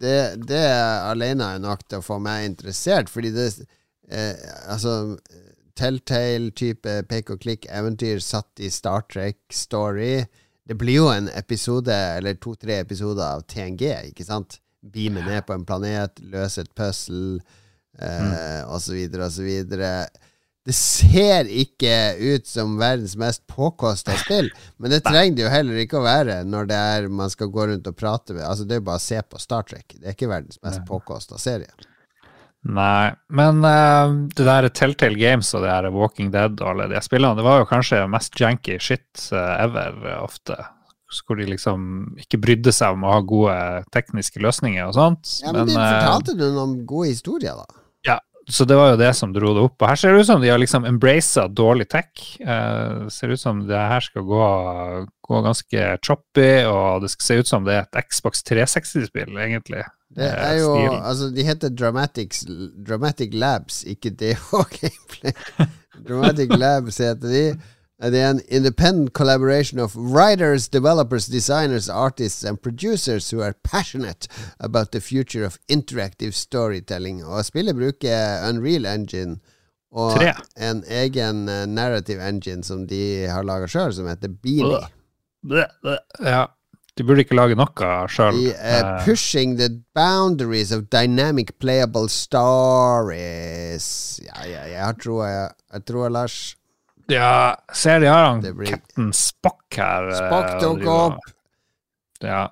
det, 0.00 0.46
det 0.48 0.64
alene 1.10 1.50
er 1.54 1.64
nok 1.64 1.84
til 1.88 2.00
å 2.00 2.06
få 2.06 2.20
meg 2.22 2.46
interessert, 2.48 3.12
fordi 3.12 3.34
det 3.34 3.50
eh, 4.08 4.32
Altså 4.70 5.18
Telltale-type 5.78 7.02
pek-og-klikk-eventyr 7.10 8.22
satt 8.22 8.62
i 8.62 8.70
Star 8.70 9.06
Trek-story. 9.10 10.24
Det 10.64 10.76
blir 10.80 11.00
jo 11.02 11.08
en 11.12 11.28
episode, 11.34 11.92
eller 11.92 12.38
to-tre 12.40 12.78
episoder 12.80 13.24
av 13.26 13.42
TNG, 13.50 13.88
ikke 14.12 14.26
sant? 14.26 14.60
Beame 14.80 15.24
ned 15.24 15.44
på 15.48 15.56
en 15.56 15.64
planet, 15.68 16.22
løse 16.32 16.64
et 16.64 16.70
puzzle, 16.76 17.40
eh, 17.98 18.62
og 18.64 18.80
så 18.84 18.94
videre. 18.94 19.28
Det 20.64 20.72
ser 20.76 21.50
ikke 21.52 21.94
ut 22.16 22.46
som 22.48 22.78
verdens 22.80 23.16
mest 23.20 23.42
påkosta 23.50 24.16
spill, 24.22 24.48
men 24.80 24.94
det 24.94 25.02
trenger 25.04 25.36
det 25.36 25.44
jo 25.44 25.52
heller 25.52 25.80
ikke 25.82 25.98
å 26.00 26.06
være 26.06 26.38
når 26.48 26.70
det 26.70 26.78
er 26.94 27.08
man 27.12 27.32
skal 27.32 27.50
gå 27.52 27.66
rundt 27.68 27.90
og 27.90 27.98
prate 28.00 28.32
med 28.32 28.46
Altså 28.46 28.64
Det 28.64 28.78
er 28.78 28.80
jo 28.80 28.86
bare 28.86 29.02
å 29.02 29.04
se 29.04 29.20
på 29.20 29.42
Star 29.42 29.66
Trek. 29.68 29.98
Det 29.98 30.08
er 30.08 30.16
ikke 30.16 30.30
verdens 30.30 30.62
mest 30.64 30.80
påkosta 30.88 31.36
serie. 31.40 31.68
Nei, 32.64 33.12
men 33.28 33.60
uh, 33.60 34.14
det 34.32 34.46
der 34.46 34.70
Telltale 34.72 35.18
Games 35.20 35.50
og 35.52 35.66
det 35.66 35.72
der 35.72 35.92
Walking 35.92 36.30
Dead 36.32 36.56
og 36.62 36.70
alle 36.70 36.88
de 36.94 37.02
spillene, 37.04 37.36
det 37.36 37.44
var 37.44 37.60
jo 37.60 37.68
kanskje 37.68 38.06
mest 38.08 38.40
janky 38.40 38.78
shit 38.80 39.26
eh, 39.32 39.52
ever 39.66 39.98
eh, 40.08 40.22
ofte. 40.24 40.56
Hvor 41.26 41.38
de 41.38 41.46
liksom 41.46 42.14
ikke 42.18 42.40
brydde 42.42 42.72
seg 42.74 42.96
om 42.96 43.04
å 43.04 43.12
ha 43.12 43.20
gode 43.22 43.56
tekniske 43.94 44.40
løsninger 44.42 44.88
og 44.88 44.96
sånt. 44.96 45.34
Ja, 45.44 45.52
Men, 45.52 45.68
de 45.68 45.76
eh, 45.76 45.90
fortalte 45.92 46.36
du 46.40 46.46
noen 46.48 46.78
gode 46.88 47.12
historier, 47.12 47.60
da? 47.60 47.82
Ja, 48.08 48.16
så 48.50 48.66
det 48.68 48.78
var 48.80 48.94
jo 48.94 49.00
det 49.00 49.12
som 49.16 49.36
dro 49.36 49.52
det 49.54 49.66
opp. 49.68 49.76
Og 49.78 49.88
her 49.92 50.00
ser 50.00 50.16
det 50.16 50.24
ut 50.24 50.30
som 50.32 50.40
de 50.42 50.50
har 50.50 50.60
liksom 50.60 50.88
embracet 50.88 51.52
dårlig 51.56 51.86
tech. 51.92 52.24
Uh, 52.40 53.04
ser 53.12 53.36
ut 53.36 53.40
som 53.40 53.60
det 53.68 53.78
her 53.92 54.04
skal 54.04 54.24
gå, 54.26 54.48
gå 55.28 55.44
ganske 55.46 55.86
choppy, 56.04 56.48
og 56.68 57.04
det 57.04 57.12
skal 57.12 57.28
se 57.28 57.38
ut 57.40 57.52
som 57.52 57.68
det 57.68 57.76
er 57.76 57.86
et 57.86 58.08
Xbox 58.08 58.42
360-spill, 58.48 59.36
egentlig. 59.36 59.84
Det 60.14 60.22
Eh, 60.24 60.48
er 60.50 60.58
jo 60.60 60.74
stilen. 60.76 61.02
Altså, 61.04 61.30
de 61.36 61.44
heter 61.44 61.68
Dramatics, 61.68 62.44
Dramatic 62.88 63.30
Labs, 63.32 63.82
ikke 63.84 64.10
DH 64.10 64.50
Gameplay. 64.80 65.32
Dramatic 66.08 66.48
Labs 66.64 66.98
heter 66.98 67.28
de. 67.28 67.60
Det 68.02 68.20
er 68.20 68.30
en 68.30 68.40
independent 68.48 69.12
collaboration 69.12 69.78
of 69.80 69.96
writers, 69.96 70.68
developers, 70.68 71.26
designers, 71.26 71.88
artists 71.88 72.44
and 72.44 72.58
producers 72.58 73.30
who 73.32 73.40
are 73.42 73.54
passionate 73.64 74.28
about 74.60 74.90
the 74.92 75.00
future 75.00 75.46
of 75.46 75.58
interactive 75.68 76.32
storytelling. 76.32 77.24
Og 77.24 77.44
spillet 77.44 77.74
bruker 77.76 78.48
Unreal 78.48 78.84
Engine 78.86 79.36
Og 79.94 80.16
Tre. 80.16 80.32
en 80.70 80.84
egen 80.90 81.48
eh, 81.48 81.66
narrative 81.66 82.28
engine 82.28 82.64
som 82.64 82.86
de 82.88 83.26
har 83.30 83.42
laga 83.46 83.66
sjøl, 83.70 83.92
som 83.94 84.06
heter 84.10 84.28
Beanie. 84.42 84.80
Ja. 86.24 86.46
De 86.96 87.02
burde 87.02 87.24
ikke 87.24 87.34
lage 87.34 87.56
noe 87.58 88.06
sjøl. 88.08 88.36
De 88.38 88.52
er 88.54 89.00
pushing 89.04 89.56
the 89.58 89.68
boundaries 89.98 90.70
of 90.72 90.84
dynamic 90.94 91.50
playable 91.58 92.08
stories. 92.08 93.86
Ja, 94.24 94.44
ja, 94.46 94.62
jeg 94.70 94.94
tror 95.02 95.24
jeg. 95.26 95.48
Jeg 95.74 95.84
tror, 95.90 96.08
Lars. 96.14 96.36
ja, 97.10 97.54
ser 97.74 97.98
de 98.00 98.06
har 98.06 98.24
han 98.30 98.40
blir- 98.42 98.70
Captain 98.70 99.12
Spock 99.12 99.64
her. 99.76 100.08
eh, 100.08 100.14
Spock 100.22 100.60
tok 100.60 100.86
opp. 100.86 101.18
Ja. 102.22 102.48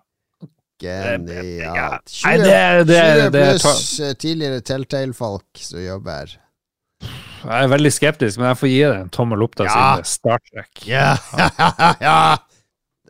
Genialt. 0.82 2.10
Nei, 2.24 2.36
det- 2.38 2.86
det- 2.86 3.02
20 3.14 3.30
det- 3.30 3.60
pluss 3.62 4.00
eh, 4.00 4.12
tidligere 4.14 4.60
Telltale-folk 4.60 5.44
som 5.54 5.78
jobber. 5.80 6.36
Jeg 7.44 7.64
er 7.64 7.68
veldig 7.68 7.92
skeptisk, 7.92 8.38
men 8.38 8.46
jeg 8.48 8.56
får 8.58 8.68
gi 8.68 8.82
det 8.82 8.96
en 9.00 9.08
tommel 9.08 9.42
opp 9.42 9.54
da, 9.56 9.64
Ja. 9.64 9.70
siden 9.70 9.96
det 9.96 10.00
er 10.00 10.10
Star 10.10 10.38
Trek. 10.50 10.86
Ja! 10.86 11.16
ja. 12.00 12.36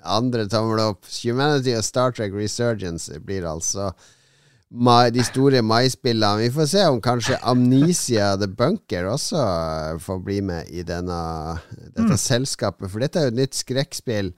Andre 0.04 0.48
tommel 0.50 0.82
opp. 0.82 1.06
Humanity 1.22 1.76
og 1.76 1.84
Star 1.86 2.14
Trek 2.16 2.34
Resurgence 2.36 3.20
blir 3.22 3.46
altså 3.48 3.92
de 5.12 5.24
store 5.24 5.60
maispillene. 5.62 6.40
Vi 6.40 6.52
får 6.54 6.68
se 6.70 6.84
om 6.88 7.00
kanskje 7.04 7.36
Amnesia 7.44 8.36
The 8.40 8.48
Bunker 8.48 9.10
også 9.12 9.42
får 10.00 10.22
bli 10.24 10.40
med 10.40 10.70
i 10.72 10.82
denne, 10.82 11.58
dette 11.92 12.16
selskapet. 12.16 12.88
For 12.90 13.00
dette 13.04 13.20
er 13.20 13.28
jo 13.28 13.34
et 13.34 13.40
nytt 13.42 13.58
skrekkspill 13.58 14.32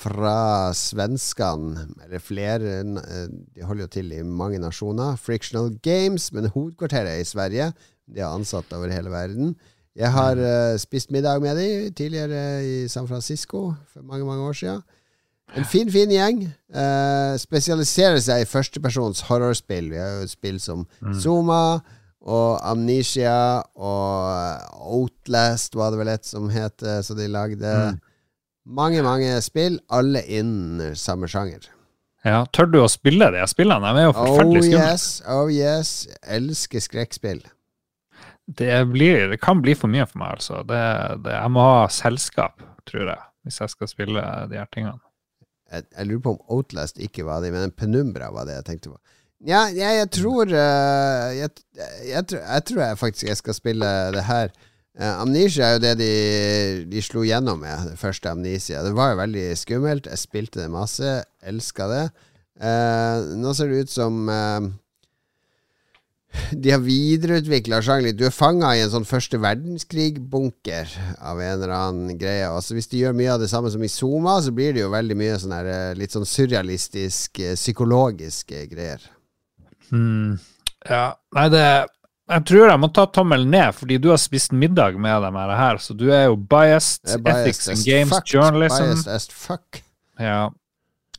fra 0.00 0.70
svenskene, 0.72 1.88
eller 2.06 2.22
flere 2.22 2.78
eh, 2.80 3.26
De 3.28 3.66
holder 3.66 3.84
jo 3.84 3.90
til 3.92 4.12
i 4.16 4.22
mange 4.22 4.60
nasjoner. 4.62 5.18
Frictional 5.20 5.74
Games, 5.82 6.30
men 6.32 6.48
hovedkvarteret 6.48 7.18
er 7.18 7.20
i 7.20 7.28
Sverige. 7.28 7.72
De 8.08 8.22
har 8.22 8.32
ansatte 8.32 8.76
over 8.76 8.92
hele 8.94 9.10
verden. 9.10 9.56
Jeg 9.98 10.12
har 10.14 10.38
eh, 10.38 10.78
spist 10.78 11.10
middag 11.10 11.42
med 11.42 11.58
dem 11.58 11.92
tidligere 11.92 12.64
i 12.64 12.88
San 12.88 13.08
Francisco 13.08 13.74
for 13.92 14.02
mange, 14.06 14.24
mange 14.24 14.46
år 14.46 14.52
siden. 14.52 14.82
En 15.58 15.66
fin, 15.66 15.88
fin 15.90 16.12
gjeng. 16.12 16.44
Uh, 16.70 17.34
spesialiserer 17.40 18.20
seg 18.22 18.44
i 18.44 18.48
førstepersons 18.48 19.24
horrorspill. 19.26 19.90
Vi 19.90 19.98
har 19.98 20.20
jo 20.20 20.28
spill 20.30 20.60
som 20.62 20.84
Zuma 21.18 21.80
og 22.20 22.60
Amnesia 22.68 23.62
og 23.80 24.76
Outlast 24.76 25.74
var 25.74 25.90
det 25.90 26.02
vel 26.02 26.12
et 26.12 26.28
som 26.28 26.50
het, 26.52 26.84
så 27.02 27.16
de 27.16 27.26
lagde. 27.32 27.74
Mange, 28.68 29.02
mange 29.02 29.40
spill, 29.42 29.80
alle 29.88 30.22
innen 30.28 30.94
samme 30.94 31.26
sjanger. 31.32 31.64
Ja, 32.26 32.42
Tør 32.52 32.68
du 32.68 32.78
å 32.82 32.90
spille 32.92 33.30
de 33.32 33.40
spillene? 33.48 33.94
De 33.96 34.02
er 34.02 34.10
jo 34.10 34.12
Oh 34.12 34.18
forferdelig 34.20 34.66
skumle. 34.66 34.84
yes, 34.84 35.06
oh 35.24 35.48
yes. 35.48 35.92
Elsker 36.28 36.84
skrekkspill. 36.84 37.40
Det, 38.50 38.74
blir, 38.90 39.30
det 39.30 39.38
kan 39.40 39.62
bli 39.64 39.72
for 39.78 39.88
mye 39.88 40.04
for 40.10 40.20
meg, 40.20 40.36
altså. 40.36 40.60
Det, 40.68 40.80
det, 41.24 41.32
jeg 41.32 41.54
må 41.54 41.64
ha 41.64 41.86
selskap, 41.94 42.60
tror 42.90 43.06
jeg, 43.14 43.22
hvis 43.46 43.60
jeg 43.62 43.72
skal 43.72 43.90
spille 43.90 44.24
de 44.50 44.58
her 44.60 44.68
tingene. 44.74 45.00
Jeg, 45.72 45.84
jeg 45.96 46.06
lurer 46.10 46.22
på 46.24 46.34
om 46.36 46.40
Outlast 46.56 46.98
ikke 47.02 47.24
var 47.28 47.40
det, 47.44 47.52
men 47.54 47.70
Penumbra 47.76 48.30
var 48.34 48.48
det 48.48 48.58
jeg 48.60 48.66
tenkte 48.70 48.92
på. 48.94 48.98
Ja, 49.46 49.62
jeg, 49.72 49.94
jeg 50.02 50.08
tror 50.12 50.50
eh, 50.52 51.28
jeg, 51.38 51.50
jeg, 52.10 52.24
tror- 52.28 52.42
jeg 52.44 52.64
tror 52.68 52.82
jeg 52.84 52.98
faktisk 53.00 53.28
jeg 53.30 53.38
skal 53.40 53.56
spille 53.56 53.92
det 54.12 54.24
her. 54.28 54.50
Eh, 55.00 55.14
Amnesia 55.22 55.68
er 55.70 55.78
jo 55.78 55.82
det 55.86 55.94
de, 56.02 56.10
de 56.90 57.00
slo 57.06 57.22
gjennom 57.24 57.62
med, 57.62 57.86
det 57.92 57.98
første 58.02 58.28
Amnesia. 58.34 58.82
Det 58.84 58.92
var 58.98 59.14
jo 59.14 59.20
veldig 59.22 59.46
skummelt. 59.56 60.10
Jeg 60.10 60.20
spilte 60.20 60.60
det 60.60 60.68
masse, 60.74 61.14
elska 61.46 61.86
det. 61.88 62.02
Eh, 62.60 63.30
nå 63.40 63.54
ser 63.56 63.70
det 63.72 63.86
ut 63.86 63.94
som 63.94 64.28
eh, 64.28 64.68
de 66.50 66.70
har 66.70 66.82
videreutvikla 66.82 67.80
sjangeren. 67.82 68.16
Du 68.16 68.24
er 68.26 68.34
fanga 68.34 68.72
i 68.76 68.82
en 68.84 68.92
sånn 68.92 69.06
første 69.08 69.40
verdenskrig-bunker 69.42 70.92
av 71.18 71.40
en 71.42 71.52
eller 71.56 71.74
annen 71.74 72.18
greie. 72.20 72.48
så 72.62 72.76
Hvis 72.76 72.90
de 72.90 73.04
gjør 73.04 73.16
mye 73.18 73.32
av 73.34 73.40
det 73.42 73.50
samme 73.52 73.70
som 73.72 73.82
i 73.82 73.90
Zuma, 73.90 74.38
så 74.42 74.54
blir 74.54 74.74
det 74.74 74.84
jo 74.84 74.92
veldig 74.92 75.16
mye 75.18 75.38
sånn 75.42 75.56
her, 75.56 75.70
eh, 75.70 75.94
litt 75.98 76.14
sånn 76.14 76.28
surrealistisk, 76.28 77.40
eh, 77.40 77.56
psykologiske 77.58 78.66
greier. 78.70 79.00
Hmm. 79.90 80.38
Ja, 80.88 81.14
nei, 81.34 81.48
det 81.48 81.88
Jeg 82.30 82.44
tror 82.46 82.68
jeg 82.68 82.78
må 82.78 82.92
ta 82.94 83.06
tommelen 83.10 83.50
ned, 83.50 83.74
fordi 83.74 83.96
du 83.98 84.10
har 84.10 84.18
spist 84.22 84.52
middag 84.52 84.94
med 84.94 85.22
dem 85.22 85.34
her, 85.34 85.78
så 85.82 85.96
du 85.98 86.12
er 86.12 86.26
jo 86.28 86.36
biased. 86.36 87.02
Er 87.10 87.18
biased 87.18 87.40
ethics 87.40 87.68
and 87.68 87.84
games, 87.84 88.10
fuck. 88.10 88.24
journalism. 88.24 88.84
Biased 88.84 89.08
as 89.08 89.26
fuck. 89.26 89.82
Ja. 90.16 90.50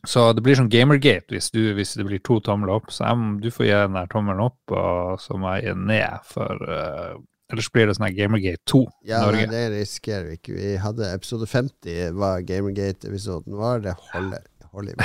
Så 0.08 0.24
det 0.34 0.42
blir 0.42 0.58
sånn 0.58 0.70
Gamergate 0.72 1.30
hvis, 1.30 1.52
du, 1.54 1.60
hvis 1.76 1.94
det 1.98 2.06
blir 2.08 2.22
to 2.26 2.40
tomler 2.42 2.74
opp. 2.74 2.90
Så 2.90 3.06
jeg, 3.06 3.26
du 3.44 3.50
får 3.54 3.68
gi 3.68 3.74
den 3.74 3.98
der 3.98 4.08
tommelen 4.10 4.42
opp, 4.42 4.74
og 4.74 5.20
så 5.22 5.38
må 5.38 5.52
jeg 5.54 5.68
gi 5.68 5.74
den 5.76 5.84
ned, 5.90 6.24
for 6.26 6.64
uh, 6.66 7.20
ellers 7.52 7.70
blir 7.74 7.86
det 7.86 7.94
sånn 7.98 8.08
her 8.08 8.16
Gamergate 8.16 8.62
2 8.72 8.82
Ja, 9.06 9.22
Norge. 9.26 9.44
Ja, 9.44 9.52
det 9.52 9.62
risikerer 9.76 10.26
vi 10.30 10.40
ikke. 10.40 10.56
Vi 10.58 10.72
hadde 10.82 11.12
episode 11.12 11.46
50, 11.50 12.18
hva 12.18 12.32
Gamergate-episoden 12.48 13.58
var. 13.60 13.84
Det 13.84 13.94
holder. 14.10 14.48
Holder. 14.72 14.96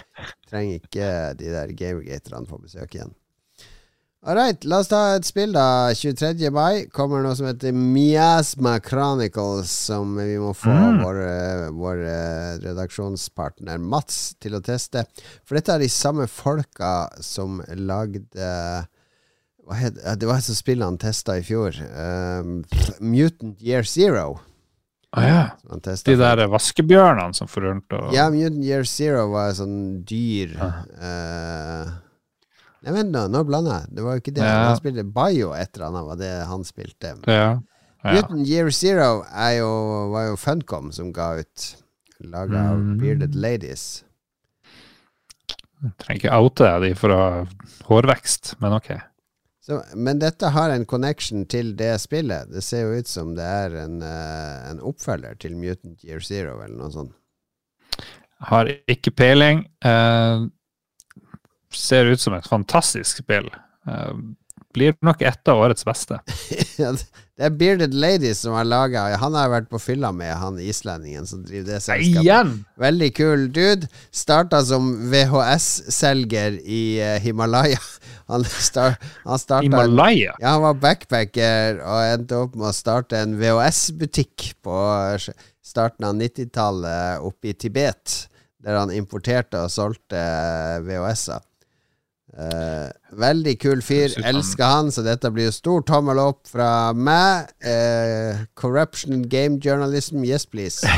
Trenger 0.50 0.82
ikke 0.82 1.10
de 1.40 1.50
der 1.50 1.74
Gamergaterne 1.74 2.46
på 2.46 2.60
besøk 2.62 2.94
igjen. 2.94 3.14
All 4.26 4.36
right, 4.38 4.62
la 4.64 4.78
oss 4.80 4.88
ta 4.88 5.00
et 5.18 5.26
spill, 5.28 5.50
da. 5.52 5.92
23. 5.92 6.48
mai 6.54 6.86
kommer 6.88 7.20
noe 7.20 7.36
som 7.36 7.44
heter 7.50 7.74
Miasma 7.76 8.78
Chronicles, 8.80 9.68
som 9.90 10.14
vi 10.16 10.38
må 10.40 10.54
få 10.56 10.72
Mm. 10.72 11.02
vår, 11.04 11.18
vår 11.76 12.00
eh, 12.08 12.54
redaksjonspartner 12.62 13.76
Mats 13.78 14.34
til 14.40 14.54
å 14.56 14.62
teste. 14.64 15.04
For 15.44 15.58
dette 15.58 15.74
er 15.74 15.78
de 15.84 15.90
samme 15.92 16.24
folka 16.26 17.10
som 17.20 17.60
lagde 17.76 18.86
hva 19.64 19.76
het, 19.76 19.94
ja, 20.02 20.14
Det 20.16 20.26
var 20.28 20.36
et 20.40 20.44
sånt 20.48 20.56
spill 20.60 20.80
han 20.82 20.96
testa 20.96 21.36
i 21.36 21.42
fjor. 21.44 21.76
Um, 21.92 22.64
Mutant 23.00 23.60
Year 23.60 23.84
Zero. 23.84 24.40
Å 25.16 25.20
ja. 25.20 25.42
De 25.68 26.16
der 26.16 26.46
vaskebjørnene 26.48 27.36
som 27.36 27.46
rundt 27.46 27.92
og 27.92 28.12
Ja, 28.16 28.30
Mutant 28.30 28.64
Year 28.64 28.84
Zero 28.84 29.28
var 29.30 29.50
et 29.50 29.56
sånn 29.60 30.02
dyr 30.04 30.56
eh, 30.56 31.92
Nei, 32.84 32.92
vent 32.92 33.12
nå, 33.14 33.22
nå 33.32 33.40
blander 33.48 33.80
jeg. 33.82 33.94
Det 33.96 34.04
var 34.04 34.16
jo 34.18 34.22
ikke 34.24 34.34
det. 34.36 34.44
Ja. 34.44 34.56
Han 34.68 34.76
spilte 34.80 35.04
Bio 35.16 35.52
et 35.56 35.70
eller 35.76 35.86
annet, 35.90 36.08
var 36.10 36.18
det 36.20 36.32
han 36.50 36.66
spilte. 36.68 37.14
ja. 37.26 37.46
ja. 38.04 38.12
Mutant 38.12 38.44
Year 38.50 38.68
Zero 38.76 39.22
er 39.32 39.54
jo, 39.62 39.70
var 40.12 40.26
jo 40.28 40.36
Funcom 40.36 40.90
som 40.92 41.12
ga 41.16 41.30
ut. 41.40 41.70
Laga 42.24 42.60
av 42.74 42.78
Mm. 42.82 42.98
Bearded 43.00 43.34
Ladies. 43.34 44.04
Jeg 45.84 45.92
Trenger 46.00 46.20
ikke 46.20 46.36
oute 46.40 46.68
de 46.84 46.92
for 46.96 47.12
å 47.12 47.16
ha 47.20 47.42
hårvekst, 47.88 48.54
men 48.62 48.72
ok. 48.76 48.92
Så, 49.64 49.78
men 49.96 50.20
dette 50.20 50.48
har 50.52 50.72
en 50.72 50.84
connection 50.88 51.44
til 51.48 51.72
det 51.76 51.94
spillet. 52.02 52.50
Det 52.52 52.62
ser 52.64 52.84
jo 52.86 53.00
ut 53.00 53.08
som 53.08 53.32
det 53.36 53.44
er 53.48 53.76
en, 53.86 53.98
eh, 54.04 54.70
en 54.70 54.80
oppfølger 54.84 55.36
til 55.40 55.56
Mutant 55.56 56.04
Year 56.04 56.20
Zero, 56.24 56.58
eller 56.60 56.76
noe 56.76 56.92
sånt. 56.92 57.12
Har 58.44 58.68
ikke 58.92 59.12
peiling. 59.16 59.64
Eh, 59.84 60.44
ser 61.76 62.10
ut 62.10 62.20
som 62.20 62.36
et 62.36 62.48
fantastisk 62.48 63.24
spill. 63.24 63.50
Eh, 63.88 64.14
blir 64.74 64.96
nok 65.06 65.22
et 65.22 65.50
av 65.50 65.60
årets 65.62 65.86
beste. 65.86 66.18
Det 67.34 67.48
er 67.48 67.54
Bearded 67.58 67.94
Lady 67.98 68.30
som 68.38 68.54
har 68.54 68.66
laga 68.68 69.08
Han 69.18 69.34
har 69.34 69.48
vært 69.50 69.66
på 69.66 69.80
fylla 69.82 70.12
med 70.14 70.30
han 70.38 70.58
islendingen 70.62 71.26
som 71.26 71.40
driver 71.42 71.72
det 71.72 71.80
selskapet. 71.82 72.20
Igjen! 72.22 72.52
Veldig 72.78 73.08
kul 73.16 73.48
dude. 73.50 73.88
Starta 74.14 74.60
som 74.62 74.92
VHS-selger 75.10 76.60
i 76.62 76.82
eh, 77.02 77.16
Himalaya. 77.24 77.80
Han, 78.30 78.40
star, 78.48 78.94
han 79.26 79.36
starta 79.36 79.66
Himalaya. 79.66 80.32
Ja, 80.40 80.54
han 80.54 80.62
var 80.62 80.78
backpacker 80.80 81.76
og 81.84 82.06
endte 82.08 82.38
opp 82.40 82.54
med 82.56 82.70
å 82.70 82.72
starte 82.72 83.18
en 83.20 83.34
VHS-butikk 83.36 84.46
på 84.64 84.78
eh, 85.10 85.26
starten 85.60 86.06
av 86.08 86.14
90-tallet 86.16 87.20
oppe 87.20 87.50
i 87.50 87.52
Tibet, 87.52 88.14
der 88.64 88.78
han 88.80 88.94
importerte 88.96 89.60
og 89.66 89.74
solgte 89.74 90.22
VHS-er. 90.86 91.44
Eh, 92.34 92.88
veldig 93.14 93.54
kul 93.62 93.82
fyr. 93.84 94.14
Elsker 94.26 94.66
han, 94.66 94.90
så 94.92 95.04
dette 95.06 95.30
blir 95.34 95.52
stor 95.54 95.84
tommel 95.86 96.18
opp 96.18 96.48
fra 96.50 96.92
meg. 96.96 97.52
Eh, 97.62 98.44
corruption 98.58 99.22
game 99.30 99.60
journalism, 99.62 100.24
yes 100.26 100.46
please. 100.46 100.82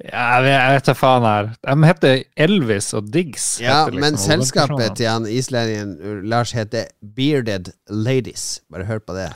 Ja, 0.00 0.38
jeg 0.40 0.56
vet, 0.72 0.86
da 0.88 0.94
faen 0.96 1.26
her. 1.28 1.48
De 1.60 1.74
heter 1.84 2.22
Elvis 2.40 2.86
og 2.96 3.10
Diggs. 3.12 3.50
Ja, 3.60 3.82
liksom 3.84 4.00
men 4.00 4.16
selskapet 4.16 4.96
til 4.96 5.10
han 5.10 5.26
islendingen 5.28 6.24
Lars 6.24 6.54
heter 6.56 6.88
Bearded 7.04 7.68
Ladies. 7.92 8.62
Bare 8.72 8.88
hør 8.88 9.04
på 9.04 9.18
det. 9.18 9.28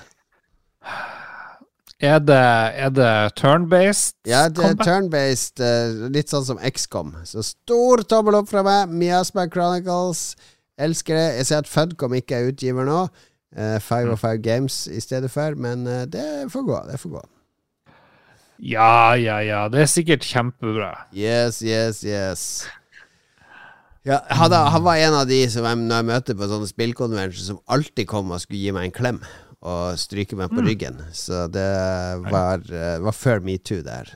Er 2.04 2.18
det, 2.20 2.40
det 2.98 3.10
turn-based? 3.40 4.18
Ja, 4.28 4.46
det 4.52 4.64
er 4.66 4.80
turn-based, 4.80 5.62
uh, 5.64 6.08
litt 6.12 6.32
sånn 6.32 6.44
som 6.44 6.60
XCOM. 6.60 7.14
Så 7.24 7.44
stor 7.46 8.04
tommel 8.10 8.36
opp 8.42 8.50
fra 8.50 8.64
meg. 8.66 8.92
Miasma 8.92 9.46
Chronicles. 9.48 10.34
Elsker 10.76 11.16
det. 11.16 11.28
Jeg 11.38 11.48
ser 11.48 11.62
at 11.62 11.70
Fudcom 11.70 12.16
ikke 12.18 12.36
er 12.36 12.50
utgiver 12.50 12.88
nå. 12.88 13.06
Uh, 13.54 13.78
Five 13.80 14.10
of 14.10 14.20
Five 14.20 14.42
Games 14.44 14.84
i 14.90 15.00
stedet 15.00 15.30
for, 15.30 15.54
men 15.56 15.86
uh, 15.86 16.02
det 16.10 16.50
får 16.52 16.66
gå. 16.66 16.80
Det 16.90 16.98
får 17.00 17.14
gå. 17.16 17.24
Ja, 18.64 19.14
ja, 19.18 19.38
ja. 19.42 19.66
Det 19.70 19.84
er 19.84 19.90
sikkert 19.90 20.26
kjempebra. 20.26 20.92
Yes, 21.14 21.62
yes, 21.62 22.02
yes. 22.06 22.66
Ja, 24.04 24.20
han, 24.28 24.52
han 24.52 24.84
var 24.84 25.00
en 25.00 25.16
av 25.22 25.28
de 25.30 25.40
som 25.48 25.64
jeg, 25.64 25.80
når 25.80 26.02
jeg 26.02 26.08
møter 26.10 26.36
på 26.36 26.48
sånne 26.50 26.68
spillkonvensjoner, 26.68 27.46
som 27.46 27.62
alltid 27.72 28.08
kom 28.10 28.34
og 28.34 28.42
skulle 28.42 28.60
gi 28.60 28.74
meg 28.76 28.90
en 28.90 28.98
klem. 28.98 29.22
Å 29.64 29.74
stryke 29.96 30.36
meg 30.38 30.52
på 30.52 30.62
ryggen. 30.64 31.00
Så 31.16 31.46
det 31.52 31.64
var, 32.28 32.62
eh, 32.68 32.98
var 33.00 33.16
før 33.16 33.42
metoo 33.44 33.80
der. 33.84 34.10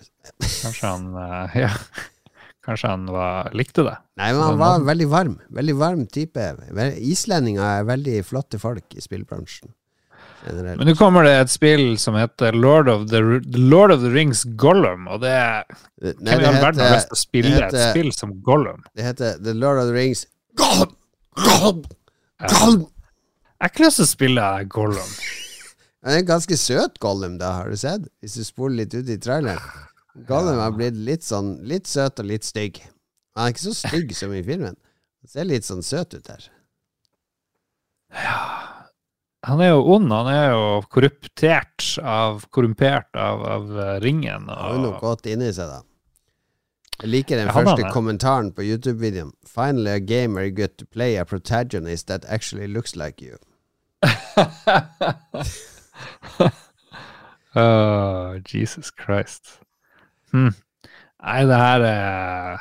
Kanskje 0.44 0.92
han 0.92 1.11
eh, 1.24 1.59
Ja. 1.64 1.72
Kanskje 2.68 2.90
han 2.92 3.07
var, 3.09 3.49
likte 3.57 3.80
det. 3.86 3.94
Nei, 4.20 4.26
men 4.36 4.42
han 4.44 4.59
var 4.61 4.82
veldig 4.84 5.07
varm. 5.09 5.38
Veldig 5.57 5.74
varm 5.80 6.03
type. 6.12 6.42
Islendinger 7.01 7.64
er 7.64 7.86
veldig 7.88 8.18
flotte 8.28 8.61
folk 8.61 8.92
i 8.92 9.01
spillbransjen. 9.01 9.72
Generelt. 10.44 10.76
Men 10.78 10.90
nå 10.90 10.94
kommer 10.99 11.24
det 11.24 11.32
et 11.38 11.51
spill 11.51 11.96
som 11.99 12.18
heter 12.18 12.53
Lord 12.53 12.90
of 12.92 13.09
the, 13.11 13.22
Lord 13.57 13.90
of 13.94 14.05
the 14.05 14.11
Rings 14.12 14.44
Gollum, 14.61 15.09
og 15.11 15.24
det 15.24 15.32
er 15.32 15.64
Hvem 15.99 16.28
i 16.28 16.46
all 16.46 16.61
verden 16.61 16.84
har 16.84 16.94
lyst 16.94 17.09
til 17.11 17.16
å 17.16 17.20
spille 17.22 17.55
heter, 17.57 17.80
et 17.80 17.96
spill 17.96 18.12
som 18.14 18.36
Gollum? 18.44 18.84
det 18.94 19.09
heter 19.09 19.40
The 19.42 19.57
Lord 19.57 19.80
of 19.80 19.88
the 19.88 19.96
Rings 19.96 20.26
Gollum! 20.61 20.92
Gollum! 21.40 21.82
Gollum! 22.44 22.86
Jeg 23.59 23.71
har 23.75 23.85
lyst 23.89 23.99
til 23.99 24.07
å 24.07 24.11
spille 24.13 24.43
Gollum. 24.71 25.15
Han 26.07 26.15
er 26.15 26.21
en 26.21 26.29
ganske 26.29 26.57
søt 26.61 26.99
Gollum, 27.03 27.39
da, 27.41 27.53
har 27.59 27.73
du 27.73 27.77
sett? 27.81 28.05
Hvis 28.23 28.37
du 28.39 28.45
spoler 28.47 28.85
litt 28.85 28.95
ut 28.95 29.09
i 29.11 29.17
traileren. 29.19 29.59
Gollum 30.29 30.61
har 30.63 30.75
blitt 30.75 30.95
litt 30.99 31.27
sånn 31.27 31.57
Litt 31.67 31.87
søt 31.91 32.23
og 32.23 32.29
litt 32.31 32.47
stygg. 32.47 32.79
Han 33.35 33.49
er 33.49 33.55
ikke 33.55 33.67
så 33.67 33.75
stygg 33.81 34.15
som 34.19 34.33
i 34.35 34.45
filmen. 34.47 34.79
Han 35.23 35.31
ser 35.33 35.47
litt 35.51 35.67
sånn 35.67 35.83
søt 35.87 36.15
ut 36.15 36.31
her. 36.31 36.47
Han 39.49 39.61
er 39.63 39.73
jo 39.75 39.83
ond, 39.95 40.11
han 40.13 40.31
er 40.33 40.49
jo 40.53 40.63
korruptert 40.91 41.85
av 42.03 42.47
Korrumpert 42.55 43.15
av, 43.19 43.43
av 43.43 43.69
ringen. 44.03 44.03
ringen. 44.03 44.49
Han 44.49 44.59
har 44.63 44.75
jo 44.75 44.81
noe 44.87 44.95
Og, 44.97 45.03
godt 45.03 45.29
inni 45.31 45.51
seg, 45.55 45.71
da. 45.71 45.83
Jeg 46.99 47.11
liker 47.13 47.39
den 47.39 47.47
Ja, 47.51 47.55
første 47.55 47.85
det. 47.85 47.93
kommentaren 47.95 48.49
på 48.55 48.65
YouTube-videoen. 48.67 49.31
Finally 49.47 49.91
a 49.93 50.01
game 50.01 50.35
good 50.51 50.77
to 50.79 50.87
play 50.87 51.17
a 51.17 51.25
protagonist 51.25 52.07
that 52.09 52.25
actually 52.27 52.67
looks 52.67 52.97
like 52.97 53.23
you. 53.23 53.37
Åh, 57.55 58.36
Jesus 58.53 58.90
Christ. 58.94 59.61
Hmm. 60.32 60.55
Nei, 61.18 61.42
det 61.49 61.59
her 61.59 61.80
er 61.88 62.59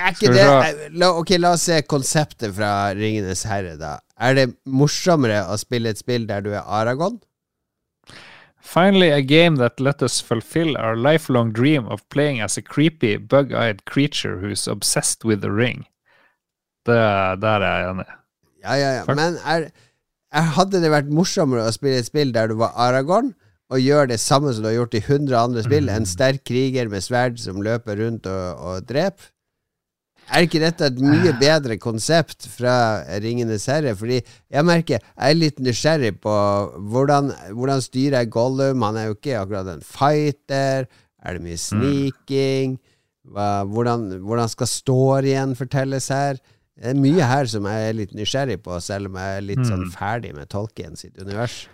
Er 0.00 0.14
ikke 0.14 0.32
det 0.32 0.42
eh, 0.42 0.86
la, 0.98 1.10
Ok, 1.20 1.34
la 1.38 1.52
oss 1.54 1.66
se 1.68 1.82
konseptet 1.86 2.54
fra 2.56 2.90
Ringenes 2.96 3.44
herre, 3.46 3.76
da. 3.78 3.98
Er 4.18 4.34
det 4.38 4.46
morsommere 4.66 5.44
å 5.50 5.58
spille 5.60 5.92
et 5.92 6.00
spill 6.00 6.26
der 6.28 6.40
du 6.44 6.50
er 6.54 6.64
Aragon? 6.64 7.20
Finally 8.60 9.10
a 9.10 9.22
game 9.22 9.56
that 9.56 9.80
let 9.80 10.02
us 10.02 10.20
fulfill 10.20 10.76
our 10.76 10.96
lifelong 10.96 11.52
dream 11.52 11.86
of 11.88 12.06
playing 12.08 12.40
as 12.40 12.58
a 12.58 12.62
creepy, 12.62 13.16
bug-eyed 13.16 13.84
creature 13.84 14.38
who's 14.38 14.68
obsessed 14.68 15.24
with 15.24 15.40
the 15.40 15.50
ring. 15.50 15.86
Det, 16.86 16.96
der 17.40 17.60
er 17.60 17.78
jeg 17.78 17.90
enig. 17.90 18.06
Ja, 18.62 18.74
ja, 18.74 18.90
ja. 18.98 19.04
Men 19.08 19.18
er, 19.18 19.38
er, 19.44 19.70
hadde 20.30 20.80
det 20.82 20.92
vært 20.92 21.10
morsommere 21.10 21.66
å 21.66 21.74
spille 21.74 22.00
et 22.00 22.06
spill 22.06 22.30
der 22.34 22.50
du 22.50 22.58
var 22.60 22.76
Aragorn, 22.78 23.32
og 23.70 23.82
gjøre 23.82 24.10
det 24.10 24.20
samme 24.22 24.50
som 24.54 24.64
du 24.64 24.70
har 24.70 24.80
gjort 24.80 24.96
i 24.98 25.02
100 25.02 25.36
andre 25.38 25.62
spill? 25.66 25.90
En 25.90 26.06
sterk 26.08 26.42
kriger 26.46 26.90
med 26.90 27.04
sverd 27.06 27.38
som 27.38 27.62
løper 27.62 28.00
rundt 28.02 28.26
og, 28.30 28.64
og 28.66 28.88
dreper? 28.88 29.30
Er 30.30 30.46
ikke 30.46 30.60
dette 30.62 30.86
et 30.86 30.98
mye 31.02 31.32
bedre 31.40 31.74
konsept 31.82 32.46
fra 32.52 33.02
Ringenes 33.22 33.66
herre? 33.70 33.96
Fordi 33.98 34.20
jeg 34.20 34.66
merker 34.66 35.00
jeg 35.00 35.10
er 35.26 35.38
litt 35.38 35.58
nysgjerrig 35.58 36.12
på 36.22 36.34
hvordan, 36.92 37.32
hvordan 37.56 37.82
styrer 37.82 38.20
jeg 38.20 38.30
Gollum? 38.30 38.84
Han 38.86 38.98
er 39.00 39.08
jo 39.08 39.16
ikke 39.16 39.40
akkurat 39.40 39.72
en 39.72 39.82
fighter. 39.82 40.86
Er 41.18 41.34
det 41.34 41.42
mye 41.42 41.58
sniking? 41.58 42.78
Hva, 43.26 43.64
hvordan, 43.66 44.06
hvordan 44.22 44.50
skal 44.54 44.70
storyen 44.70 45.58
fortelles 45.58 46.06
her? 46.14 46.38
Det 46.80 46.94
er 46.94 46.96
mye 46.96 47.26
her 47.28 47.48
som 47.52 47.66
jeg 47.68 47.88
er 47.90 47.96
litt 47.98 48.12
nysgjerrig 48.16 48.56
på, 48.64 48.78
selv 48.80 49.10
om 49.10 49.18
jeg 49.20 49.36
er 49.36 49.42
litt 49.44 49.64
sånn 49.68 49.82
ferdig 49.92 50.30
med 50.32 50.48
Tolkien 50.48 50.96
sitt 50.96 51.18
univers. 51.20 51.66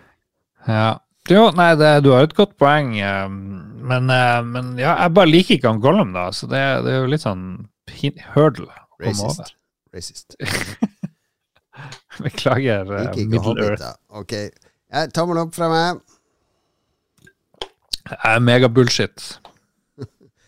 Ja. 0.67 0.97
Jo, 1.31 1.45
nei, 1.55 1.69
det, 1.79 1.91
du 2.03 2.11
har 2.11 2.27
et 2.27 2.35
godt 2.35 2.57
poeng, 2.59 2.93
eh, 3.03 3.27
men, 3.29 4.11
eh, 4.11 4.41
men 4.47 4.73
ja, 4.79 4.93
jeg 5.03 5.15
bare 5.15 5.31
liker 5.31 5.57
ikke 5.57 5.71
han 5.73 5.81
Gollum, 5.83 6.13
da, 6.15 6.29
så 6.35 6.47
det, 6.51 6.61
det 6.85 6.93
er 6.93 7.01
jo 7.01 7.09
litt 7.11 7.23
sånn 7.23 7.45
hurdle 8.35 8.67
å 8.71 9.01
komme 9.01 9.31
over. 9.31 9.51
Racist. 9.95 10.37
Beklager, 12.23 12.87
eh, 12.91 13.07
Liker 13.07 13.23
ikke 13.23 13.31
Middle 13.31 13.67
Earth. 13.67 13.91
Ok. 14.15 14.33
Ja, 14.91 15.03
tommel 15.13 15.43
opp 15.43 15.55
fra 15.55 15.67
meg. 15.71 16.01
Jeg 18.07 18.19
er 18.31 18.43
megabullshit. 18.43 19.27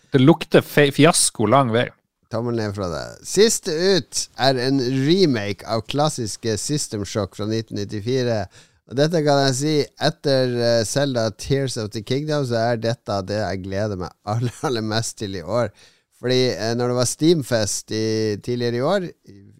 Det 0.09 0.21
lukter 0.23 0.63
fiasko 0.65 1.47
lang 1.51 1.73
vei. 1.75 1.89
Tommel 2.29 2.59
ned 2.59 2.75
fra 2.77 2.87
deg. 2.91 3.21
Siste 3.25 3.73
ut 3.73 4.25
er 4.37 4.59
en 4.61 4.81
remake 5.07 5.65
av 5.65 5.85
klassiske 5.89 6.57
System 6.61 7.05
Shock 7.07 7.37
fra 7.39 7.47
1994. 7.49 8.41
Og 8.89 8.97
dette 8.97 9.21
kan 9.25 9.43
jeg 9.47 9.55
si, 9.57 9.75
etter 10.01 10.51
Selda 10.53 10.83
Zelda 10.89 11.23
Tears 11.37 11.77
of 11.81 11.91
the 11.93 12.01
Kingdom, 12.05 12.45
så 12.49 12.57
er 12.71 12.81
dette 12.81 13.21
det 13.29 13.39
jeg 13.41 13.63
gleder 13.65 14.01
meg 14.01 14.13
aller, 14.29 14.53
aller 14.69 14.85
mest 14.85 15.17
til 15.21 15.37
i 15.37 15.45
år. 15.45 15.73
Fordi 16.19 16.39
eh, 16.51 16.73
når 16.75 16.91
det 16.91 16.97
var 16.97 17.09
Steamfest 17.09 17.93
i, 17.95 18.05
tidligere 18.43 18.77
i 18.79 18.85
år, 18.85 19.07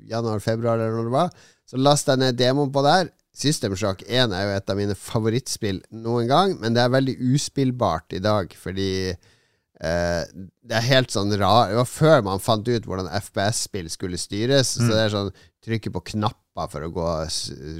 januar-februar 0.10 0.78
eller 0.78 0.98
når 0.98 1.10
det 1.10 1.16
var, 1.16 1.34
så 1.70 1.80
lasta 1.80 2.16
jeg 2.16 2.24
ned 2.26 2.40
demoen 2.42 2.74
på 2.74 2.84
der. 2.86 3.10
System 3.40 3.76
Shock 3.78 4.02
1 4.06 4.34
er 4.36 4.46
jo 4.46 4.56
et 4.58 4.72
av 4.74 4.78
mine 4.78 4.98
favorittspill 4.98 5.80
noen 5.96 6.28
gang, 6.28 6.58
men 6.60 6.76
det 6.76 6.84
er 6.84 6.92
veldig 6.92 7.16
uspillbart 7.32 8.18
i 8.18 8.24
dag, 8.24 8.52
fordi 8.58 8.90
Eh, 9.80 10.24
det 10.68 10.76
er 10.76 10.88
helt 10.90 11.14
sånn 11.14 11.32
rar 11.40 11.70
Det 11.72 11.78
var 11.78 11.88
før 11.88 12.24
man 12.26 12.42
fant 12.44 12.68
ut 12.68 12.88
hvordan 12.88 13.08
FPS-spill 13.22 13.88
skulle 13.92 14.20
styres. 14.20 14.76
Så 14.76 14.90
det 14.90 15.02
er 15.06 15.14
sånn 15.14 15.34
trykke 15.66 15.94
på 15.96 16.06
knapper 16.14 16.72
for 16.72 16.86
å 16.86 16.94
gå 16.94 17.10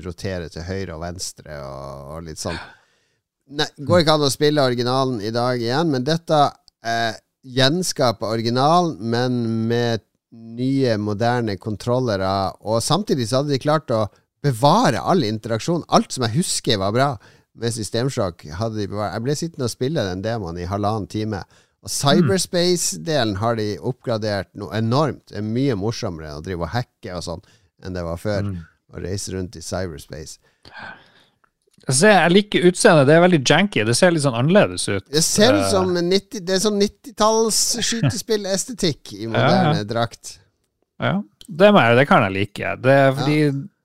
rotere 0.06 0.52
til 0.52 0.68
høyre 0.68 0.96
og 0.96 1.04
venstre 1.04 1.60
og, 1.64 2.14
og 2.16 2.28
litt 2.30 2.42
sånn. 2.42 2.60
Nei, 3.50 3.66
går 3.82 4.04
ikke 4.04 4.16
an 4.20 4.28
å 4.28 4.32
spille 4.32 4.64
originalen 4.64 5.24
i 5.26 5.32
dag 5.34 5.60
igjen, 5.60 5.90
men 5.90 6.06
dette 6.06 6.38
eh, 6.86 7.18
gjenskaper 7.44 8.30
originalen, 8.30 8.96
men 9.00 9.40
med 9.68 10.06
nye, 10.32 10.98
moderne 11.02 11.58
kontrollere. 11.58 12.30
Og 12.62 12.84
samtidig 12.86 13.30
så 13.30 13.42
hadde 13.42 13.56
de 13.56 13.62
klart 13.64 13.92
å 13.92 14.06
bevare 14.46 15.02
all 15.02 15.26
interaksjon. 15.26 15.88
Alt 15.90 16.14
som 16.16 16.28
jeg 16.28 16.38
husker 16.38 16.80
var 16.80 16.94
bra 16.96 17.10
med 17.60 17.74
Systemsjokk, 17.76 18.46
hadde 18.60 18.80
de 18.84 18.88
bevart. 18.92 19.16
Jeg 19.16 19.26
ble 19.26 19.36
sittende 19.40 19.68
og 19.68 19.74
spille 19.74 20.06
den 20.06 20.24
demoen 20.24 20.60
i 20.62 20.70
halvannen 20.70 21.10
time. 21.12 21.42
Og 21.80 21.92
cyberspace-delen 21.94 23.38
har 23.40 23.56
de 23.56 23.70
oppgradert 23.80 24.50
noe 24.60 24.74
enormt. 24.76 25.30
Det 25.32 25.40
er 25.40 25.46
mye 25.46 25.78
morsommere 25.80 26.34
å 26.36 26.44
drive 26.44 26.66
og 26.68 26.74
hacke 26.74 27.14
og 27.16 27.24
sånn 27.24 27.44
enn 27.86 27.96
det 27.96 28.04
var 28.04 28.20
før. 28.20 28.50
Å 28.90 29.00
reise 29.04 29.32
rundt 29.36 29.56
i 29.56 29.62
cyberspace. 29.64 30.40
Se, 31.90 32.10
jeg 32.10 32.32
liker 32.34 32.66
utseendet. 32.70 33.08
Det 33.08 33.16
er 33.16 33.24
veldig 33.24 33.40
janky. 33.48 33.84
Det 33.88 33.96
ser 33.98 34.12
litt 34.14 34.26
sånn 34.26 34.36
annerledes 34.38 34.86
ut. 34.90 35.06
Det 35.10 35.24
ser 35.26 35.56
ut 35.56 35.62
Eh, 35.64 35.70
som 35.72 35.94
90, 35.96 36.42
Det 36.46 36.56
er 36.58 36.62
sånn 36.66 36.82
90-talls 36.82 37.60
skytespill-estetikk 37.88 39.14
i 39.16 39.30
moderne 39.30 39.86
drakt. 39.88 40.36
Ja, 41.00 41.22
det, 41.48 41.72
jeg, 41.72 41.96
det 41.98 42.06
kan 42.10 42.26
jeg 42.28 42.36
like. 42.36 42.76
Det 42.84 42.98
er 43.06 43.14
fordi 43.16 43.40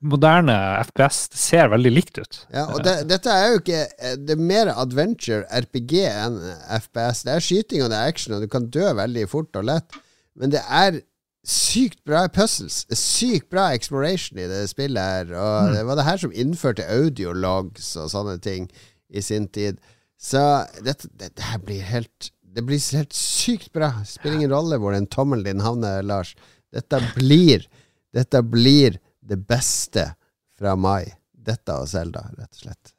moderne 0.05 0.55
FPS 0.85 1.25
det 1.33 1.41
ser 1.41 1.71
veldig 1.73 1.93
likt 1.93 2.21
ut. 2.21 2.39
Ja, 2.53 2.67
og 2.75 2.85
det, 2.85 2.97
dette 3.09 3.33
er 3.33 3.55
jo 3.55 3.61
ikke 3.63 3.81
Det 4.27 4.37
er 4.37 4.43
mer 4.51 4.71
adventure, 4.75 5.45
RPG, 5.49 5.95
enn 6.11 6.39
FPS. 6.83 7.25
Det 7.25 7.35
er 7.35 7.45
skyting 7.49 7.85
og 7.85 7.91
det 7.93 7.99
er 7.99 8.13
action, 8.13 8.37
og 8.37 8.45
du 8.45 8.51
kan 8.53 8.69
dø 8.73 8.93
veldig 8.99 9.27
fort 9.33 9.61
og 9.61 9.67
lett. 9.71 9.99
Men 10.39 10.53
det 10.53 10.63
er 10.69 11.01
sykt 11.45 12.01
bra 12.09 12.25
puzzles. 12.33 12.85
Sykt 12.97 13.51
bra 13.53 13.71
exploration 13.77 14.41
i 14.41 14.49
det 14.51 14.65
spillet 14.71 15.01
her. 15.01 15.33
Og 15.33 15.75
det 15.75 15.85
var 15.89 16.01
det 16.01 16.07
her 16.09 16.21
som 16.25 16.35
innførte 16.35 16.89
audiologs 16.89 17.95
og 18.01 18.11
sånne 18.13 18.39
ting 18.45 18.69
i 19.13 19.23
sin 19.25 19.49
tid. 19.53 19.81
Så 20.21 20.41
dette, 20.85 21.11
dette 21.21 21.45
her 21.51 21.61
blir 21.65 21.85
helt 21.85 22.31
Det 22.55 22.63
blir 22.63 22.79
helt 22.95 23.17
sykt 23.19 23.73
bra. 23.75 23.91
Spiller 24.07 24.39
ingen 24.39 24.53
rolle 24.55 24.79
hvor 24.79 24.95
den 24.95 25.09
tommelen 25.11 25.45
din 25.45 25.65
havner, 25.65 26.05
Lars. 26.07 26.37
Dette 26.73 27.01
blir 27.17 27.67
Dette 28.15 28.45
blir 28.47 29.01
det 29.25 29.37
beste 29.37 30.15
fra 30.59 30.77
mai. 30.77 31.05
Dette 31.45 31.77
og 31.77 31.89
Selda, 31.89 32.25
rett 32.39 32.53
og 32.57 32.63
slett. 32.67 32.95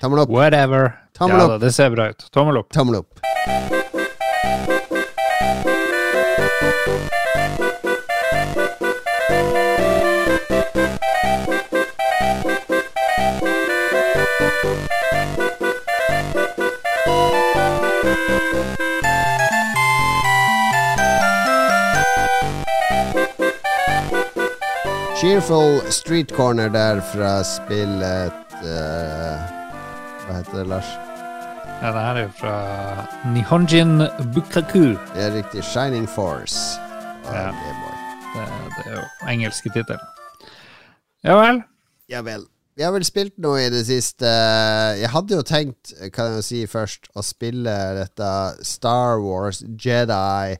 Tommel 0.00 0.24
opp. 0.24 0.30
Whatever. 0.34 0.90
Tommel 1.14 1.38
ja, 1.38 1.54
opp. 1.54 1.60
det 1.62 1.72
ser 1.72 1.90
bra 1.94 2.10
ut. 2.10 2.26
Tommel 2.34 2.62
opp. 2.62 2.72
Tommel 2.74 3.00
opp. 3.02 3.20
Cheerful 25.26 25.80
Street 25.90 26.32
Corner 26.32 26.68
der 26.68 27.00
fra 27.00 27.42
spillet 27.42 28.34
uh, 28.62 29.40
Hva 30.22 30.36
heter 30.36 30.52
det, 30.54 30.66
Lars? 30.70 30.90
Ja, 31.80 31.90
det 31.90 32.02
her 32.04 32.18
er 32.20 32.20
jo 32.20 32.28
fra 32.38 32.52
Nihonjin 33.34 34.04
Bukaku. 34.36 34.94
Det 34.94 35.24
er 35.24 35.34
riktig. 35.34 35.64
Shining 35.66 36.06
Force. 36.06 36.78
Ja. 37.26 37.48
Det, 37.50 38.44
det 38.76 38.84
er 38.84 38.94
jo 39.00 39.02
engelske 39.32 39.72
tittel. 39.74 39.98
Ja 41.26 41.34
vel. 41.40 41.58
Ja 42.08 42.22
vel. 42.22 42.46
vi 42.76 42.86
har 42.86 42.94
vel 42.94 43.08
spilt 43.10 43.34
noe 43.42 43.66
i 43.66 43.74
det 43.74 43.82
siste. 43.90 44.30
Jeg 45.00 45.10
hadde 45.10 45.40
jo 45.40 45.42
tenkt, 45.42 45.90
kan 46.14 46.30
jeg 46.30 46.38
jo 46.38 46.46
si 46.52 46.62
først, 46.70 47.10
å 47.18 47.26
spille 47.26 47.74
dette 47.98 48.30
Star 48.62 49.18
Wars 49.26 49.64
Jedi 49.74 50.54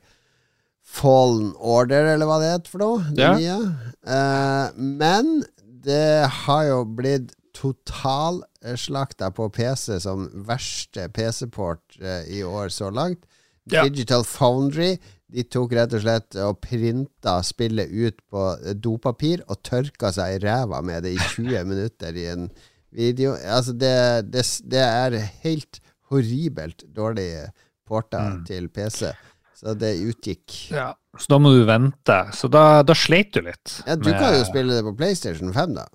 Fallen 0.96 1.52
Order, 1.58 2.12
eller 2.14 2.28
hva 2.28 2.38
det 2.42 2.52
heter 2.54 2.72
for 2.72 2.82
noe. 2.84 3.02
Det 3.16 3.30
Ja. 3.44 3.58
Eh, 4.06 4.70
men 4.76 5.42
det 5.86 6.26
har 6.44 6.64
jo 6.70 6.84
blitt 6.98 7.34
totalslakta 7.56 9.30
på 9.30 9.48
PC 9.50 10.00
som 10.00 10.26
verste 10.46 11.08
PC-port 11.08 11.98
uh, 12.02 12.22
i 12.28 12.42
år 12.44 12.68
så 12.68 12.90
langt. 12.90 13.24
Ja. 13.70 13.82
Digital 13.84 14.24
Foundry 14.24 14.96
de 15.32 15.42
tok 15.50 15.72
rett 15.74 15.94
og 15.96 16.04
slett 16.04 16.36
og 16.38 16.60
printa 16.62 17.40
spillet 17.42 17.90
ut 17.90 18.20
på 18.30 18.42
dopapir 18.78 19.40
og 19.50 19.58
tørka 19.66 20.12
seg 20.14 20.36
i 20.36 20.42
ræva 20.44 20.78
med 20.86 21.02
det 21.02 21.16
i 21.16 21.22
20 21.34 21.64
minutter 21.66 22.14
i 22.14 22.28
en 22.30 22.44
video. 22.94 23.32
Altså, 23.34 23.74
det, 23.74 24.30
det, 24.30 24.44
det 24.70 24.84
er 24.84 25.16
helt 25.42 25.80
horribelt 26.12 26.84
dårlig 26.94 27.30
porta 27.86 28.20
Mm. 28.36 28.44
til 28.46 28.68
PC. 28.68 29.10
Så 29.56 29.72
det 29.80 29.94
utgikk. 30.04 30.56
Ja. 30.70 30.90
Så 31.16 31.30
da 31.32 31.38
må 31.40 31.50
du 31.56 31.62
vente. 31.64 32.18
Så 32.36 32.50
da, 32.52 32.82
da 32.84 32.92
sleit 32.92 33.32
du 33.32 33.40
litt. 33.46 33.78
Ja, 33.86 33.96
du 33.96 34.10
med- 34.10 34.18
kan 34.20 34.34
jo 34.36 34.44
spille 34.44 34.76
det 34.76 34.84
på 34.84 34.92
PlayStation 34.98 35.52
5, 35.54 35.74
da. 35.78 35.86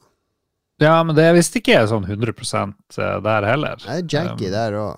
Ja, 0.82 0.96
men 1.06 1.14
det 1.16 1.28
er 1.30 1.36
visst 1.38 1.54
ikke 1.60 1.78
sånn 1.88 2.08
100% 2.10 2.74
der 2.98 3.46
heller. 3.46 3.78
Det 3.78 4.00
er 4.00 4.08
janky 4.10 4.48
Um, 4.50 4.52
der 4.56 4.78
òg. 4.82 4.98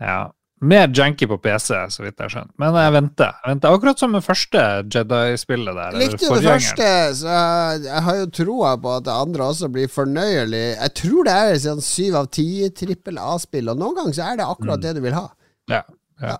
Ja. 0.00 0.18
Mer 0.62 0.86
janky 0.88 1.26
på 1.28 1.36
PC, 1.42 1.74
så 1.92 2.00
vidt 2.04 2.16
jeg 2.16 2.22
har 2.22 2.32
skjønt. 2.32 2.52
Men 2.58 2.72
jeg 2.78 2.92
venter. 2.94 3.34
Jeg 3.44 3.50
venter. 3.50 3.74
Akkurat 3.76 3.98
som 4.00 4.14
det 4.16 4.22
første 4.24 4.62
Jedi-spillet 4.94 5.74
der. 5.76 5.98
Likte 6.00 6.22
jo 6.24 6.38
det 6.38 6.46
første, 6.48 6.86
så 7.18 7.34
jeg 7.82 8.02
har 8.06 8.16
jo 8.22 8.26
troa 8.38 8.70
på 8.80 8.94
at 8.96 9.04
det 9.04 9.12
andre 9.26 9.50
også 9.50 9.68
blir 9.74 9.90
fornøyelig. 9.92 10.62
Jeg 10.78 10.94
tror 11.02 11.24
det 11.28 11.34
er 11.42 11.60
sånn 11.66 11.82
syv 11.84 12.14
av 12.22 12.30
ti 12.32 12.46
trippel 12.70 13.18
A-spill, 13.20 13.68
og 13.74 13.76
noen 13.82 13.98
ganger 13.98 14.16
så 14.16 14.30
er 14.32 14.36
det 14.40 14.46
akkurat 14.46 14.78
Mm. 14.78 14.82
det 14.86 14.94
du 14.94 15.00
vil 15.04 15.12
ha. 15.18 15.26
Ja. 15.68 15.82
ja. 16.22 16.36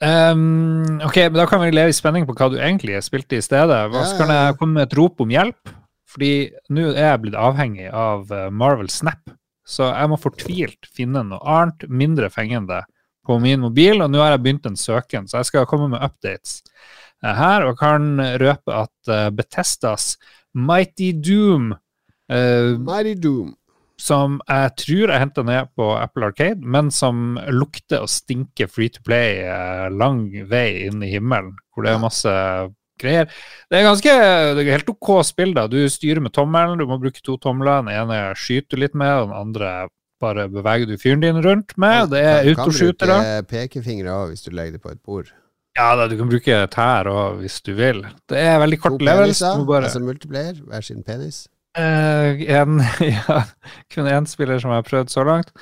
Um, 0.00 1.00
ok, 1.04 1.16
men 1.28 1.36
Da 1.36 1.44
kan 1.46 1.60
vi 1.60 1.74
leve 1.74 1.92
i 1.92 1.96
spenning 1.96 2.24
på 2.24 2.32
hva 2.32 2.48
du 2.48 2.56
egentlig 2.56 2.96
spilte 3.04 3.36
i 3.36 3.44
stedet. 3.44 3.82
Hva 3.92 4.04
Ja, 4.06 4.16
kan 4.16 4.32
jeg 4.32 4.56
komme 4.60 4.78
med 4.78 4.88
et 4.88 4.96
rop 4.96 5.20
om 5.20 5.32
hjelp? 5.32 5.74
Fordi 6.10 6.50
nå 6.72 6.88
er 6.94 7.12
jeg 7.12 7.20
blitt 7.22 7.36
avhengig 7.38 7.90
av 7.92 8.32
eh, 8.34 8.48
Marvel 8.50 8.88
Snap. 8.90 9.30
Så 9.68 9.86
jeg 9.86 10.10
må 10.10 10.16
fortvilt 10.18 10.88
finne 10.90 11.22
noe 11.22 11.44
annet, 11.46 11.84
mindre 11.86 12.30
fengende, 12.32 12.80
på 13.28 13.36
min 13.38 13.60
mobil. 13.62 14.00
Og 14.02 14.10
nå 14.10 14.18
har 14.18 14.32
jeg 14.34 14.42
begynt 14.42 14.66
en 14.66 14.80
søken, 14.80 15.28
så 15.28 15.38
jeg 15.38 15.50
skal 15.52 15.68
komme 15.70 15.90
med 15.92 16.02
updates 16.02 16.62
eh, 17.22 17.36
her. 17.36 17.68
Og 17.68 17.78
kan 17.78 18.16
røpe 18.42 18.74
at 18.74 19.12
eh, 19.12 19.28
Betestas 19.30 20.16
Mighty 20.56 21.12
Doom 21.12 21.74
Uh, 22.30 22.78
Mighty 22.78 23.14
Doom. 23.14 23.56
Som 24.00 24.38
jeg 24.48 24.72
tror 24.80 25.12
jeg 25.12 25.22
henta 25.22 25.44
ned 25.46 25.70
på 25.76 25.92
Apple 25.98 26.30
Arcade, 26.30 26.64
men 26.64 26.90
som 26.94 27.38
lukter 27.52 28.04
og 28.04 28.10
stinker 28.10 28.70
free 28.70 28.92
to 28.92 29.04
play 29.06 29.42
eh, 29.44 29.86
lang 29.92 30.26
vei 30.50 30.86
inn 30.88 31.04
i 31.04 31.12
himmelen, 31.12 31.54
hvor 31.74 31.86
det 31.86 31.94
er 31.94 32.02
masse 32.02 32.34
greier. 33.00 33.30
Det 33.70 33.78
er 33.78 33.86
ganske 33.86 34.16
det 34.56 34.64
er 34.64 34.74
helt 34.74 34.92
OK 34.92 35.12
spill, 35.26 35.54
da. 35.56 35.66
Du 35.70 35.78
styrer 35.92 36.22
med 36.24 36.34
tommelen, 36.36 36.80
du 36.80 36.88
må 36.88 37.00
bruke 37.00 37.22
to 37.24 37.36
tomler. 37.40 37.84
Den 37.84 37.94
ene 37.94 38.20
skyter 38.38 38.76
du 38.76 38.84
litt 38.84 38.96
med, 38.98 39.26
den 39.28 39.36
andre 39.36 39.74
bare 40.20 40.48
beveger 40.52 40.88
du 40.88 40.98
fyren 41.00 41.22
din 41.22 41.40
rundt 41.44 41.76
med. 41.80 42.10
Det 42.12 42.20
er 42.20 42.42
Du 42.44 42.54
kan 42.58 42.72
bruke 42.72 43.44
pekefingre 43.48 44.12
òg 44.12 44.34
hvis 44.34 44.44
du 44.44 44.50
legger 44.52 44.76
det 44.76 44.82
på 44.84 44.92
et 44.92 45.00
bord. 45.00 45.30
Ja 45.78 45.94
da, 45.96 46.08
du 46.10 46.16
kan 46.18 46.28
bruke 46.28 46.58
tær 46.74 47.08
òg 47.08 47.40
hvis 47.40 47.60
du 47.64 47.72
vil. 47.78 48.02
Det 48.28 48.42
er 48.42 48.58
veldig 48.60 48.80
kort 48.82 48.98
kort 48.98 49.06
To 49.06 49.06
peniser, 49.06 49.64
bare 49.68 49.88
altså 49.88 50.02
multiplayer, 50.04 50.60
hver 50.66 50.84
sin 50.84 51.04
penis. 51.06 51.46
Eh, 51.78 52.40
en, 52.50 52.80
ja, 53.00 53.42
kun 53.94 54.08
én 54.10 54.26
spiller 54.26 54.58
som 54.58 54.72
jeg 54.72 54.80
har 54.82 54.88
prøvd 54.88 55.12
så 55.12 55.22
langt. 55.26 55.52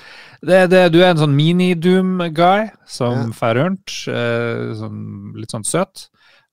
Det, 0.41 0.63
det, 0.73 0.87
du 0.95 1.03
er 1.03 1.11
en 1.13 1.21
sånn 1.21 1.35
mini-Doom-guy 1.37 2.71
som 2.89 3.27
Ja. 3.27 3.35
fer 3.37 3.59
rundt. 3.61 3.93
Uh, 4.09 4.73
sånn, 4.79 5.03
litt 5.37 5.53
sånn 5.53 5.67
søt. 5.69 6.07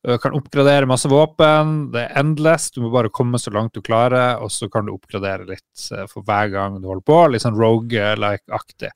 Du 0.06 0.18
kan 0.22 0.36
oppgradere 0.38 0.86
masse 0.86 1.10
våpen. 1.10 1.88
Det 1.96 2.04
er 2.04 2.20
endless. 2.20 2.68
Du 2.76 2.84
må 2.84 2.92
bare 2.94 3.10
komme 3.10 3.40
så 3.42 3.50
langt 3.56 3.74
du 3.74 3.82
klarer, 3.82 4.36
og 4.44 4.52
så 4.54 4.68
kan 4.70 4.86
du 4.86 4.92
oppgradere 4.94 5.48
litt 5.50 5.86
eh, 5.96 6.04
for 6.12 6.22
hver 6.28 6.52
gang 6.54 6.76
du 6.78 6.86
holder 6.92 7.08
på. 7.10 7.18
Litt 7.34 7.42
sånn 7.42 7.58
rogue-like-aktig. 7.58 8.92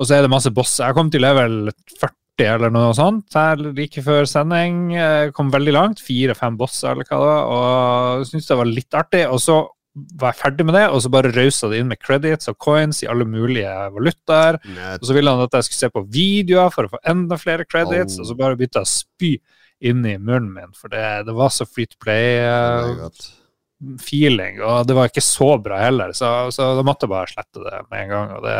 Og 0.00 0.08
så 0.08 0.16
er 0.16 0.24
det 0.24 0.30
masse 0.32 0.48
bosser. 0.56 0.86
Jeg 0.88 0.96
kom 0.96 1.10
til 1.12 1.20
level 1.26 1.68
40 2.00 2.54
eller 2.54 2.72
noe 2.72 2.94
sånt 2.96 3.36
her 3.36 3.60
like 3.60 4.00
før 4.06 4.24
sending. 4.24 4.94
Kom 5.36 5.50
veldig 5.52 5.74
langt. 5.76 6.00
Fire-fem 6.00 6.56
bosser 6.56 6.94
eller 6.94 7.04
hva 7.10 7.18
det 7.20 7.28
var. 7.28 7.52
Og 7.52 8.24
syntes 8.30 8.48
det 8.48 8.58
var 8.62 8.70
litt 8.72 8.96
artig. 9.02 9.26
Og 9.28 9.42
så 9.44 9.58
var 10.20 10.28
jeg 10.32 10.40
ferdig 10.40 10.64
med 10.68 10.74
det, 10.78 10.86
og 10.90 10.98
så 11.04 11.08
bare 11.12 11.32
rausa 11.34 11.64
det 11.70 11.78
inn 11.82 11.90
med 11.90 12.02
credits 12.02 12.50
og 12.52 12.56
coins 12.62 12.96
i 13.04 13.10
alle 13.10 13.26
mulige 13.28 13.72
valutaer. 13.94 14.54
Og 14.98 15.04
så 15.08 15.16
ville 15.16 15.32
han 15.34 15.46
at 15.46 15.56
jeg 15.58 15.64
skulle 15.68 15.82
se 15.84 15.94
på 15.94 16.06
videoer 16.14 16.70
for 16.74 16.82
å 16.86 16.92
få 16.94 16.98
enda 17.12 17.34
flere 17.40 17.64
credits, 17.68 18.14
Oh. 18.16 18.20
og 18.22 18.26
så 18.30 18.34
bare 18.38 18.56
begynte 18.58 18.78
jeg 18.82 18.88
å 18.88 18.94
spy 18.94 19.32
inn 19.90 20.02
i 20.04 20.20
munnen 20.20 20.52
min, 20.52 20.72
for 20.76 20.88
det, 20.92 21.04
det 21.26 21.34
var 21.36 21.50
så 21.54 21.64
free 21.68 21.88
to 21.88 21.96
play-feeling, 22.04 24.54
Uh, 24.60 24.66
og 24.68 24.78
det 24.88 24.94
var 24.98 25.04
ikke 25.08 25.24
så 25.24 25.50
bra 25.62 25.76
heller, 25.80 26.10
så, 26.12 26.28
så 26.52 26.62
da 26.76 26.82
måtte 26.84 27.04
jeg 27.06 27.14
bare 27.14 27.32
slette 27.32 27.58
det 27.64 27.78
med 27.88 27.98
en 28.02 28.10
gang. 28.12 28.28
Og 28.36 28.40
det, 28.44 28.56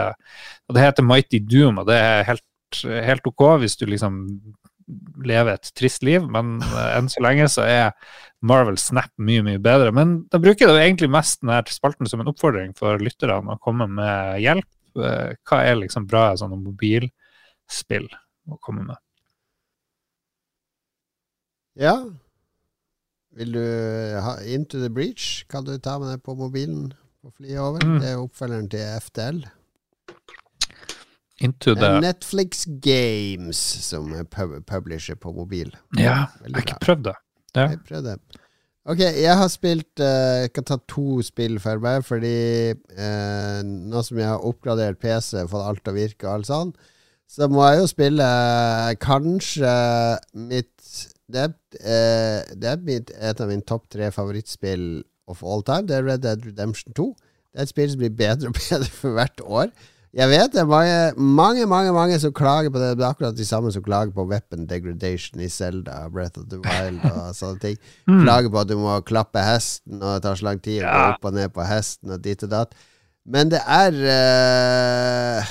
og 0.68 0.72
det 0.76 0.84
heter 0.86 1.04
Mighty 1.04 1.38
Doom, 1.44 1.74
og 1.82 1.86
det 1.90 1.98
er 2.00 2.28
helt, 2.30 2.48
helt 3.10 3.24
ok 3.28 3.42
hvis 3.60 3.76
du 3.76 3.84
liksom 3.90 4.14
lever 5.22 5.52
et 5.54 5.70
trist 5.76 6.02
liv, 6.06 6.22
men 6.26 6.62
eh, 6.64 6.90
enn 6.96 7.08
så 7.12 7.20
lenge 7.22 7.46
så 7.52 7.62
er 7.68 7.92
Marvel 8.40 8.78
Snap 8.80 9.12
mye, 9.20 9.42
mye 9.44 9.60
bedre. 9.62 9.92
Men 9.92 10.22
da 10.32 10.40
bruker 10.40 10.66
jeg 10.66 10.76
det 10.76 10.84
egentlig 10.86 11.10
mest 11.12 11.42
denne 11.42 11.60
spalten 11.68 12.08
som 12.08 12.22
en 12.22 12.30
oppfordring 12.32 12.72
for 12.78 13.00
lytterne 13.02 13.56
å 13.56 13.60
komme 13.62 13.88
med 13.90 14.40
hjelp. 14.44 14.68
Eh, 14.96 15.36
Hva 15.46 15.60
er 15.66 15.78
liksom 15.82 16.08
bra 16.10 16.30
sånne 16.40 16.58
mobilspill 16.60 18.08
å 18.50 18.58
komme 18.64 18.88
med? 18.88 18.98
Ja. 21.80 21.94
Vil 23.36 23.54
du 23.54 23.62
ha 24.24 24.34
Into 24.42 24.80
the 24.82 24.90
Breach? 24.90 25.44
Kan 25.48 25.64
du 25.68 25.76
ta 25.78 25.98
med 26.00 26.10
deg 26.10 26.24
på 26.26 26.34
mobilen 26.34 26.90
og 27.22 27.36
fly 27.36 27.56
over? 27.60 27.84
Mm. 27.84 28.00
Det 28.02 28.10
er 28.10 28.24
oppfølgeren 28.24 28.70
til 28.72 29.00
FTL. 29.04 29.40
Into 31.40 31.72
the 31.74 31.94
Netflix 32.02 32.66
Games 32.84 33.56
som 33.86 34.10
er 34.12 34.26
pub 34.28 34.58
publisher 34.68 35.16
på 35.16 35.32
mobil. 35.32 35.70
Ja, 35.96 36.26
jeg 36.44 36.52
har 36.52 36.66
ikke 36.66 36.80
prøvd 36.82 37.06
det. 37.06 37.14
Ja. 37.56 37.66
Jeg 37.72 37.82
prøvde. 37.88 38.16
Ok, 38.88 39.00
jeg 39.02 39.36
har 39.36 39.48
spilt 39.52 40.00
uh, 40.00 40.40
Jeg 40.40 40.52
kan 40.56 40.64
ta 40.64 40.78
to 40.88 41.20
spill 41.22 41.58
for 41.60 41.82
meg, 41.82 42.04
fordi 42.06 42.72
uh, 42.72 43.60
nå 43.62 44.02
som 44.06 44.18
jeg 44.18 44.30
har 44.30 44.46
oppgradert 44.46 45.00
PC, 45.02 45.44
fått 45.50 45.66
alt 45.66 45.84
til 45.84 45.92
å 45.92 45.98
virke 45.98 46.26
og 46.26 46.32
alt 46.38 46.48
sånn, 46.48 46.72
så 47.30 47.46
må 47.52 47.62
jeg 47.68 47.82
jo 47.82 47.90
spille 47.90 48.24
uh, 48.24 48.90
kanskje 48.98 49.74
mitt 50.48 50.72
Det 51.30 51.44
er, 51.46 51.52
det 52.58 52.66
er 52.66 52.80
mitt, 52.82 53.12
et 53.14 53.38
av 53.38 53.46
mine 53.46 53.62
topp 53.62 53.84
tre 53.92 54.08
favorittspill 54.10 55.04
of 55.30 55.44
all 55.46 55.62
time. 55.62 55.86
Det 55.86 55.94
er 55.94 56.08
Red 56.08 56.24
Dead 56.24 56.42
Redemption 56.42 56.96
2. 56.98 57.04
Det 57.52 57.60
er 57.60 57.68
et 57.68 57.70
spill 57.70 57.92
som 57.92 58.00
blir 58.00 58.16
bedre 58.18 58.50
og 58.50 58.56
bedre 58.58 58.90
for 58.90 59.14
hvert 59.14 59.44
år. 59.46 59.70
Jeg 60.10 60.26
vet 60.26 60.50
det 60.50 60.58
er 60.58 60.66
mange, 60.66 61.12
mange, 61.22 61.66
mange, 61.70 61.92
mange 61.94 62.18
som 62.18 62.32
klager 62.34 62.70
på 62.74 62.80
det. 62.82 62.96
Det 62.98 63.04
er 63.04 63.12
akkurat 63.12 63.36
de 63.38 63.46
samme 63.46 63.70
som 63.70 63.82
klager 63.82 64.10
på 64.14 64.24
weapon 64.26 64.66
degradation 64.66 65.40
i 65.40 65.48
Zelda, 65.48 66.08
Breath 66.10 66.40
of 66.40 66.48
the 66.50 66.58
Wild 66.58 67.04
og 67.06 67.34
sånne 67.38 67.62
ting. 67.62 67.76
Mm. 68.10 68.24
Klager 68.24 68.50
på 68.50 68.58
at 68.58 68.68
du 68.72 68.74
må 68.80 68.96
klappe 69.06 69.38
hesten, 69.46 70.00
og 70.02 70.16
det 70.16 70.22
tar 70.26 70.40
så 70.40 70.48
lang 70.48 70.62
tid 70.62 70.82
å 70.82 70.90
gå 70.90 71.04
opp 71.12 71.28
og 71.30 71.36
ned 71.38 71.54
på 71.54 71.66
hesten, 71.68 72.10
og 72.10 72.24
dit 72.24 72.42
og 72.42 72.50
datt. 72.50 72.74
Men 73.30 73.50
det 73.52 73.60
er 73.68 73.94
uh, 74.00 75.50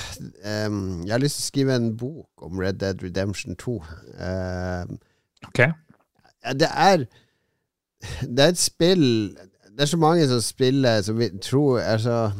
um, 0.66 0.80
Jeg 1.06 1.12
har 1.14 1.22
lyst 1.22 1.38
til 1.38 1.44
å 1.44 1.50
skrive 1.52 1.76
en 1.78 1.92
bok 1.96 2.42
om 2.44 2.58
Red 2.60 2.80
Dead 2.82 3.00
Redemption 3.04 3.56
2. 3.56 3.76
Uh, 4.20 4.98
Ok. 5.46 5.62
det 6.60 6.68
er 6.68 7.06
Det 8.20 8.44
er 8.44 8.48
et 8.48 8.58
spill 8.58 9.36
Det 9.70 9.80
er 9.80 9.88
så 9.88 9.96
mange 9.96 10.26
som 10.28 10.40
spiller 10.40 11.00
som 11.02 11.16
vi 11.18 11.30
tror 11.42 11.78
er 11.78 11.96
så 11.98 12.32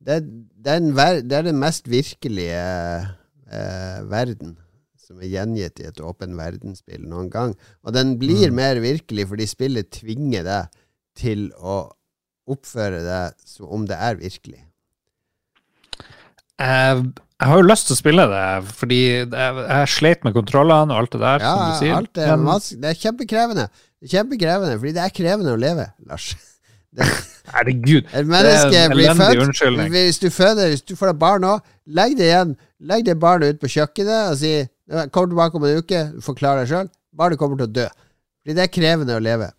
Det 0.00 0.14
er, 0.16 0.24
det 0.60 0.72
er, 0.74 0.80
en 0.82 0.90
ver, 0.96 1.20
det 1.24 1.32
er 1.38 1.46
den 1.48 1.58
mest 1.60 1.86
virkelige 1.88 2.58
eh, 3.50 4.00
verden 4.10 4.56
som 5.00 5.18
er 5.24 5.30
gjengitt 5.32 5.80
i 5.82 5.86
et 5.88 6.00
åpen 6.04 6.36
verdensspill 6.38 7.02
noen 7.08 7.30
gang. 7.32 7.54
Og 7.84 7.94
den 7.96 8.16
blir 8.20 8.48
Mm. 8.50 8.54
mer 8.60 8.80
virkelig 8.84 9.24
fordi 9.28 9.46
spillet 9.50 9.90
tvinger 9.90 10.44
deg 10.46 10.68
til 11.18 11.48
å 11.58 11.78
oppføre 12.50 13.00
deg 13.06 13.34
som 13.46 13.66
om 13.74 13.86
det 13.86 13.96
er 13.98 14.14
virkelig. 14.20 14.60
Jeg, 16.60 17.04
jeg 17.40 17.48
har 17.48 17.56
jo 17.62 17.64
lyst 17.66 17.86
til 17.88 17.96
å 17.96 18.00
spille 18.02 18.24
det, 18.28 18.44
fordi 18.76 18.98
jeg, 19.08 19.26
jeg 19.32 19.88
sleit 19.94 20.24
med 20.26 20.34
kontrollene 20.36 20.92
og 20.92 20.98
alt 21.06 21.14
det 21.16 21.20
der, 21.22 21.40
Ja, 21.46 21.52
som 21.56 21.62
du 21.72 21.78
sier. 21.80 21.94
alt 21.96 22.18
er, 22.20 22.36
Men- 22.36 22.80
det 22.84 22.90
er 22.90 22.98
kjempekrevende. 23.00 23.68
Det 24.00 24.10
kjempekrevende, 24.12 24.78
fordi 24.78 24.92
det 24.96 25.02
er 25.06 25.14
krevende 25.16 25.54
å 25.56 25.60
leve, 25.60 25.88
Lars. 26.06 26.34
Herregud. 27.54 28.02
Et 28.14 28.26
menneske 28.26 28.70
Det 28.70 28.80
en 28.84 28.94
blir 28.94 29.14
født. 29.14 29.90
Hvis 29.90 30.18
du 30.18 30.30
føder 30.30 30.68
Hvis 30.68 30.82
du 30.82 30.96
får 30.98 31.12
deg 31.12 31.20
barn 31.20 31.44
nå, 31.46 31.56
legg 31.86 32.16
det 32.18 32.28
igjen. 32.30 32.56
Legg 32.80 33.06
det 33.06 33.18
barnet 33.20 33.54
ut 33.54 33.62
på 33.62 33.70
kjøkkenet 33.70 34.32
og 34.32 34.38
si 34.40 34.54
Kom 35.14 35.28
tilbake 35.30 35.54
om 35.54 35.64
en 35.68 35.76
uke, 35.78 35.98
forklar 36.24 36.58
deg 36.58 36.70
sjøl. 36.70 36.88
Barnet 37.14 37.38
kommer 37.38 37.60
til 37.60 37.68
å 37.68 37.74
dø. 37.74 37.84
Fordi 38.42 38.56
det 38.56 38.64
er 38.64 38.72
krevende 38.74 39.14
å 39.14 39.22
leve. 39.22 39.52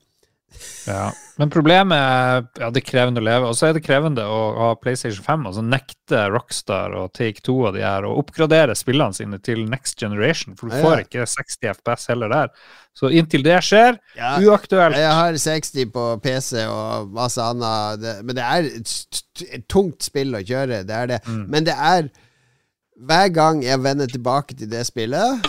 Ja, 0.85 1.11
Men 1.39 1.49
problemet 1.49 1.95
er 1.97 2.41
ja, 2.59 2.67
det 2.73 2.81
er 2.81 2.85
krevende 2.85 3.21
å 3.21 3.25
leve. 3.25 3.47
Og 3.49 3.55
så 3.57 3.69
er 3.69 3.73
det 3.77 3.83
krevende 3.85 4.25
å 4.29 4.39
ha 4.57 4.69
PlayStation 4.77 5.23
5. 5.25 5.45
Altså 5.49 5.63
nekte 5.65 6.23
Rockstar 6.33 6.93
og 6.99 7.13
Take 7.17 7.41
2 7.45 7.55
av 7.69 7.77
de 7.77 7.81
her 7.85 8.05
å 8.05 8.11
oppgradere 8.21 8.75
spillene 8.77 9.15
sine 9.17 9.39
til 9.41 9.63
next 9.69 9.97
generation. 10.01 10.57
For 10.59 10.67
du 10.69 10.75
Ja, 10.75 10.81
ja. 10.81 10.85
får 10.85 11.03
ikke 11.05 11.25
60 11.33 11.71
FPS 11.79 12.07
heller 12.13 12.33
der. 12.33 12.51
Så 12.97 13.09
inntil 13.15 13.45
det 13.45 13.57
skjer, 13.63 13.95
uaktuelt. 14.43 14.97
Jeg 14.99 15.13
har 15.15 15.37
60 15.39 15.91
på 15.95 16.05
PC 16.21 16.65
og 16.67 17.13
masse 17.15 17.39
annet, 17.41 18.01
det, 18.03 18.17
men 18.27 18.35
det 18.35 18.43
er 18.43 18.67
et 18.75 19.65
tungt 19.71 20.03
spill 20.03 20.35
å 20.35 20.43
kjøre. 20.43 20.83
Det 20.85 20.97
er 20.97 21.07
det. 21.15 21.21
Mm. 21.25 21.45
Men 21.49 21.69
det 21.69 21.77
er 21.77 22.11
Hver 23.01 23.31
gang 23.33 23.63
jeg 23.65 23.79
vender 23.81 24.05
tilbake 24.11 24.53
til 24.59 24.67
det 24.69 24.83
spillet 24.85 25.41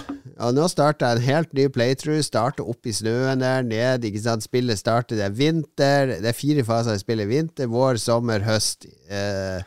Og 0.42 0.56
nå 0.56 0.64
starter 0.70 1.06
jeg 1.06 1.18
en 1.18 1.26
helt 1.28 1.52
ny 1.54 1.68
playthrough. 1.70 2.22
Starter 2.26 2.66
opp 2.66 2.88
i 2.88 2.94
snøen 2.94 3.44
der, 3.44 3.62
ned. 3.66 4.06
Ikke 4.08 4.22
sant? 4.24 4.42
Spillet 4.42 4.80
starter, 4.80 5.18
det 5.18 5.28
er 5.28 5.36
vinter. 5.38 6.16
Det 6.18 6.32
er 6.32 6.36
fire 6.36 6.64
faser 6.66 6.98
i 6.98 7.02
spillet. 7.02 7.30
Vinter, 7.30 7.70
vår, 7.70 8.00
sommer, 8.02 8.42
høst. 8.46 8.88
Eh, 9.06 9.62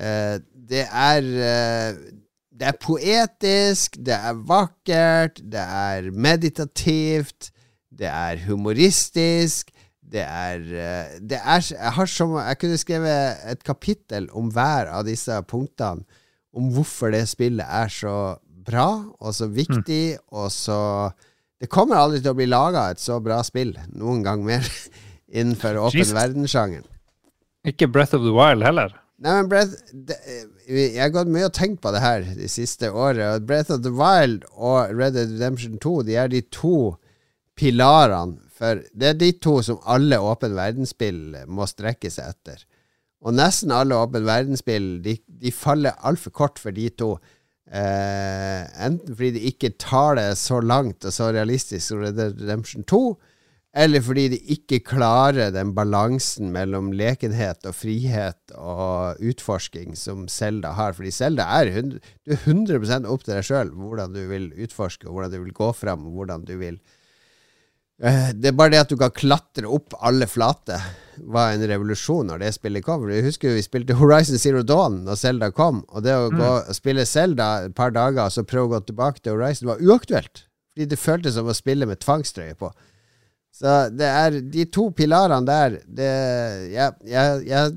eh, 0.00 0.36
det 0.70 0.86
er 0.88 1.30
eh, 1.50 2.02
Det 2.54 2.68
er 2.70 2.76
poetisk, 2.78 3.96
det 3.98 4.14
er 4.14 4.36
vakkert, 4.46 5.40
det 5.42 5.58
er 5.60 6.10
meditativt, 6.14 7.50
det 7.90 8.06
er 8.06 8.38
humoristisk. 8.46 9.72
Det 9.98 10.22
er, 10.22 10.60
eh, 10.62 11.16
det 11.18 11.40
er 11.42 11.64
jeg, 11.66 11.92
har 11.96 12.06
som, 12.06 12.36
jeg 12.38 12.58
kunne 12.60 12.78
skrevet 12.78 13.42
et 13.50 13.64
kapittel 13.66 14.28
om 14.30 14.52
hver 14.54 14.86
av 14.86 15.02
disse 15.08 15.34
punktene. 15.50 16.06
Om 16.54 16.70
hvorfor 16.76 17.10
det 17.10 17.26
spillet 17.26 17.66
er 17.66 17.90
så 17.90 18.14
bra 18.66 18.88
og 19.20 19.36
så 19.36 19.48
viktig, 19.50 20.18
og 20.32 20.50
så 20.52 21.12
Det 21.60 21.70
kommer 21.70 21.96
aldri 21.96 22.18
til 22.20 22.34
å 22.34 22.36
bli 22.36 22.46
laga 22.50 22.90
et 22.90 23.00
så 23.00 23.20
bra 23.22 23.38
spill 23.46 23.72
noen 23.94 24.24
gang 24.24 24.42
mer 24.44 24.66
innenfor 25.38 25.78
åpen 25.86 26.10
verden-sjangeren. 26.12 26.88
Ikke 27.64 27.88
Breath 27.88 28.14
of 28.14 28.20
the 28.26 28.34
Wild 28.34 28.64
heller. 28.66 28.92
Nei, 29.22 29.38
men 29.38 29.48
Breath 29.48 29.94
det, 29.94 30.18
Jeg 30.68 31.00
har 31.00 31.14
gått 31.14 31.30
mye 31.32 31.46
og 31.48 31.54
tenkt 31.56 31.80
på 31.80 31.92
det 31.94 32.02
her 32.02 32.26
de 32.36 32.48
siste 32.50 32.90
året. 32.90 33.46
Breath 33.46 33.72
of 33.72 33.80
the 33.86 33.92
Wild 33.94 34.44
og 34.52 34.92
Red 34.92 35.16
Dead 35.16 35.32
Redemption 35.32 35.78
2 35.78 35.94
De 36.10 36.18
er 36.20 36.28
de 36.32 36.42
to 36.52 36.96
pilarene 37.56 38.42
for 38.54 38.82
Det 38.92 39.08
er 39.08 39.18
de 39.18 39.32
to 39.42 39.56
som 39.66 39.80
alle 39.90 40.18
åpen 40.22 40.54
verdensspill 40.58 41.44
må 41.50 41.66
strekke 41.70 42.10
seg 42.12 42.34
etter. 42.34 42.60
Og 43.24 43.34
nesten 43.34 43.72
alle 43.72 43.96
åpen 43.96 44.26
verdensspill 44.28 44.98
de, 45.04 45.16
de 45.26 45.52
faller 45.54 45.96
altfor 46.04 46.34
kort 46.34 46.60
for 46.60 46.74
de 46.76 46.90
to. 46.92 47.14
Eh, 47.74 48.64
enten 48.86 49.16
fordi 49.16 49.32
de 49.34 49.46
ikke 49.50 49.72
tar 49.82 50.14
det 50.20 50.28
så 50.38 50.60
langt 50.62 51.04
og 51.04 51.14
så 51.14 51.32
realistisk 51.34 51.88
som 51.88 52.04
Red 52.04 52.14
Dead 52.20 52.36
Redemption 52.38 52.84
2, 52.86 53.00
eller 53.74 54.04
fordi 54.06 54.28
de 54.30 54.38
ikke 54.54 54.78
klarer 54.86 55.50
den 55.50 55.72
balansen 55.74 56.52
mellom 56.54 56.92
lekenhet 56.94 57.66
og 57.66 57.74
frihet 57.74 58.54
og 58.54 59.18
utforsking 59.18 59.96
som 59.98 60.28
Selda 60.30 60.70
har. 60.78 60.94
Fordi 60.94 61.10
Selda 61.10 61.48
er 61.56 61.72
100, 61.72 61.98
du 62.22 62.30
er 62.30 62.38
100 62.44 63.10
opp 63.10 63.26
til 63.26 63.34
deg 63.34 63.48
sjøl 63.48 63.72
hvordan 63.74 64.14
du 64.14 64.22
vil 64.30 64.52
utforske, 64.54 65.08
og 65.08 65.16
hvordan 65.16 65.34
du 65.34 65.40
vil 65.42 65.56
gå 65.58 65.72
fram, 65.74 66.06
hvordan 66.14 66.46
du 66.46 66.54
vil 66.60 66.78
Det 67.98 68.48
er 68.50 68.56
bare 68.58 68.72
det 68.74 68.80
at 68.82 68.90
du 68.90 68.96
kan 68.98 69.12
klatre 69.14 69.68
opp 69.70 69.94
alle 70.02 70.26
flater, 70.26 70.82
var 71.30 71.52
en 71.54 71.62
revolusjon 71.70 72.26
når 72.26 72.40
det 72.42 72.48
spillet 72.56 72.82
kom. 72.82 73.04
Jeg 73.06 73.22
husker 73.22 73.54
vi 73.54 73.62
spilte 73.62 73.94
Horizon 74.00 74.40
Zero 74.42 74.64
Dawn 74.66 75.04
når 75.06 75.20
Zelda 75.20 75.50
kom, 75.54 75.84
og 75.94 76.02
det 76.02 76.16
å 76.18 76.32
gå 76.32 76.48
og 76.56 76.74
spille 76.74 77.06
Zelda 77.06 77.68
et 77.68 77.76
par 77.78 77.94
dager 77.94 78.24
og 78.26 78.34
så 78.34 78.42
prøve 78.42 78.66
å 78.66 78.72
gå 78.74 78.80
tilbake 78.88 79.22
til 79.22 79.36
Horizon 79.36 79.70
var 79.70 79.84
uaktuelt. 79.84 80.42
Fordi 80.74 80.88
det 80.90 80.98
føltes 80.98 81.36
som 81.38 81.46
å 81.46 81.54
spille 81.54 81.86
med 81.86 82.02
tvangstrøye 82.02 82.56
på. 82.58 82.72
Så 83.54 83.74
det 83.94 84.08
er 84.10 84.40
de 84.42 84.64
to 84.74 84.88
pilarene 84.90 85.46
der 85.46 85.76
det, 85.86 86.10
jeg, 86.74 86.96
jeg, 87.06 87.44
jeg, 87.46 87.76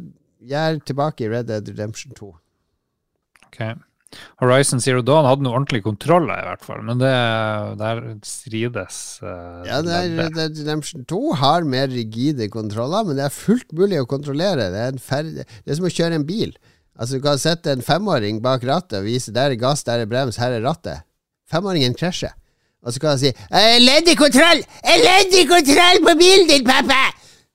jeg 0.50 0.72
er 0.72 0.80
tilbake 0.90 1.28
i 1.28 1.30
Red 1.30 1.52
Dead 1.52 1.70
Redemption 1.70 2.18
2. 2.18 2.32
Ok. 3.52 3.62
Horizon 4.42 4.82
Zero 4.84 5.04
Dawn 5.06 5.28
hadde 5.28 5.46
noe 5.46 5.56
ordentlig 5.58 5.82
kontroller, 5.86 6.40
i 6.40 6.48
hvert 6.48 6.66
fall. 6.66 6.82
Men 6.86 7.02
det, 7.02 7.12
der 7.82 8.02
strides 8.28 9.02
uh, 9.24 9.66
Ja, 9.68 9.82
det 9.86 9.94
er, 9.94 10.08
leddet. 10.14 10.38
Red 10.38 10.62
Redemption 10.64 11.06
2 11.10 11.22
har 11.42 11.68
mer 11.68 11.92
rigide 11.92 12.50
kontroller, 12.54 13.08
men 13.08 13.20
det 13.20 13.28
er 13.28 13.36
fullt 13.36 13.70
mulig 13.78 14.02
å 14.02 14.10
kontrollere. 14.10 14.72
Det 14.74 14.82
er, 14.86 14.96
en 14.96 15.04
fer 15.04 15.30
det 15.38 15.46
er 15.48 15.80
som 15.80 15.90
å 15.90 15.94
kjøre 15.94 16.22
en 16.22 16.28
bil. 16.28 16.56
Altså 16.98 17.20
Du 17.20 17.26
kan 17.26 17.38
sette 17.42 17.72
en 17.74 17.86
femåring 17.86 18.42
bak 18.42 18.66
rattet 18.66 19.02
og 19.02 19.08
vise 19.08 19.34
der 19.34 19.54
er 19.54 19.62
gass, 19.62 19.86
der 19.86 20.04
er 20.04 20.10
brems, 20.10 20.40
her 20.42 20.56
er 20.56 20.66
rattet. 20.66 21.06
Femåringen 21.52 21.96
krasjer. 21.98 22.34
Og 22.86 22.94
så 22.94 23.02
kan 23.02 23.16
han 23.16 23.22
si 23.22 23.32
Elendig 23.52 24.18
kontroll! 24.20 24.64
Elendig 24.86 25.48
kontroll 25.50 26.04
på 26.06 26.18
bilen 26.20 26.50
din, 26.50 26.66
pappa! 26.68 27.08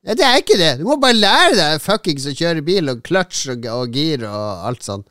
Ja, 0.02 0.16
det 0.18 0.24
er 0.26 0.40
ikke 0.40 0.58
det. 0.58 0.72
Du 0.80 0.86
må 0.88 0.96
bare 0.98 1.14
lære 1.14 1.54
deg 1.54 1.82
fuckings 1.82 2.26
å 2.26 2.34
kjøre 2.34 2.64
bil, 2.66 2.90
og 2.90 3.04
clutch 3.06 3.44
og, 3.52 3.66
og 3.70 3.94
gir 3.94 4.24
og 4.26 4.64
alt 4.66 4.82
sånn. 4.82 5.04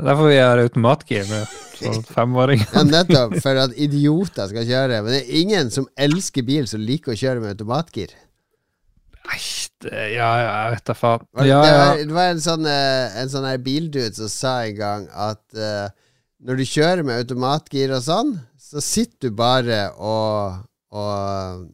Det 0.00 0.06
er 0.06 0.14
derfor 0.14 0.30
vi 0.30 0.36
har 0.40 0.60
automatgir 0.62 1.26
med 1.28 1.56
sånn 1.80 2.04
femåring. 2.08 2.62
Ja, 2.64 2.82
nettopp. 2.88 3.34
For 3.44 3.58
at 3.60 3.74
idioter 3.76 4.48
skal 4.48 4.64
kjøre. 4.64 5.00
Men 5.04 5.12
det 5.12 5.18
er 5.20 5.40
ingen 5.42 5.72
som 5.74 5.88
elsker 6.00 6.46
bil, 6.46 6.68
som 6.70 6.80
liker 6.80 7.12
å 7.12 7.18
kjøre 7.20 7.42
med 7.42 7.52
automatgir. 7.52 8.14
Nei, 9.28 9.40
det, 9.84 10.06
ja, 10.14 10.30
ja, 10.40 10.54
jeg 10.64 10.72
vet 10.78 10.86
da 10.88 10.96
faen. 10.96 11.26
Ja, 11.36 11.44
Ja, 11.44 11.58
det, 11.60 11.74
var, 11.76 12.00
det 12.00 12.16
var 12.16 12.30
en 12.32 12.40
sånn, 12.46 12.64
eh, 12.72 13.18
en 13.20 13.32
sånn 13.32 13.44
her 13.50 13.60
bildude 13.60 14.08
som 14.16 14.30
sa 14.32 14.54
en 14.64 14.78
gang 14.78 15.04
at 15.12 15.42
uh, 15.60 15.92
når 16.48 16.62
du 16.62 16.64
kjører 16.70 17.04
med 17.04 17.20
automatgir 17.20 17.92
og 17.92 18.00
sånn, 18.06 18.32
så 18.56 18.80
sitter 18.84 19.28
du 19.28 19.36
bare 19.36 19.82
og, 20.00 20.62
og 20.96 21.66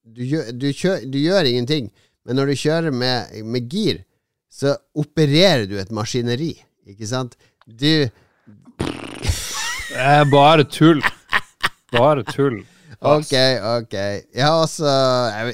du, 0.00 0.22
gjør, 0.24 0.48
du, 0.56 0.70
kjør, 0.72 1.04
du 1.12 1.20
gjør 1.20 1.50
ingenting. 1.52 1.90
Men 2.24 2.40
når 2.40 2.54
du 2.54 2.62
kjører 2.64 2.96
med, 3.04 3.36
med 3.44 3.68
gir, 3.68 4.00
så 4.48 4.72
opererer 4.96 5.68
du 5.68 5.76
et 5.76 5.92
maskineri. 5.92 6.54
Ikke 6.88 7.08
sant? 7.10 7.36
Du 7.66 7.80
Det 7.80 8.10
er 9.98 10.24
bare 10.30 10.64
tull. 10.64 11.02
Bare 11.92 12.22
tull. 12.22 12.60
Ok, 13.00 13.32
ok. 13.80 13.94
Ja, 14.34 14.60
altså 14.62 14.86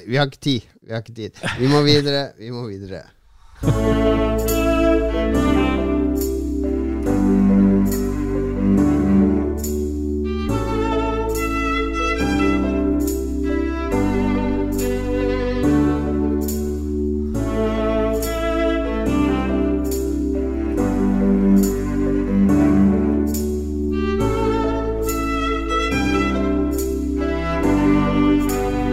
Vi 0.07 0.17
har 0.17 0.27
ikke 0.27 0.37
tid. 0.41 0.61
Vi 0.83 0.93
har 0.93 1.01
ikke 1.01 1.15
tid. 1.15 1.31
Vi 1.59 1.67
må 1.73 1.81
videre. 1.83 2.33
Vi 2.39 2.51
må 2.51 2.67
videre. 2.69 3.07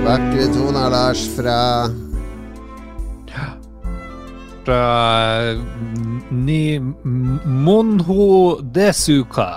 Vakre 0.09 0.45
toner, 0.53 0.89
Lars, 0.89 1.21
fra 1.35 1.89
Fra 4.65 4.79
eh, 5.51 5.59
Ni 6.31 6.79
Monho 6.79 8.59
Desuka. 8.61 9.49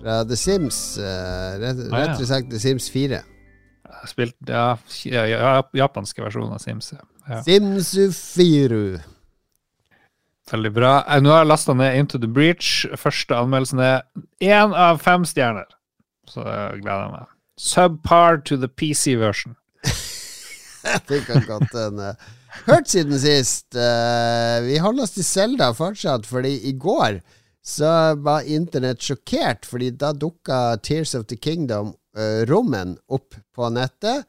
Fra 0.00 0.24
The 0.24 0.36
Sims. 0.36 0.98
eh, 0.98 1.58
rett, 1.60 1.76
Ah, 1.92 1.98
ja. 1.98 2.06
rettere 2.06 2.26
sagt 2.26 2.50
The 2.50 2.58
Sims 2.58 2.88
4. 2.90 3.20
Spilt 4.06 4.34
ja, 4.48 4.76
ja, 5.04 5.24
ja, 5.26 5.62
japanske 5.72 6.22
versjonen 6.24 6.52
av 6.52 6.58
Sims. 6.58 6.92
ja. 6.92 7.42
Simsufiru. 7.42 7.76
Sims 7.84 8.18
4. 8.36 9.02
Veldig 10.52 10.72
bra. 10.76 10.94
Eh, 11.08 11.20
Nå 11.20 11.30
har 11.30 11.38
jeg 11.44 11.48
lasta 11.48 11.72
ned 11.74 11.96
Into 11.98 12.18
the 12.18 12.28
Breach. 12.28 12.86
Første 12.96 13.36
anmeldelsen 13.36 13.80
er 13.80 14.02
én 14.40 14.72
av 14.76 14.98
fem 15.00 15.24
stjerner. 15.24 15.68
Så 16.28 16.40
jeg 16.44 16.80
gleder 16.82 17.02
jeg 17.04 17.12
meg. 17.12 17.26
Subpar 17.58 18.40
to 18.44 18.56
the 18.56 18.68
PC 18.68 19.14
version. 19.16 19.56
Det 21.08 21.20
kan 21.26 21.44
godt 21.48 21.72
hende. 21.76 22.14
Hørt 22.68 22.90
siden 22.90 23.18
sist. 23.18 23.74
eh, 23.74 24.58
vi 24.66 24.78
holder 24.82 25.06
oss 25.06 25.16
til 25.16 25.26
Selda 25.26 25.72
fortsatt, 25.76 26.26
fordi 26.28 26.58
i 26.70 26.74
går 26.78 27.20
så 27.64 28.14
var 28.20 28.44
internett 28.44 29.00
sjokkert, 29.02 29.64
fordi 29.64 29.90
da 29.96 30.12
dukka 30.12 30.76
Tears 30.84 31.14
of 31.16 31.24
the 31.30 31.36
Kingdom, 31.40 31.94
uh, 32.18 32.44
rommen, 32.44 32.98
opp 33.08 33.38
på 33.56 33.70
nettet. 33.72 34.26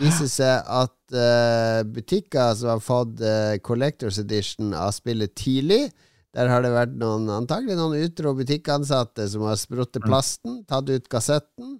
Viser 0.00 0.28
seg 0.28 0.68
at 0.68 1.16
uh, 1.16 1.80
butikker 1.88 2.52
som 2.58 2.74
har 2.74 2.82
fått 2.84 3.22
uh, 3.24 3.56
Collectors 3.64 4.18
Edition 4.20 4.72
av 4.76 4.94
spillet 4.96 5.34
tidlig 5.36 5.90
Der 6.34 6.48
har 6.48 6.64
det 6.64 6.72
vært 6.72 6.94
noen 6.98 7.28
antagelig 7.30 7.76
noen 7.78 8.00
utro 8.00 8.32
butikkansatte 8.36 9.28
som 9.30 9.44
har 9.46 9.58
spruttet 9.60 10.04
plasten, 10.04 10.62
tatt 10.68 10.88
ut 10.90 11.08
kassetten. 11.08 11.78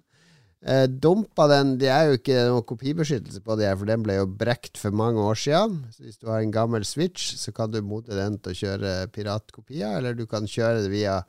Eh, 0.65 0.87
dumpa 0.89 1.45
den 1.45 1.75
Det 1.77 1.91
er 1.93 2.07
jo 2.09 2.17
ikke 2.17 2.45
noe 2.49 2.63
kopibeskyttelse 2.65 3.41
på 3.45 3.57
det, 3.59 3.69
for 3.77 3.85
den 3.85 4.01
ble 4.05 4.15
jo 4.17 4.25
brekt 4.25 4.79
for 4.81 4.95
mange 4.97 5.21
år 5.21 5.37
siden. 5.37 5.83
Så 5.93 6.07
hvis 6.07 6.17
du 6.17 6.31
har 6.31 6.41
en 6.41 6.53
gammel 6.53 6.85
Switch, 6.85 7.35
så 7.37 7.53
kan 7.53 7.69
du 7.69 7.83
mode 7.85 8.17
den 8.17 8.39
til 8.39 8.55
å 8.55 8.59
kjøre 8.63 8.95
piratkopier, 9.13 9.99
eller 9.99 10.17
du 10.17 10.25
kan 10.25 10.49
kjøre 10.49 10.81
det 10.87 10.93
via 10.93 11.19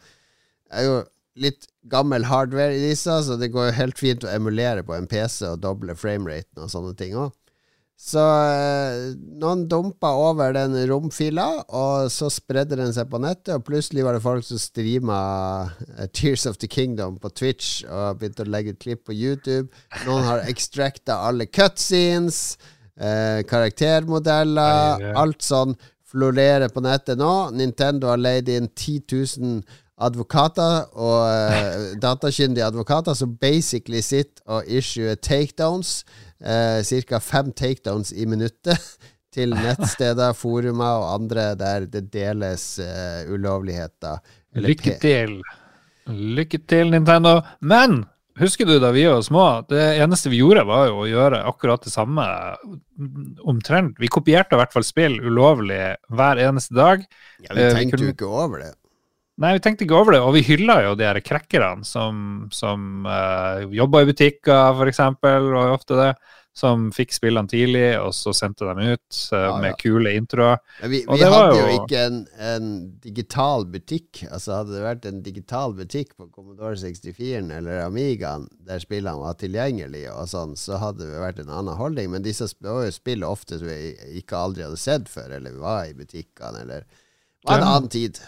Det 0.66 0.80
er 0.80 0.88
jo 0.88 0.96
litt 1.36 1.68
gammel 1.84 2.24
hardware 2.24 2.74
i 2.74 2.80
disse, 2.88 3.12
så 3.26 3.36
det 3.36 3.52
går 3.52 3.68
jo 3.68 3.76
helt 3.76 3.98
fint 4.00 4.24
å 4.24 4.32
emulere 4.32 4.82
på 4.82 4.96
en 4.96 5.06
PC 5.06 5.44
og 5.52 5.60
doble 5.60 5.94
frameraten 5.94 6.64
og 6.64 6.72
sånne 6.72 6.96
ting 6.96 7.12
òg. 7.20 7.34
Så 7.96 8.20
eh, 8.20 9.14
noen 9.40 9.62
dumpa 9.70 10.10
over 10.20 10.52
den 10.52 10.76
romfila, 10.90 11.46
og 11.72 12.10
så 12.12 12.28
spredde 12.30 12.76
den 12.76 12.92
seg 12.92 13.08
på 13.08 13.20
nettet, 13.24 13.54
og 13.56 13.64
plutselig 13.64 14.04
var 14.04 14.18
det 14.18 14.24
folk 14.24 14.44
som 14.44 14.60
streama 14.60 15.20
eh, 15.96 16.04
Tears 16.12 16.44
of 16.50 16.60
the 16.60 16.68
Kingdom 16.68 17.16
på 17.22 17.32
Twitch 17.32 17.86
og 17.88 18.20
begynte 18.20 18.44
å 18.44 18.52
legge 18.52 18.76
ut 18.76 18.82
klipp 18.84 19.06
på 19.08 19.16
YouTube. 19.16 19.72
Noen 20.04 20.28
har 20.28 20.44
extracta 20.44 21.22
alle 21.24 21.48
cutscenes, 21.48 22.58
eh, 23.00 23.40
karaktermodeller, 23.48 25.00
Nei, 25.00 25.08
ja. 25.08 25.16
alt 25.24 25.40
sånn 25.46 25.72
florerer 26.06 26.68
på 26.72 26.84
nettet 26.84 27.18
nå. 27.18 27.32
Nintendo 27.56 28.12
har 28.12 28.20
leid 28.20 28.52
inn 28.52 28.68
10 28.68 29.02
000 29.40 29.60
advokater 29.96 30.90
og 30.92 31.22
eh, 31.32 31.96
datakyndige 32.04 32.66
advokater 32.66 33.16
som 33.16 33.34
basically 33.40 34.02
sitter 34.04 34.44
og 34.46 34.68
issuer 34.68 35.16
takedowns. 35.16 36.02
Eh, 36.40 36.80
Ca. 37.08 37.20
fem 37.20 37.52
takedowns 37.52 38.12
i 38.12 38.26
minuttet 38.28 38.82
til 39.36 39.52
nettsteder, 39.56 40.34
forumer 40.36 41.02
og 41.02 41.14
andre 41.14 41.50
der 41.60 41.86
det 41.92 42.06
deles 42.12 42.78
uh, 42.80 43.24
ulovligheter. 43.32 44.20
Lykke 44.56 44.96
til. 45.02 45.40
Lykke 46.08 46.60
til, 46.70 46.92
Nintendo. 46.94 47.42
Men 47.60 48.04
husker 48.40 48.64
du 48.68 48.78
da 48.80 48.92
vi 48.94 49.04
var 49.08 49.20
små? 49.26 49.44
Det 49.68 49.82
eneste 50.00 50.30
vi 50.32 50.40
gjorde, 50.40 50.64
var 50.68 50.86
jo 50.88 51.02
å 51.02 51.08
gjøre 51.10 51.42
akkurat 51.50 51.84
det 51.84 51.92
samme 51.92 52.24
mm, 52.96 53.36
omtrent. 53.44 53.98
Vi 54.00 54.08
kopierte 54.12 54.56
i 54.56 54.60
hvert 54.62 54.72
fall 54.72 54.86
spill 54.88 55.18
ulovlig 55.20 55.82
hver 56.08 56.40
eneste 56.46 56.76
dag. 56.78 57.04
Ja, 57.44 57.52
vi 57.52 57.66
Eh, 57.66 57.74
tenkte 57.76 58.04
jo 58.06 58.14
ikke 58.14 58.30
over 58.30 58.64
det. 58.64 58.72
Nei, 59.36 59.52
vi 59.58 59.60
tenkte 59.64 59.84
ikke 59.84 59.98
over 59.98 60.16
det, 60.16 60.22
og 60.24 60.32
vi 60.32 60.46
hylla 60.46 60.78
jo 60.86 60.94
de 60.96 61.04
her 61.04 61.20
krekkerne 61.20 61.84
som, 61.84 62.46
som 62.54 63.04
uh, 63.04 63.66
jobba 63.68 64.00
i 64.00 64.08
butikker, 64.08 64.80
eksempel, 64.88 65.50
og 65.52 65.74
ofte 65.74 65.98
det, 65.98 66.10
som 66.56 66.86
fikk 66.94 67.12
spillene 67.12 67.50
tidlig, 67.52 67.98
og 68.00 68.14
så 68.16 68.32
sendte 68.32 68.64
dem 68.64 68.78
ut 68.80 69.18
uh, 69.34 69.42
Ja, 69.42 69.50
med 69.60 69.74
ja. 69.74 69.76
kule 69.82 70.14
introer. 70.16 70.62
Men 70.80 70.92
vi, 70.94 71.02
vi 71.04 71.26
hadde 71.28 71.58
jo 71.58 71.66
ikke 71.74 72.04
en, 72.06 72.22
en 72.40 72.70
digital 73.04 73.66
butikk. 73.68 74.22
Altså 74.30 74.62
Hadde 74.62 74.72
det 74.72 74.86
vært 74.86 75.04
en 75.10 75.20
digital 75.26 75.76
butikk 75.76 76.14
på 76.16 76.30
Commodore 76.32 76.78
64 76.80 77.42
eller 77.58 77.82
Amigaen 77.84 78.48
der 78.64 78.80
spillene 78.80 79.20
var 79.20 79.36
tilgjengelige, 79.42 80.16
og 80.16 80.32
sånn, 80.32 80.56
så 80.56 80.80
hadde 80.80 81.10
det 81.10 81.20
vært 81.20 81.44
en 81.44 81.52
annen 81.52 81.76
holdning. 81.76 82.08
Men 82.14 82.24
disse 82.24 82.48
var 82.64 82.86
jo 82.88 82.96
spill 82.96 83.28
ofte 83.28 83.60
som 83.60 83.68
vi 83.68 83.92
ikke 84.22 84.40
aldri 84.48 84.64
hadde 84.64 84.80
sett 84.80 85.12
før, 85.12 85.36
eller 85.36 85.60
var 85.60 85.90
i 85.90 85.94
butikkene, 85.98 86.64
eller 86.64 86.88
var 87.44 87.60
en 87.60 87.68
annen 87.68 87.92
tid. 87.92 88.24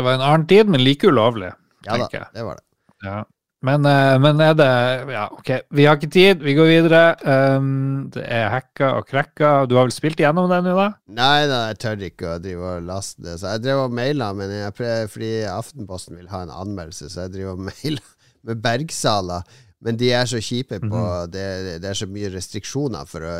Det 0.00 0.06
var 0.06 0.16
en 0.16 0.24
annen 0.24 0.48
tid, 0.48 0.70
men 0.72 0.80
like 0.84 1.04
ulovlig, 1.12 1.52
Ja 1.84 1.98
tenker 2.00 2.22
jeg. 2.24 2.32
det 2.38 2.46
var 2.48 2.58
det. 2.60 2.66
Ja. 3.04 3.20
Men, 3.60 3.84
eh, 3.84 4.14
men 4.16 4.40
er 4.40 4.54
det 4.56 4.68
Ja, 5.12 5.26
OK, 5.36 5.50
vi 5.76 5.84
har 5.84 5.98
ikke 5.98 6.08
tid, 6.12 6.40
vi 6.40 6.54
går 6.56 6.68
videre. 6.70 7.00
Um, 7.28 8.06
det 8.14 8.22
er 8.24 8.48
hacka 8.54 8.94
og 8.96 9.08
krekka. 9.10 9.66
Du 9.68 9.74
har 9.76 9.84
vel 9.84 9.92
spilt 9.92 10.20
igjennom 10.22 10.48
det 10.48 10.62
nå, 10.64 10.72
da? 10.78 10.86
Nei, 11.12 11.44
da, 11.50 11.58
jeg 11.68 11.80
tør 11.82 12.04
ikke 12.08 12.30
å 12.30 12.38
drive 12.40 12.70
og 12.78 12.86
laste 12.88 13.20
det. 13.26 13.34
Så 13.42 13.52
jeg 13.52 13.66
drev 13.66 13.82
og 13.84 13.96
maila, 13.98 14.30
men 14.38 14.54
jeg 14.54 14.76
prøver, 14.78 15.10
fordi 15.12 15.32
Aftenposten 15.52 16.16
vil 16.16 16.30
ha 16.32 16.40
en 16.46 16.54
anmeldelse, 16.56 17.10
så 17.12 17.26
jeg 17.26 17.34
driver 17.36 17.58
og 17.58 17.66
maila 17.68 18.06
med 18.48 18.62
Bergsala. 18.64 19.42
Men 19.84 20.00
de 20.00 20.08
er 20.12 20.28
så 20.28 20.40
kjipe 20.44 20.80
på 20.80 21.02
det, 21.32 21.44
det 21.84 21.88
er 21.92 21.96
så 22.00 22.08
mye 22.08 22.32
restriksjoner 22.32 23.04
for 23.08 23.24
å 23.28 23.34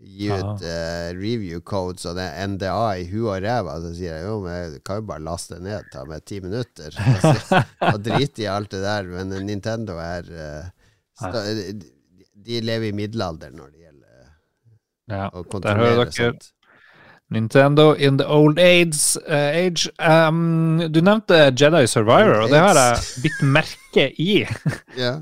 gi 0.00 0.28
ut 0.30 0.62
uh, 0.62 1.08
review 1.18 1.60
codes 1.66 2.06
og 2.06 2.14
det 2.18 2.26
NDA 2.52 2.74
i 3.00 3.06
huet 3.10 3.30
og 3.32 3.42
ræva. 3.44 3.78
Så 3.82 3.92
sier 3.98 4.18
jeg 4.20 4.26
jo, 4.28 4.36
men 4.44 4.54
jeg 4.74 4.82
kan 4.86 5.00
jo 5.00 5.06
bare 5.10 5.24
laste 5.26 5.58
ned, 5.62 5.88
ta 5.92 6.04
meg 6.08 6.24
ti 6.28 6.40
minutter. 6.44 6.94
Altså, 7.08 7.62
og 7.92 8.02
drite 8.06 8.44
i 8.44 8.50
alt 8.50 8.70
det 8.74 8.82
der. 8.84 9.08
Men 9.10 9.34
Nintendo 9.46 9.98
er 10.02 10.28
uh, 10.30 10.68
sta, 11.18 11.42
De 12.48 12.60
lever 12.64 12.92
i 12.92 12.94
middelalderen 12.96 13.58
når 13.58 13.72
det 13.74 13.82
gjelder 13.88 14.30
Ja. 15.08 15.26
å 15.32 15.42
kontrollere 15.48 16.06
sånt. 16.12 16.52
Nintendo 17.30 17.90
in 17.92 18.16
the 18.16 18.24
old 18.24 18.58
age. 18.58 19.18
uh, 19.28 19.50
age. 19.52 19.90
Um, 20.00 20.78
du 20.88 21.02
nevnte 21.04 21.50
Jedi 21.52 21.82
Survivor, 21.86 22.44
og 22.46 22.48
det 22.54 22.62
har 22.62 22.78
jeg 22.80 23.02
bitt 23.26 23.42
merke 23.44 24.06
i. 24.16 24.38
Ja. 24.96 25.18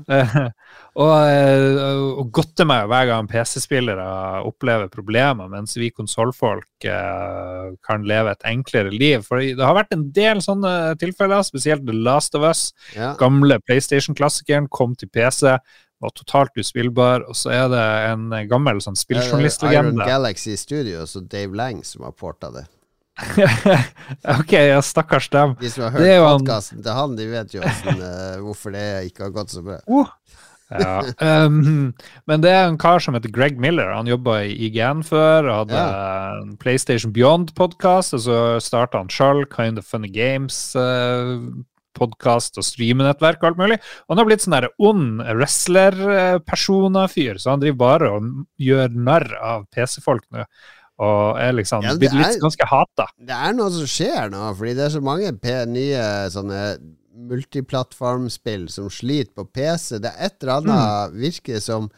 Eh, 0.97 1.03
og, 1.03 1.15
eh, 1.29 2.03
og 2.17 2.29
godter 2.33 2.65
meg 2.65 2.87
hver 2.89 3.07
gang 3.11 3.27
PC-spillere 3.29 4.05
opplever 4.47 4.89
problemer, 4.89 5.49
mens 5.51 5.77
vi 5.77 5.91
konsollfolk 5.93 6.87
eh, 6.89 7.73
kan 7.85 8.05
leve 8.09 8.33
et 8.33 8.47
enklere 8.49 8.93
liv. 8.93 9.25
For 9.27 9.41
det 9.41 9.63
har 9.63 9.77
vært 9.77 9.93
en 9.93 10.07
del 10.15 10.41
sånne 10.41 10.95
tilfeller, 11.01 11.45
spesielt 11.45 11.85
The 11.85 11.93
Last 11.95 12.37
of 12.37 12.45
Us. 12.47 12.71
Ja. 12.95 13.13
Gamle 13.19 13.59
PlayStation-klassikeren 13.67 14.69
kom 14.73 14.95
til 14.97 15.11
PC, 15.13 15.57
var 15.97 16.13
totalt 16.13 16.57
uspillbar, 16.57 17.25
og 17.29 17.37
så 17.37 17.53
er 17.53 17.69
det 17.73 17.83
en 18.11 18.25
gammel 18.49 18.81
sånn 18.81 18.97
Iron 18.97 19.03
spilljournalistlegende. 19.03 20.05
Galaxy 20.05 20.57
Studios 20.57 21.15
og 21.17 21.29
Dave 21.29 21.57
Lang 21.57 21.85
som 21.85 22.05
har 22.05 22.17
porta 22.17 22.51
det. 22.53 22.67
ok, 24.39 24.51
ja, 24.53 24.81
stakkars 24.85 25.29
dem. 25.33 25.55
De 25.61 25.71
som 25.73 25.87
har 25.87 25.95
hørt 25.95 26.21
podkasten 26.21 26.83
til 26.85 26.93
han, 26.93 27.15
de 27.17 27.25
vet 27.31 27.55
jo 27.55 27.63
hvordan, 27.63 28.03
uh, 28.03 28.35
hvorfor 28.45 28.75
det 28.77 28.85
ikke 29.09 29.25
har 29.25 29.33
gått 29.33 29.55
så 29.55 29.63
bra. 29.65 29.79
Uh. 29.89 30.11
Ja. 30.71 31.03
Um, 31.23 31.93
men 32.29 32.41
det 32.43 32.51
er 32.51 32.67
en 32.67 32.77
kar 32.81 32.99
som 33.03 33.13
heter 33.17 33.31
Greg 33.33 33.55
Miller. 33.61 33.89
Han 33.95 34.07
jobba 34.09 34.33
i 34.47 34.51
IGN 34.67 34.99
før 35.07 35.39
og 35.47 35.55
hadde 35.61 35.79
en 36.43 36.51
PlayStation 36.61 37.11
Beyond-podkast. 37.15 38.09
Og 38.17 38.21
så 38.27 38.37
starta 38.63 38.97
han 39.01 39.13
sjøl 39.13 39.39
Kind 39.53 39.77
of 39.79 39.85
Funny 39.87 40.11
Games-podkast 40.13 42.53
og 42.59 42.65
streamenettverk 42.67 43.39
og 43.41 43.47
alt 43.51 43.61
mulig. 43.61 43.77
Og 44.05 44.11
han 44.13 44.19
har 44.21 44.27
blitt 44.29 44.43
sånn 44.45 44.57
der 44.57 44.73
ond 44.77 45.07
wrestler-persona-fyr, 45.23 47.35
så 47.41 47.47
han 47.55 47.61
driver 47.63 47.83
bare 47.83 48.05
og 48.17 48.21
gjør 48.61 48.87
narr 48.97 49.27
av 49.39 49.59
PC-folk 49.73 50.25
nå. 50.35 50.41
Og 50.97 51.37
er 51.37 51.53
liksom 51.53 51.85
Ja, 51.85 51.93
blitt 51.93 52.17
litt 52.17 52.41
ganske 52.41 52.65
hata. 52.65 53.05
Det 53.21 53.35
er 53.35 53.53
noe 53.53 53.69
som 53.69 53.85
skjer 53.85 54.33
nå, 54.33 54.41
fordi 54.57 54.73
det 54.79 54.85
er 54.87 54.93
så 54.95 55.01
mange 55.05 55.29
p 55.37 55.53
nye 55.69 56.25
sånne 56.33 56.61
multiplattformspill 57.17 58.67
som 58.69 58.89
sliter 58.93 59.33
på 59.35 59.45
PC. 59.45 59.97
Det 60.03 60.11
er 60.11 60.29
et 60.29 60.43
eller 60.43 60.61
annet 60.61 61.17
virker 61.17 61.61
som 61.63 61.89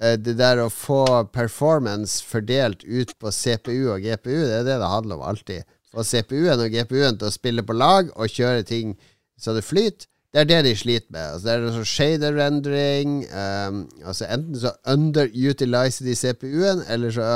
eh, 0.00 0.16
det 0.20 0.36
der 0.38 0.62
å 0.62 0.70
få 0.72 1.04
performance 1.34 2.22
fordelt 2.24 2.84
ut 2.84 3.14
på 3.18 3.32
CPU 3.34 3.92
og 3.94 4.04
GPU, 4.04 4.36
det 4.36 4.60
er 4.60 4.68
det 4.68 4.78
det 4.82 4.92
handler 4.94 5.18
om 5.18 5.26
alltid. 5.32 5.68
Få 5.92 6.04
CPU-en 6.06 6.62
og 6.62 6.72
GPU-en 6.72 7.18
til 7.20 7.28
å 7.28 7.34
spille 7.34 7.64
på 7.66 7.76
lag 7.76 8.08
og 8.14 8.32
kjøre 8.32 8.64
ting 8.68 8.96
så 9.40 9.54
det 9.56 9.66
flyter. 9.66 10.08
Det 10.32 10.40
er 10.40 10.46
det 10.48 10.60
de 10.64 10.76
sliter 10.76 11.10
med. 11.12 11.26
Altså, 11.34 11.44
det 11.44 11.54
er 11.54 11.74
sånn 11.74 11.88
shader 11.90 12.36
rendering. 12.38 13.16
Um, 13.36 13.82
altså 14.00 14.30
enten 14.32 14.56
så 14.62 14.70
underutiliser 14.88 16.06
de 16.08 16.14
CPU-en, 16.16 16.80
eller 16.88 17.12
så 17.12 17.26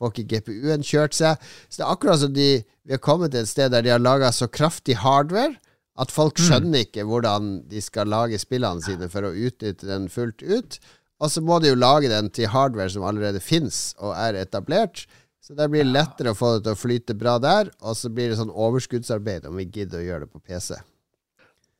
får 0.00 0.14
ikke 0.14 0.40
GPU-en 0.40 0.86
kjørt 0.86 1.18
seg. 1.18 1.42
Så 1.68 1.82
det 1.82 1.84
er 1.84 1.92
akkurat 1.92 2.22
som 2.22 2.32
de 2.36 2.48
Vi 2.86 2.94
har 2.94 3.00
kommet 3.02 3.32
til 3.34 3.42
et 3.42 3.50
sted 3.50 3.72
der 3.74 3.82
de 3.82 3.90
har 3.90 3.98
laga 3.98 4.28
så 4.30 4.46
kraftig 4.46 4.94
hardware 5.02 5.56
at 5.96 6.12
folk 6.12 6.40
skjønner 6.40 6.84
ikke 6.84 7.06
hvordan 7.08 7.62
de 7.70 7.80
skal 7.84 8.10
lage 8.12 8.40
spillene 8.40 8.84
sine 8.84 9.08
for 9.12 9.26
å 9.26 9.34
utnytte 9.34 9.88
den 9.88 10.10
fullt 10.12 10.44
ut. 10.44 10.78
Og 11.22 11.32
så 11.32 11.40
må 11.40 11.58
de 11.62 11.70
jo 11.70 11.78
lage 11.78 12.10
den 12.12 12.28
til 12.28 12.50
hardware 12.52 12.92
som 12.92 13.06
allerede 13.08 13.40
fins 13.40 13.94
og 13.96 14.12
er 14.12 14.36
etablert. 14.42 15.06
Så 15.40 15.54
det 15.56 15.70
blir 15.72 15.86
lettere 15.86 16.34
å 16.34 16.36
få 16.36 16.56
det 16.56 16.66
til 16.66 16.74
å 16.74 16.80
flyte 16.80 17.14
bra 17.16 17.36
der, 17.38 17.70
og 17.80 17.94
så 17.96 18.10
blir 18.10 18.32
det 18.32 18.40
sånn 18.40 18.50
overskuddsarbeid 18.50 19.46
om 19.46 19.56
vi 19.60 19.68
gidder 19.70 20.02
å 20.02 20.06
gjøre 20.08 20.26
det 20.26 20.32
på 20.34 20.42
PC. 20.42 20.74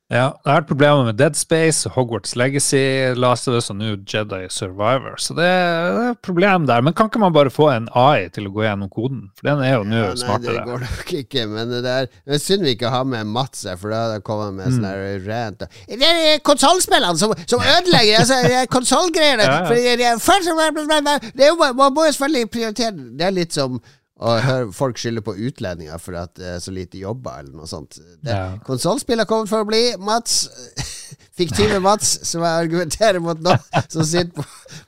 Ja, 0.07 0.29
det 0.39 0.47
har 0.47 0.61
vært 0.61 0.67
problemer 0.69 1.03
med 1.09 1.17
Dead 1.19 1.35
Space, 1.35 1.89
Hogwarts 1.91 2.31
Legacy, 2.39 2.79
Last 3.19 3.49
of 3.51 3.57
Us 3.57 3.65
og 3.73 3.75
nå 3.75 3.89
Jedi 4.07 4.45
Survivor. 4.55 5.17
Så 5.19 5.35
det 5.35 5.43
er 5.43 5.97
et 6.13 6.21
problem 6.23 6.63
der. 6.69 6.79
Men 6.85 6.95
kan 6.95 7.09
ikke 7.09 7.19
man 7.19 7.33
bare 7.35 7.51
få 7.51 7.67
en 7.73 7.89
AI 7.91 8.29
til 8.31 8.47
å 8.47 8.53
gå 8.55 8.63
gjennom 8.63 8.87
koden? 8.93 9.25
For 9.35 9.49
den 9.49 9.63
er 9.65 9.73
jo 9.73 9.81
nå 9.83 9.99
Ja, 9.99 10.13
nei, 10.21 10.37
det 10.45 10.55
går 10.69 10.85
nok 10.85 11.11
ikke, 11.19 11.43
men 11.51 11.73
det 11.75 11.81
er, 11.91 12.07
det 12.23 12.37
er 12.37 12.39
synd 12.39 12.63
vi 12.63 12.77
ikke 12.77 12.93
har 12.93 13.03
med 13.03 13.27
Mats 13.35 13.65
her, 13.67 13.75
for 13.81 13.91
da 13.91 14.05
hadde 14.05 14.15
jeg 14.21 14.25
kommet 14.31 14.55
med 14.61 14.67
Mm. 14.67 14.79
sånn 14.79 15.27
rant. 15.27 15.67
Det 15.91 16.07
er 16.13 16.39
konsollspillene 16.47 17.19
som, 17.19 17.35
som 17.43 17.67
ødelegger 17.75 18.23
altså, 18.23 18.39
konsollgreiene. 18.71 19.43
Ja, 19.57 19.59
ja. 19.67 20.15
Det 21.35 21.43
er 21.43 21.51
jo, 21.51 21.59
Man 21.75 21.93
må 21.93 22.05
jo 22.07 22.11
selvfølgelig 22.15 22.49
prioritere 22.51 22.91
Det 23.17 23.25
er 23.27 23.31
litt 23.35 23.53
som 23.55 23.79
å 24.17 24.31
høre 24.41 24.71
folk 24.73 24.97
skylder 24.97 25.21
på 25.21 25.35
utlendinger 25.47 25.99
for 26.01 26.17
at 26.17 26.31
det 26.39 26.47
er 26.55 26.59
så 26.63 26.71
lite 26.73 26.97
jobber, 26.97 27.39
eller 27.43 27.53
noe 27.53 27.67
sånt. 27.69 27.99
Ja. 28.25 28.55
Konsollspill 28.65 29.21
har 29.21 29.27
kommet 29.29 29.49
for 29.51 29.61
å 29.61 29.67
bli. 29.69 29.81
Mats, 30.01 30.47
fiktive 31.37 31.77
Mats, 31.85 32.15
som 32.25 32.41
jeg 32.41 32.63
argumenterer 32.65 33.21
mot 33.21 33.37
nå, 33.45 33.53
som 33.93 34.01
sitter 34.07 34.33
på, 34.39 34.45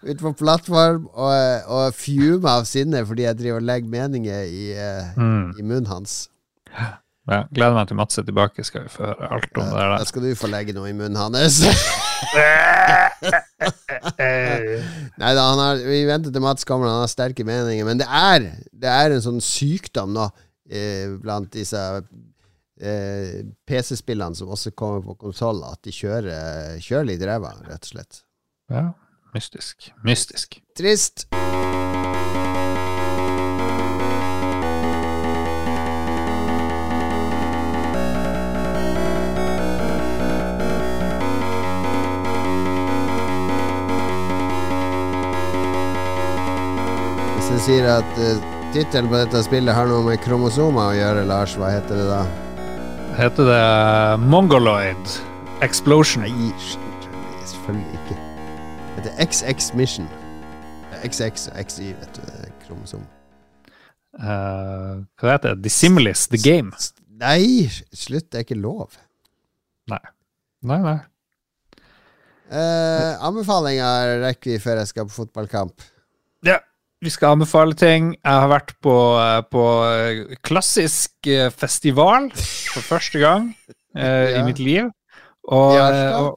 ute 0.08 0.18
på 0.24 0.34
plattform 0.40 1.06
og, 1.14 1.70
og 1.70 1.94
fumer 1.94 2.50
av 2.56 2.66
sinne 2.70 3.04
fordi 3.06 3.28
jeg 3.28 3.38
driver 3.44 3.62
og 3.62 3.70
legger 3.70 3.94
meninger 3.94 4.50
i, 4.50 4.66
eh, 4.74 5.14
Mm. 5.20 5.54
i 5.60 5.62
munnen 5.66 5.92
hans. 5.94 6.18
Ja, 7.30 7.44
gleder 7.54 7.76
meg 7.78 7.90
til 7.90 7.98
Mats 8.00 8.18
er 8.18 8.26
tilbake, 8.26 8.64
skal 8.66 8.88
vi 8.88 8.90
få 8.90 9.06
høre 9.06 9.28
alt 9.36 9.58
om 9.62 9.68
det 9.70 9.78
der. 9.78 9.92
Da 10.00 10.06
skal 10.10 10.24
du 10.26 10.30
få 10.40 10.50
legge 10.50 10.74
noe 10.74 10.90
i 10.90 10.96
munnen 10.98 11.20
hans. 11.20 11.60
Eh, 14.20 14.82
Nei 15.22 15.34
da, 15.38 15.46
vi 15.78 16.00
venter 16.10 16.34
til 16.34 16.44
Mats 16.44 16.66
kommer, 16.66 16.90
han 16.90 17.04
har 17.04 17.12
sterke 17.12 17.46
meninger. 17.46 17.86
Men 17.86 18.02
det 18.02 18.08
er, 18.10 18.48
det 18.74 18.90
er 18.90 19.14
en 19.14 19.24
sånn 19.26 19.44
sykdom 19.46 20.16
nå 20.18 20.26
eh, 20.72 21.14
blant 21.22 21.52
disse 21.54 21.84
eh, 22.82 23.46
PC-spillene 23.70 24.40
som 24.40 24.50
også 24.56 24.74
kommer 24.74 25.06
på 25.06 25.20
konsoll, 25.28 25.62
at 25.70 25.84
de 25.86 25.94
kjører, 25.94 26.80
kjører 26.82 27.12
litt 27.12 27.28
ræva, 27.30 27.54
rett 27.70 27.86
og 27.86 27.94
slett. 27.94 28.24
Ja, 28.74 28.90
mystisk. 29.38 29.92
Mystisk. 30.08 30.64
Trist. 30.78 31.30
Sier 47.64 47.88
at 47.92 48.20
uh, 48.22 48.44
tittelen 48.74 49.10
på 49.12 49.18
dette 49.20 49.42
spillet 49.44 49.76
har 49.76 49.90
noe 49.90 50.06
med 50.06 50.22
kromosomer 50.24 50.92
å 50.92 50.96
gjøre, 50.96 51.26
Lars, 51.28 51.56
hva 51.60 51.72
heter 51.74 51.98
det 52.00 52.06
da? 52.08 52.22
Heter 53.18 53.50
det 53.50 53.64
Mongoloid 54.32 55.16
Explosion? 55.66 56.24
Nei, 56.24 56.52
selvfølgelig 57.50 58.00
ikke. 58.00 58.18
Det 58.20 59.02
heter 59.02 59.18
XX 59.26 59.74
Mission. 59.80 60.08
XX 61.02 61.50
og 61.52 61.60
XY, 61.66 61.90
vet 62.00 62.20
du. 62.20 62.48
Kromosom. 62.64 63.04
Uh, 64.20 65.04
hva 65.20 65.36
heter 65.36 65.56
det? 65.56 65.66
Dissimilis 65.68 66.28
The 66.32 66.40
Game? 66.40 66.72
Nei, 67.20 67.68
slutt. 67.92 68.30
Det 68.32 68.42
er 68.42 68.48
ikke 68.48 68.60
lov. 68.60 68.96
Nei. 69.92 70.02
Nei, 70.70 70.80
nei. 70.86 70.98
Uh, 72.50 73.20
anbefalinger 73.28 74.20
rekker 74.24 74.56
vi 74.56 74.64
før 74.64 74.84
jeg 74.84 74.94
skal 74.94 75.10
på 75.10 75.18
fotballkamp. 75.20 75.90
Ja, 76.48 76.62
vi 77.00 77.12
skal 77.14 77.38
anbefale 77.38 77.78
ting. 77.80 78.12
Jeg 78.18 78.44
har 78.44 78.50
vært 78.52 78.74
på, 78.84 78.96
eh, 79.20 79.40
på 79.48 79.64
klassisk 80.46 81.30
eh, 81.32 81.48
festival 81.52 82.30
for 82.36 82.84
første 82.84 83.22
gang 83.22 83.54
eh, 83.96 84.34
ja. 84.34 84.42
i 84.42 84.44
mitt 84.48 84.60
liv. 84.60 84.90
Og, 85.48 85.78
I 85.78 85.80
Harstad? 85.80 86.20
Og, 86.20 86.36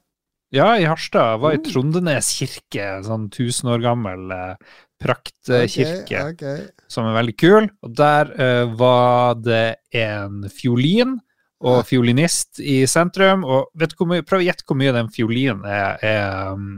ja, 0.53 0.69
i 0.79 0.87
Harstad. 0.87 1.35
Jeg 1.35 1.43
var 1.43 1.57
i 1.57 1.59
mm. 1.59 1.67
Trondenes 1.67 2.31
kirke, 2.39 2.87
sånn 3.03 3.27
tusen 3.33 3.73
år 3.75 3.83
gammel 3.83 4.31
eh, 4.31 4.79
praktkirke, 5.03 5.99
okay, 5.99 6.31
okay. 6.31 6.65
som 6.87 7.09
er 7.09 7.19
veldig 7.19 7.35
kul. 7.35 7.67
Og 7.83 7.95
der 7.99 8.31
var 8.79 9.35
det 9.43 9.83
en 9.99 10.45
fiolin 10.47 11.17
og 11.63 11.81
fiolinist 11.87 12.61
i 12.63 12.85
sentrum. 12.87 13.43
Og 13.43 13.67
vet 13.75 13.91
du 13.91 13.99
hvor 13.99 14.13
mye, 14.13 14.23
prøv 14.23 14.39
å 14.39 14.47
gjette 14.47 14.63
hvor 14.63 14.79
mye 14.79 14.95
den 14.95 15.11
fiolinen 15.11 15.67
er, 15.67 15.99
er, 15.99 16.53
um, 16.55 16.77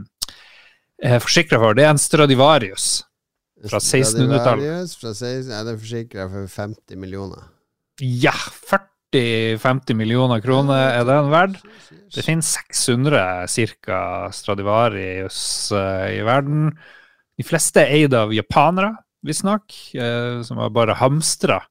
er 0.98 1.22
forsikra 1.22 1.62
for. 1.62 1.78
Det 1.78 1.86
er 1.86 1.94
en 1.94 2.02
Stradivarius 2.02 3.05
fra 3.70 3.80
1600-tallet. 3.82 4.96
Fra 5.00 5.12
16, 5.14 5.52
ja, 5.52 5.62
den 5.66 5.78
forsikra 5.80 6.26
for 6.32 6.50
50 6.52 7.00
millioner. 7.00 7.46
Ja, 8.02 8.34
40-50 9.14 9.96
millioner 9.98 10.42
kroner 10.44 10.98
er 10.98 11.06
den 11.08 11.30
verdt. 11.32 11.62
Det 12.14 12.24
finnes 12.26 12.52
600 12.70 13.46
ca. 13.84 14.02
Stradivarius 14.34 15.40
uh, 15.74 16.06
i 16.12 16.20
verden. 16.26 16.70
De 17.36 17.44
fleste 17.44 17.82
er 17.82 17.94
eid 18.00 18.16
av 18.16 18.34
japanere, 18.34 18.94
visstnok, 19.26 19.72
uh, 19.98 20.44
som 20.46 20.60
har 20.62 20.74
bare 20.74 20.98
hamstra 21.00 21.62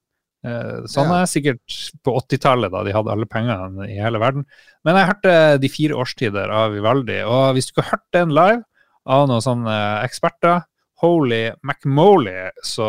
Sånn 0.46 1.10
er 1.10 1.24
ja. 1.24 1.30
sikkert 1.30 1.76
på 2.06 2.14
80-tallet, 2.20 2.70
da 2.74 2.84
de 2.86 2.94
hadde 2.94 3.14
alle 3.14 3.28
pengene 3.30 3.88
i 3.90 3.98
hele 3.98 4.22
verden. 4.22 4.46
Men 4.86 5.00
jeg 5.00 5.10
hørte 5.10 5.34
De 5.62 5.72
fire 5.72 5.98
årstider 5.98 6.54
av 6.54 6.76
Vivaldi, 6.76 7.22
og 7.26 7.56
hvis 7.56 7.70
du 7.70 7.74
ikke 7.74 7.86
har 7.88 7.96
hørt 7.96 8.08
den 8.14 8.34
live 8.36 8.62
av 9.06 9.28
noen 9.30 9.44
sånne 9.44 9.78
eksperter 10.06 10.64
Holy 11.04 11.50
McMoley, 11.64 12.50
så 12.64 12.88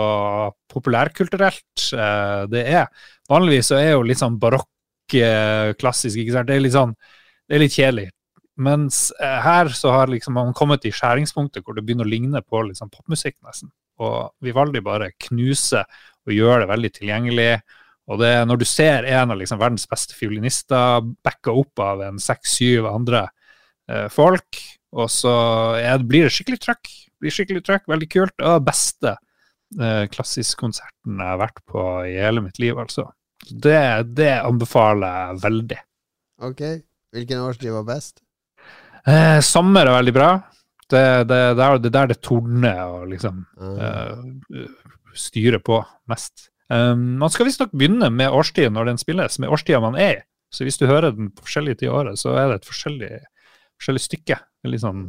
populærkulturelt 0.72 1.86
eh, 1.92 2.42
det 2.52 2.64
er. 2.80 2.90
Vanligvis 3.30 3.72
så 3.72 3.80
er 3.80 3.94
jo 3.94 4.04
litt 4.06 4.20
sånn 4.20 4.38
barokk, 4.42 4.70
eh, 5.18 5.72
klassisk, 5.80 6.20
ikke 6.22 6.36
sant. 6.36 6.50
Det 6.50 6.58
er 6.58 6.62
litt 6.66 6.76
sånn 6.76 6.94
Det 7.46 7.54
er 7.54 7.62
litt 7.62 7.74
kjedelig. 7.78 8.08
Mens 8.58 9.12
her 9.20 9.68
så 9.76 9.92
har 9.92 10.10
liksom 10.10 10.34
man 10.34 10.54
kommet 10.56 10.80
til 10.82 10.94
skjæringspunktet 10.96 11.62
hvor 11.62 11.76
det 11.76 11.84
begynner 11.86 12.08
å 12.08 12.10
ligne 12.10 12.40
på 12.42 12.64
sånn 12.74 12.90
popmusikk, 12.90 13.36
nesten. 13.46 13.70
Og 14.02 14.32
Vivaldi 14.42 14.80
bare 14.82 15.12
knuser 15.28 15.84
og 16.26 16.34
gjør 16.34 16.64
det 16.64 16.70
veldig 16.72 16.90
tilgjengelig. 16.96 17.50
Og 18.10 18.20
det, 18.22 18.32
når 18.46 18.60
du 18.60 18.66
ser 18.68 19.06
en 19.06 19.34
av 19.34 19.38
liksom 19.38 19.60
verdens 19.60 19.86
beste 19.90 20.14
fiolinister 20.14 21.04
backa 21.26 21.54
opp 21.54 21.82
av 21.82 22.02
en 22.06 22.20
seks-syv 22.22 22.86
andre 22.90 23.26
eh, 23.90 24.06
folk, 24.12 24.60
og 24.96 25.10
så 25.12 25.34
er, 25.80 26.02
blir 26.06 26.26
det 26.26 26.34
skikkelig 26.34 26.62
trøkk. 26.62 26.92
Blir 27.22 27.34
skikkelig 27.34 27.64
trøkk, 27.66 27.86
Veldig 27.90 28.08
kult. 28.12 28.34
Og 28.40 28.58
den 28.58 28.66
beste 28.66 29.14
eh, 29.14 30.04
klassisk-konserten 30.12 31.22
jeg 31.22 31.32
har 31.32 31.40
vært 31.40 31.62
på 31.68 31.86
i 32.08 32.16
hele 32.18 32.44
mitt 32.44 32.60
liv, 32.62 32.78
altså. 32.78 33.08
Det, 33.46 33.78
det 34.16 34.32
anbefaler 34.40 35.20
jeg 35.20 35.42
veldig. 35.44 35.80
Ok. 36.46 36.62
Hvilken 37.16 37.46
årstid 37.46 37.72
var 37.72 37.86
best? 37.88 38.20
Eh, 39.06 39.38
sommer 39.44 39.86
er 39.86 39.98
veldig 40.00 40.16
bra. 40.16 40.30
Det, 40.86 41.06
det, 41.30 41.38
det, 41.58 41.64
er 41.66 41.80
der 41.90 42.12
det 42.12 42.20
tordner 42.22 42.84
og 42.86 43.08
liksom 43.10 43.40
uh 43.58 44.22
styrer 45.16 45.58
på 45.58 45.80
mest. 46.10 46.50
Um, 46.68 47.16
man 47.20 47.32
skal 47.32 47.48
visstnok 47.48 47.74
begynne 47.74 48.10
med 48.12 48.32
årstiden 48.34 48.74
når 48.76 48.90
den 48.90 49.00
spilles, 49.00 49.38
med 49.42 49.52
årstida 49.52 49.80
man 49.82 49.98
er 49.98 50.18
i. 50.18 50.24
Så 50.52 50.66
hvis 50.66 50.78
du 50.78 50.86
hører 50.86 51.14
den 51.14 51.30
på 51.34 51.46
forskjellige 51.46 51.80
tider 51.80 51.90
i 51.90 51.96
året, 52.00 52.20
så 52.20 52.34
er 52.38 52.50
det 52.50 52.60
et 52.60 52.68
forskjellig, 52.68 53.12
forskjellig 53.80 54.02
stykke. 54.04 54.38
Det 54.38 54.68
er 54.68 54.72
litt 54.72 54.84
sånn 54.84 55.06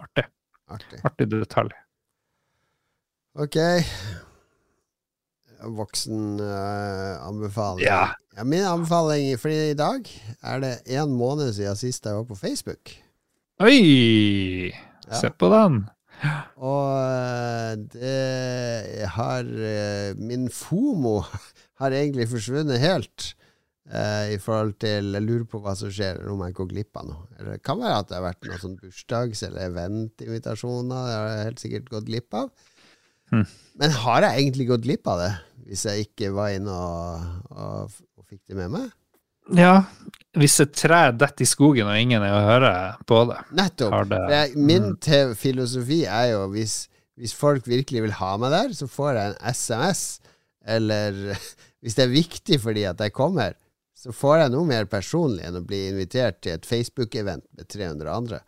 artig. 0.00 0.26
Artig, 0.68 1.00
artig 1.04 1.28
detalj. 1.32 1.72
Ok. 3.34 3.58
Voksen 5.64 6.40
uh, 6.40 7.24
anbefaling. 7.24 7.84
Ja. 7.86 8.14
ja. 8.36 8.44
Min 8.44 8.64
anbefaling 8.64 9.34
for 9.40 9.52
i 9.52 9.74
dag 9.76 10.08
er 10.42 10.62
det 10.64 10.74
én 10.86 11.12
måned 11.12 11.52
siden 11.56 11.76
sist 11.76 12.06
jeg 12.06 12.16
var 12.16 12.28
på 12.28 12.38
Facebook. 12.38 12.94
Oi! 13.60 14.72
Ja. 15.08 15.20
Se 15.20 15.30
på 15.30 15.50
den. 15.52 15.84
Og 16.56 16.88
eh, 16.96 17.74
det 17.92 19.08
har 19.16 19.44
eh, 19.44 20.16
Min 20.16 20.48
FOMO 20.50 21.20
har 21.80 21.94
egentlig 21.94 22.28
forsvunnet 22.30 22.80
helt. 22.82 23.34
Uh, 23.84 24.32
I 24.32 24.38
forhold 24.40 24.78
til 24.80 25.10
Jeg 25.12 25.20
lurer 25.26 25.44
på 25.44 25.58
hva 25.60 25.74
som 25.76 25.90
skjer 25.92 26.22
om 26.32 26.40
jeg 26.46 26.56
går 26.56 26.70
glipp 26.70 26.96
av 26.96 27.08
noe. 27.10 27.26
Det 27.36 27.58
kan 27.66 27.82
være 27.82 27.98
at 28.00 28.08
det 28.08 28.16
har 28.16 28.24
vært 28.24 28.46
noen 28.48 28.62
sånn 28.62 28.78
bursdags- 28.80 29.44
eller 29.44 29.68
eventinvitasjoner. 29.68 31.10
Det 31.10 31.18
har 31.18 31.28
jeg 31.28 31.48
helt 31.50 31.64
sikkert 31.64 31.90
gått 31.92 32.08
glipp 32.08 32.38
av. 32.40 32.48
Mm. 33.34 33.44
Men 33.82 33.96
har 34.04 34.24
jeg 34.24 34.40
egentlig 34.40 34.68
gått 34.70 34.84
glipp 34.86 35.08
av 35.10 35.20
det, 35.20 35.30
hvis 35.68 35.84
jeg 35.88 36.08
ikke 36.08 36.32
var 36.36 36.54
inne 36.54 36.72
og, 36.72 37.30
og, 37.52 37.96
og 38.16 38.28
fikk 38.28 38.42
det 38.48 38.58
med 38.62 38.72
meg? 38.72 38.92
Ja, 39.52 39.84
hvis 40.40 40.56
et 40.62 40.72
tre 40.72 41.10
detter 41.12 41.44
i 41.44 41.48
skogen 41.48 41.88
og 41.90 41.98
ingen 42.00 42.22
er 42.24 42.32
å 42.32 42.44
høre 42.46 42.72
på 43.04 43.20
det 43.28 43.36
Nettopp. 43.58 43.96
Det, 44.08 44.20
jeg, 44.32 44.54
min 44.56 44.94
mm. 44.94 45.34
filosofi 45.36 46.00
er 46.08 46.30
jo 46.32 46.46
hvis, 46.54 46.86
hvis, 47.20 47.34
folk 47.36 47.68
virkelig 47.68 48.06
vil 48.06 48.16
ha 48.22 48.30
meg 48.40 48.54
der, 48.54 48.72
så 48.72 48.88
får 48.88 49.18
jeg 49.18 49.34
en 49.34 49.52
SMS. 49.52 50.04
Eller 50.64 51.20
hvis 51.84 51.98
det 51.98 52.06
er 52.06 52.14
viktig 52.14 52.60
fordi 52.62 52.86
at 52.88 53.04
jeg 53.04 53.12
kommer, 53.12 53.58
så 54.04 54.12
får 54.12 54.42
jeg 54.42 54.52
noe 54.52 54.68
mer 54.68 54.88
personlig 54.90 55.46
enn 55.48 55.56
å 55.56 55.64
bli 55.64 55.86
invitert 55.88 56.42
til 56.44 56.58
et 56.58 56.68
Facebook-event 56.68 57.46
med 57.56 57.68
300 57.72 58.10
andre. 58.12 58.40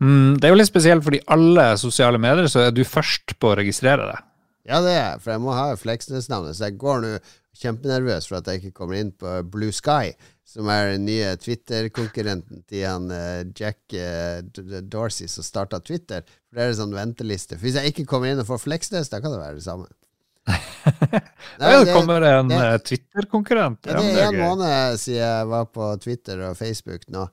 Mm, 0.00 0.40
det 0.40 0.48
er 0.48 0.54
jo 0.54 0.58
litt 0.58 0.70
spesielt, 0.70 1.04
fordi 1.04 1.20
alle 1.32 1.66
sosiale 1.80 2.20
medier 2.20 2.48
så 2.50 2.64
er 2.64 2.72
du 2.74 2.82
først 2.88 3.36
på 3.36 3.52
å 3.52 3.58
registrere 3.60 4.08
deg. 4.08 4.30
Ja, 4.64 4.80
det 4.80 4.94
er 4.94 5.02
jeg, 5.02 5.20
for 5.20 5.34
jeg 5.34 5.44
må 5.44 5.52
ha 5.52 5.66
Fleksnes-navnet, 5.76 6.56
så 6.56 6.70
jeg 6.70 6.80
går 6.80 7.02
nå 7.04 7.16
kjempenervøs 7.60 8.30
for 8.30 8.40
at 8.40 8.48
jeg 8.48 8.62
ikke 8.62 8.78
kommer 8.80 8.98
inn 8.98 9.12
på 9.12 9.36
Blue 9.52 9.74
Sky 9.76 10.14
som 10.54 10.68
er 10.70 10.92
den 10.92 11.06
nye 11.08 11.34
Twitter-konkurrenten 11.40 12.62
til 12.70 12.84
han 12.86 13.08
uh, 13.10 13.42
Jack 13.56 13.96
uh, 13.96 14.40
Dorsey 14.82 15.28
som 15.30 15.46
starta 15.46 15.80
Twitter. 15.82 16.22
For 16.46 16.56
det 16.56 16.64
er 16.64 16.74
en 16.74 16.80
sånn 16.82 16.96
venteliste. 16.96 17.58
For 17.58 17.66
hvis 17.66 17.78
jeg 17.80 17.92
ikke 17.92 18.06
kommer 18.10 18.30
inn 18.30 18.42
og 18.42 18.48
får 18.48 18.62
Fleksnes, 18.66 19.10
da 19.10 19.22
kan 19.24 19.34
det 19.34 19.40
være 19.40 19.58
det 19.58 19.66
samme. 19.66 19.88
Nei, 21.60 21.70
det, 21.70 21.94
kommer 21.94 22.24
en 22.28 22.52
uh, 22.52 22.74
Twitter-konkurrent. 22.84 23.86
Ja, 23.88 24.00
det 24.02 24.20
er 24.20 24.28
en 24.28 24.42
måned 24.42 25.00
siden 25.00 25.22
jeg 25.22 25.48
var 25.54 25.70
på 25.72 25.88
Twitter 26.02 26.42
og 26.50 26.58
Facebook 26.58 27.06
nå. 27.14 27.24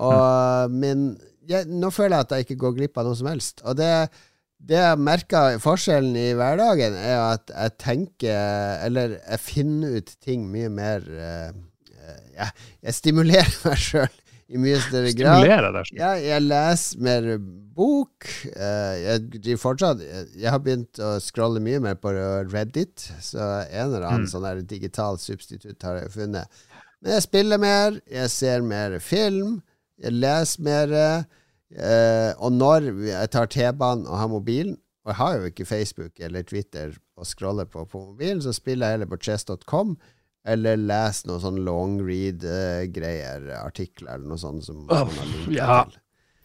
Og, 0.00 0.70
mm. 0.70 0.78
Men 0.80 1.06
jeg, 1.50 1.68
nå 1.68 1.90
føler 1.92 2.16
jeg 2.16 2.26
at 2.26 2.34
jeg 2.36 2.46
ikke 2.46 2.60
går 2.64 2.76
glipp 2.78 3.00
av 3.00 3.08
noe 3.10 3.18
som 3.18 3.28
helst. 3.28 3.60
Og 3.68 3.76
det, 3.76 3.90
det 4.56 4.78
jeg 4.80 5.02
merker 5.02 5.58
forskjellen 5.60 6.16
i 6.16 6.30
hverdagen, 6.38 6.96
er 6.96 7.18
at 7.26 7.52
jeg 7.52 7.76
tenker 7.80 8.86
Eller 8.86 9.18
jeg 9.18 9.42
finner 9.44 9.98
ut 10.00 10.14
ting 10.24 10.46
mye 10.48 10.72
mer 10.72 11.04
uh, 11.04 11.50
jeg, 12.36 12.50
jeg 12.86 12.96
stimulerer 12.96 13.56
meg 13.68 13.84
sjøl 13.84 14.18
i 14.50 14.58
mye 14.58 14.78
større 14.82 15.12
grad. 15.14 15.46
Deg, 15.46 15.92
ja, 15.94 16.10
jeg 16.18 16.42
leser 16.42 17.02
mer 17.06 17.28
bok. 17.76 18.26
Uh, 18.50 18.94
jeg, 18.98 19.58
fortsatt, 19.62 20.02
jeg, 20.02 20.48
har 20.50 20.60
begynt 20.64 21.00
å 21.02 21.14
scrolle 21.22 21.62
mye 21.62 21.80
mer 21.82 21.98
på 22.00 22.12
Reddit, 22.50 23.06
så 23.22 23.62
en 23.62 23.86
eller 23.86 24.08
annen 24.08 24.26
mm. 24.26 24.32
sånn 24.32 24.64
digital 24.70 25.20
substitutt 25.22 25.86
har 25.86 26.02
jeg 26.02 26.14
funnet. 26.16 26.62
Men 27.00 27.16
jeg 27.16 27.26
spiller 27.28 27.62
mer, 27.62 28.00
jeg 28.10 28.32
ser 28.34 28.66
mer 28.66 28.98
film, 29.04 29.60
jeg 30.00 30.18
leser 30.18 30.66
mer. 30.66 30.96
Uh, 31.70 32.32
og 32.42 32.56
når 32.58 32.88
jeg 33.06 33.30
tar 33.30 33.50
T-banen 33.54 34.08
og 34.10 34.18
har 34.18 34.30
mobilen, 34.32 34.74
og 35.06 35.12
jeg 35.12 35.20
har 35.20 35.36
jo 35.36 35.50
ikke 35.52 35.68
Facebook 35.68 36.20
eller 36.20 36.42
Twitter 36.44 36.96
å 37.16 37.24
scrolle 37.24 37.64
på 37.70 37.86
på 37.88 38.00
mobilen, 38.10 38.42
så 38.42 38.52
spiller 38.52 38.90
jeg 38.90 38.98
heller 38.98 39.10
på 39.12 39.20
chess.com. 39.22 39.94
Eller 40.48 40.78
les 40.80 41.24
noe 41.28 41.40
sånn 41.42 41.58
long 41.66 41.98
read-greier, 42.00 43.42
uh, 43.50 43.64
artikler 43.66 44.14
eller 44.14 44.30
noe 44.30 44.40
sånt 44.40 44.64
som 44.64 44.86
oh, 44.88 45.18
ja. 45.52 45.82
til. 45.84 45.98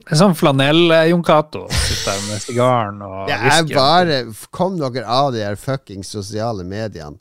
En 0.06 0.20
sånn 0.20 0.36
flanell-Jon 0.38 1.24
Cato. 1.26 1.64
Sitter 1.72 2.20
med 2.28 2.44
sigaren 2.44 3.00
og 3.06 3.30
Det 3.30 3.38
er 3.40 3.70
bare 3.72 4.18
Kom 4.54 4.76
dere 4.78 5.06
av 5.08 5.32
de 5.34 5.46
her 5.46 5.56
fuckings 5.58 6.12
sosiale 6.12 6.66
mediene. 6.68 7.18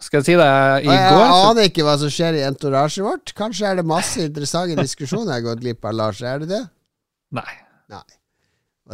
Skal 0.00 0.22
jeg 0.22 0.30
si 0.30 0.36
det 0.40 0.48
i 0.48 0.88
og 0.88 0.94
jeg 0.94 1.08
går? 1.12 1.20
Jeg 1.20 1.48
aner 1.50 1.66
ikke 1.68 1.84
hva 1.84 1.94
som 2.00 2.12
skjer 2.12 2.38
i 2.38 2.44
entorasjet 2.46 3.04
vårt. 3.04 3.34
Kanskje 3.36 3.68
er 3.68 3.76
det 3.76 3.84
masse 3.88 4.22
interessante 4.24 4.80
diskusjoner 4.80 5.34
jeg 5.34 5.42
har 5.42 5.48
gått 5.50 5.60
glipp 5.60 5.84
av, 5.84 5.92
Lars. 5.98 6.22
Er 6.24 6.40
det 6.40 6.48
det? 6.54 6.62
Nei. 7.36 7.52
Nei. 7.92 8.06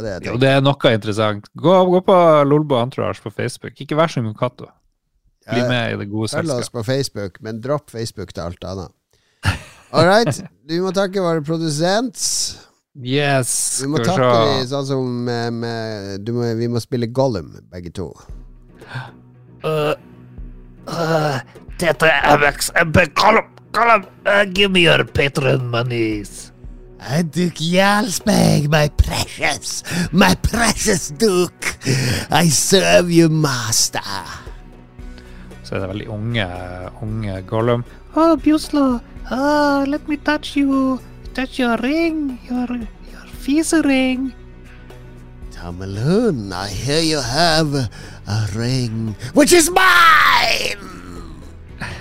det 0.03 0.17
Jo, 0.27 0.35
det 0.41 0.51
er 0.57 0.65
noe 0.65 0.91
interessant. 0.91 1.47
Gå, 1.55 1.77
gå 1.93 2.03
på 2.09 2.17
Lolbo 2.49 2.75
Entourage 2.81 3.23
på 3.23 3.31
Facebook. 3.31 3.79
Ikke 3.79 3.95
vær 3.95 4.11
som 4.11 4.27
Cato. 4.35 4.67
Bli 5.47 5.63
med 5.67 5.93
i 5.93 5.97
det 6.01 6.07
gode 6.11 6.29
Følg 6.31 6.53
oss 6.57 6.71
på 6.73 6.83
Facebook, 6.83 7.41
men 7.45 7.61
dropp 7.63 7.91
Facebook 7.93 8.33
til 8.33 8.49
alt 8.49 8.63
annet. 8.67 8.91
All 9.91 10.07
right. 10.07 10.41
Vi 10.67 10.79
må 10.83 10.91
takke 10.95 11.23
våre 11.23 11.43
produsent. 11.45 12.19
Yes! 12.97 13.51
Vi 13.83 13.87
må 13.93 14.01
takke 14.01 14.29
vi 14.57 14.63
sånn 14.65 14.85
som 14.89 15.09
med, 15.27 15.59
med, 15.61 16.23
du 16.25 16.31
må, 16.33 16.47
Vi 16.57 16.65
må 16.71 16.81
spille 16.81 17.05
Gollum, 17.13 17.51
begge 17.69 17.91
to. 17.93 18.07
Uh, 19.61 19.93
uh, 20.89 21.37
Tete 21.77 22.09
MX, 22.09 22.71
MP, 22.81 23.05
Gollum. 23.13 23.53
Gollum, 23.77 24.07
uh, 24.25 24.45
give 24.49 24.71
me 24.73 24.81
your 24.87 25.05
patron 25.05 25.69
monies. 25.69 26.51
Uh, 26.99 27.21
Duke 27.21 27.61
Jarlsberg, 27.61 28.67
my 28.71 28.89
precious, 28.97 29.83
my 30.11 30.33
precious 30.33 31.09
Duke. 31.09 31.77
I 32.31 32.49
serve 32.49 33.11
you, 33.11 33.29
master. 33.29 34.01
Så 35.67 35.75
er 35.75 35.81
det 35.83 35.89
veldig 35.91 36.07
unge, 36.07 36.47
unge 37.03 37.41
Gollum. 37.43 37.83
Oh, 38.15 38.37
Buslo, 38.39 39.01
uh, 39.27 39.83
let 39.83 40.07
me 40.07 40.15
touch 40.15 40.55
you, 40.55 40.95
touch 41.35 41.59
your 41.59 41.75
ring, 41.83 42.39
your, 42.47 42.71
your 43.11 43.27
fizz 43.43 43.73
ring. 43.83 44.31
Tamelun, 45.51 46.53
I 46.53 46.69
hear 46.71 47.01
you 47.01 47.19
have 47.19 47.75
a 47.75 48.47
ring, 48.55 49.13
which 49.33 49.51
is 49.51 49.69
mine. 49.69 50.79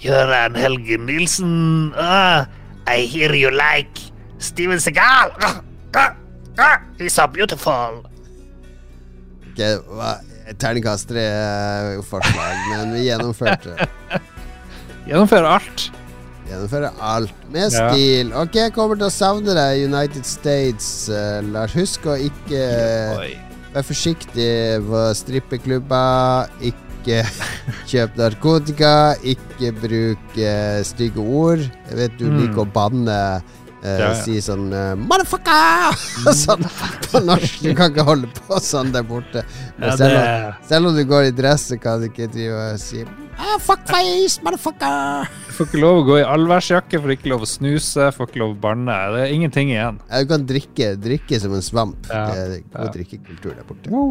Göran 0.00 0.54
Helge 0.54 0.98
Nilsen, 0.98 1.92
uh, 1.94 2.46
I 2.86 2.98
hear 3.10 3.34
you 3.34 3.50
like 3.50 3.98
Steven 4.38 4.78
Seagal. 4.78 5.34
Uh, 5.42 5.60
uh, 6.58 6.78
he's 6.96 7.14
so 7.14 7.26
beautiful. 7.26 8.06
Det 9.56 9.80
var 9.88 10.20
et 10.30 10.35
terningkast 10.54 11.08
tre-forslag, 11.10 12.56
men 12.70 12.92
vi 12.94 13.06
gjennomførte. 13.08 13.74
Gjennomføre 15.08 15.50
alt. 15.58 15.88
Gjennomfører 16.46 16.92
alt 17.02 17.44
med 17.50 17.72
Ja. 17.74 17.88
stil. 17.90 18.32
Ok, 18.38 18.54
jeg 18.54 18.72
kommer 18.74 18.94
til 18.98 19.06
å 19.08 19.10
savne 19.14 19.54
deg, 19.54 19.84
United 19.88 20.24
States, 20.26 21.08
Uh, 21.10 21.40
Lars. 21.52 21.74
Husk 21.74 22.06
å 22.06 22.14
ikke 22.18 22.62
uh, 23.18 23.26
Vær 23.74 23.82
forsiktig 23.84 24.80
på 24.86 25.00
strippeklubber. 25.18 26.46
Ikke 26.64 27.20
kjøp 27.90 28.14
narkotika. 28.16 28.92
Ikke 29.22 29.72
bruk 29.76 30.38
uh, 30.38 30.80
stygge 30.86 31.20
ord. 31.20 31.66
Jeg 31.90 31.96
vet 31.98 32.16
du 32.18 32.24
Mm. 32.30 32.38
liker 32.40 32.62
å 32.64 32.70
banne. 32.72 33.18
Eh, 33.86 33.98
Ja, 34.02 34.08
ja. 34.10 34.14
Si 34.18 34.40
sånn 34.42 34.66
eh, 34.74 34.92
'motherfucker!' 34.98 36.34
sånn 36.44 36.66
på 37.06 37.22
norsk. 37.24 37.60
Du 37.62 37.70
kan 37.78 37.92
ikke 37.92 38.04
holde 38.08 38.30
på 38.36 38.58
sånn 38.62 38.92
der 38.94 39.06
borte. 39.06 39.44
Men 39.78 39.92
Ja, 39.92 39.96
selv, 39.96 40.18
om, 40.18 40.54
selv 40.68 40.90
om 40.90 40.96
du 40.98 41.04
går 41.08 41.30
i 41.30 41.34
dress, 41.36 41.68
så 41.70 41.78
kan 41.80 42.02
du 42.02 42.08
ikke 42.10 42.28
drive 42.32 42.62
og 42.74 42.80
si 42.82 43.04
ah, 43.38 43.58
'fuckface, 43.62 44.40
motherfucker'. 44.44 45.28
du 45.46 45.52
får 45.56 45.68
ikke 45.70 45.82
lov 45.82 46.00
å 46.02 46.06
gå 46.10 46.18
i 46.20 46.24
allværsjakke, 46.26 47.00
får 47.04 47.14
ikke 47.16 47.30
lov 47.32 47.46
å 47.46 47.50
snuse, 47.50 48.10
får 48.16 48.30
ikke 48.30 48.42
lov 48.42 48.56
å 48.56 48.60
banne. 48.66 48.96
Det 49.14 49.22
er 49.26 49.36
ingenting 49.36 49.70
igjen. 49.72 50.00
Ja, 50.10 50.22
du 50.24 50.32
kan 50.34 50.48
drikke, 50.48 50.96
drikke 51.00 51.40
som 51.40 51.54
en 51.56 51.62
svamp. 51.64 52.10
Ja, 52.10 52.26
Det 52.34 52.42
er 52.42 52.58
god 52.74 52.90
ja. 52.90 52.96
drikkekultur 52.98 53.54
der 53.54 53.64
borte. 53.68 54.02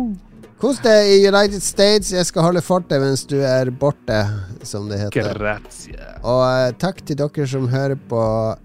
Kos 0.56 0.78
deg 0.80 1.10
i 1.12 1.28
United 1.28 1.60
States. 1.62 2.14
Jeg 2.16 2.26
skal 2.30 2.46
holde 2.48 2.62
fortet 2.64 3.02
mens 3.04 3.26
du 3.28 3.36
er 3.44 3.68
borte, 3.76 4.22
som 4.64 4.88
det 4.88 5.02
heter. 5.02 5.36
Grazie. 5.36 6.00
Og 6.24 6.40
uh, 6.48 6.70
takk 6.80 7.02
til 7.06 7.20
dere 7.20 7.48
som 7.52 7.68
hører 7.68 8.00
på. 8.10 8.22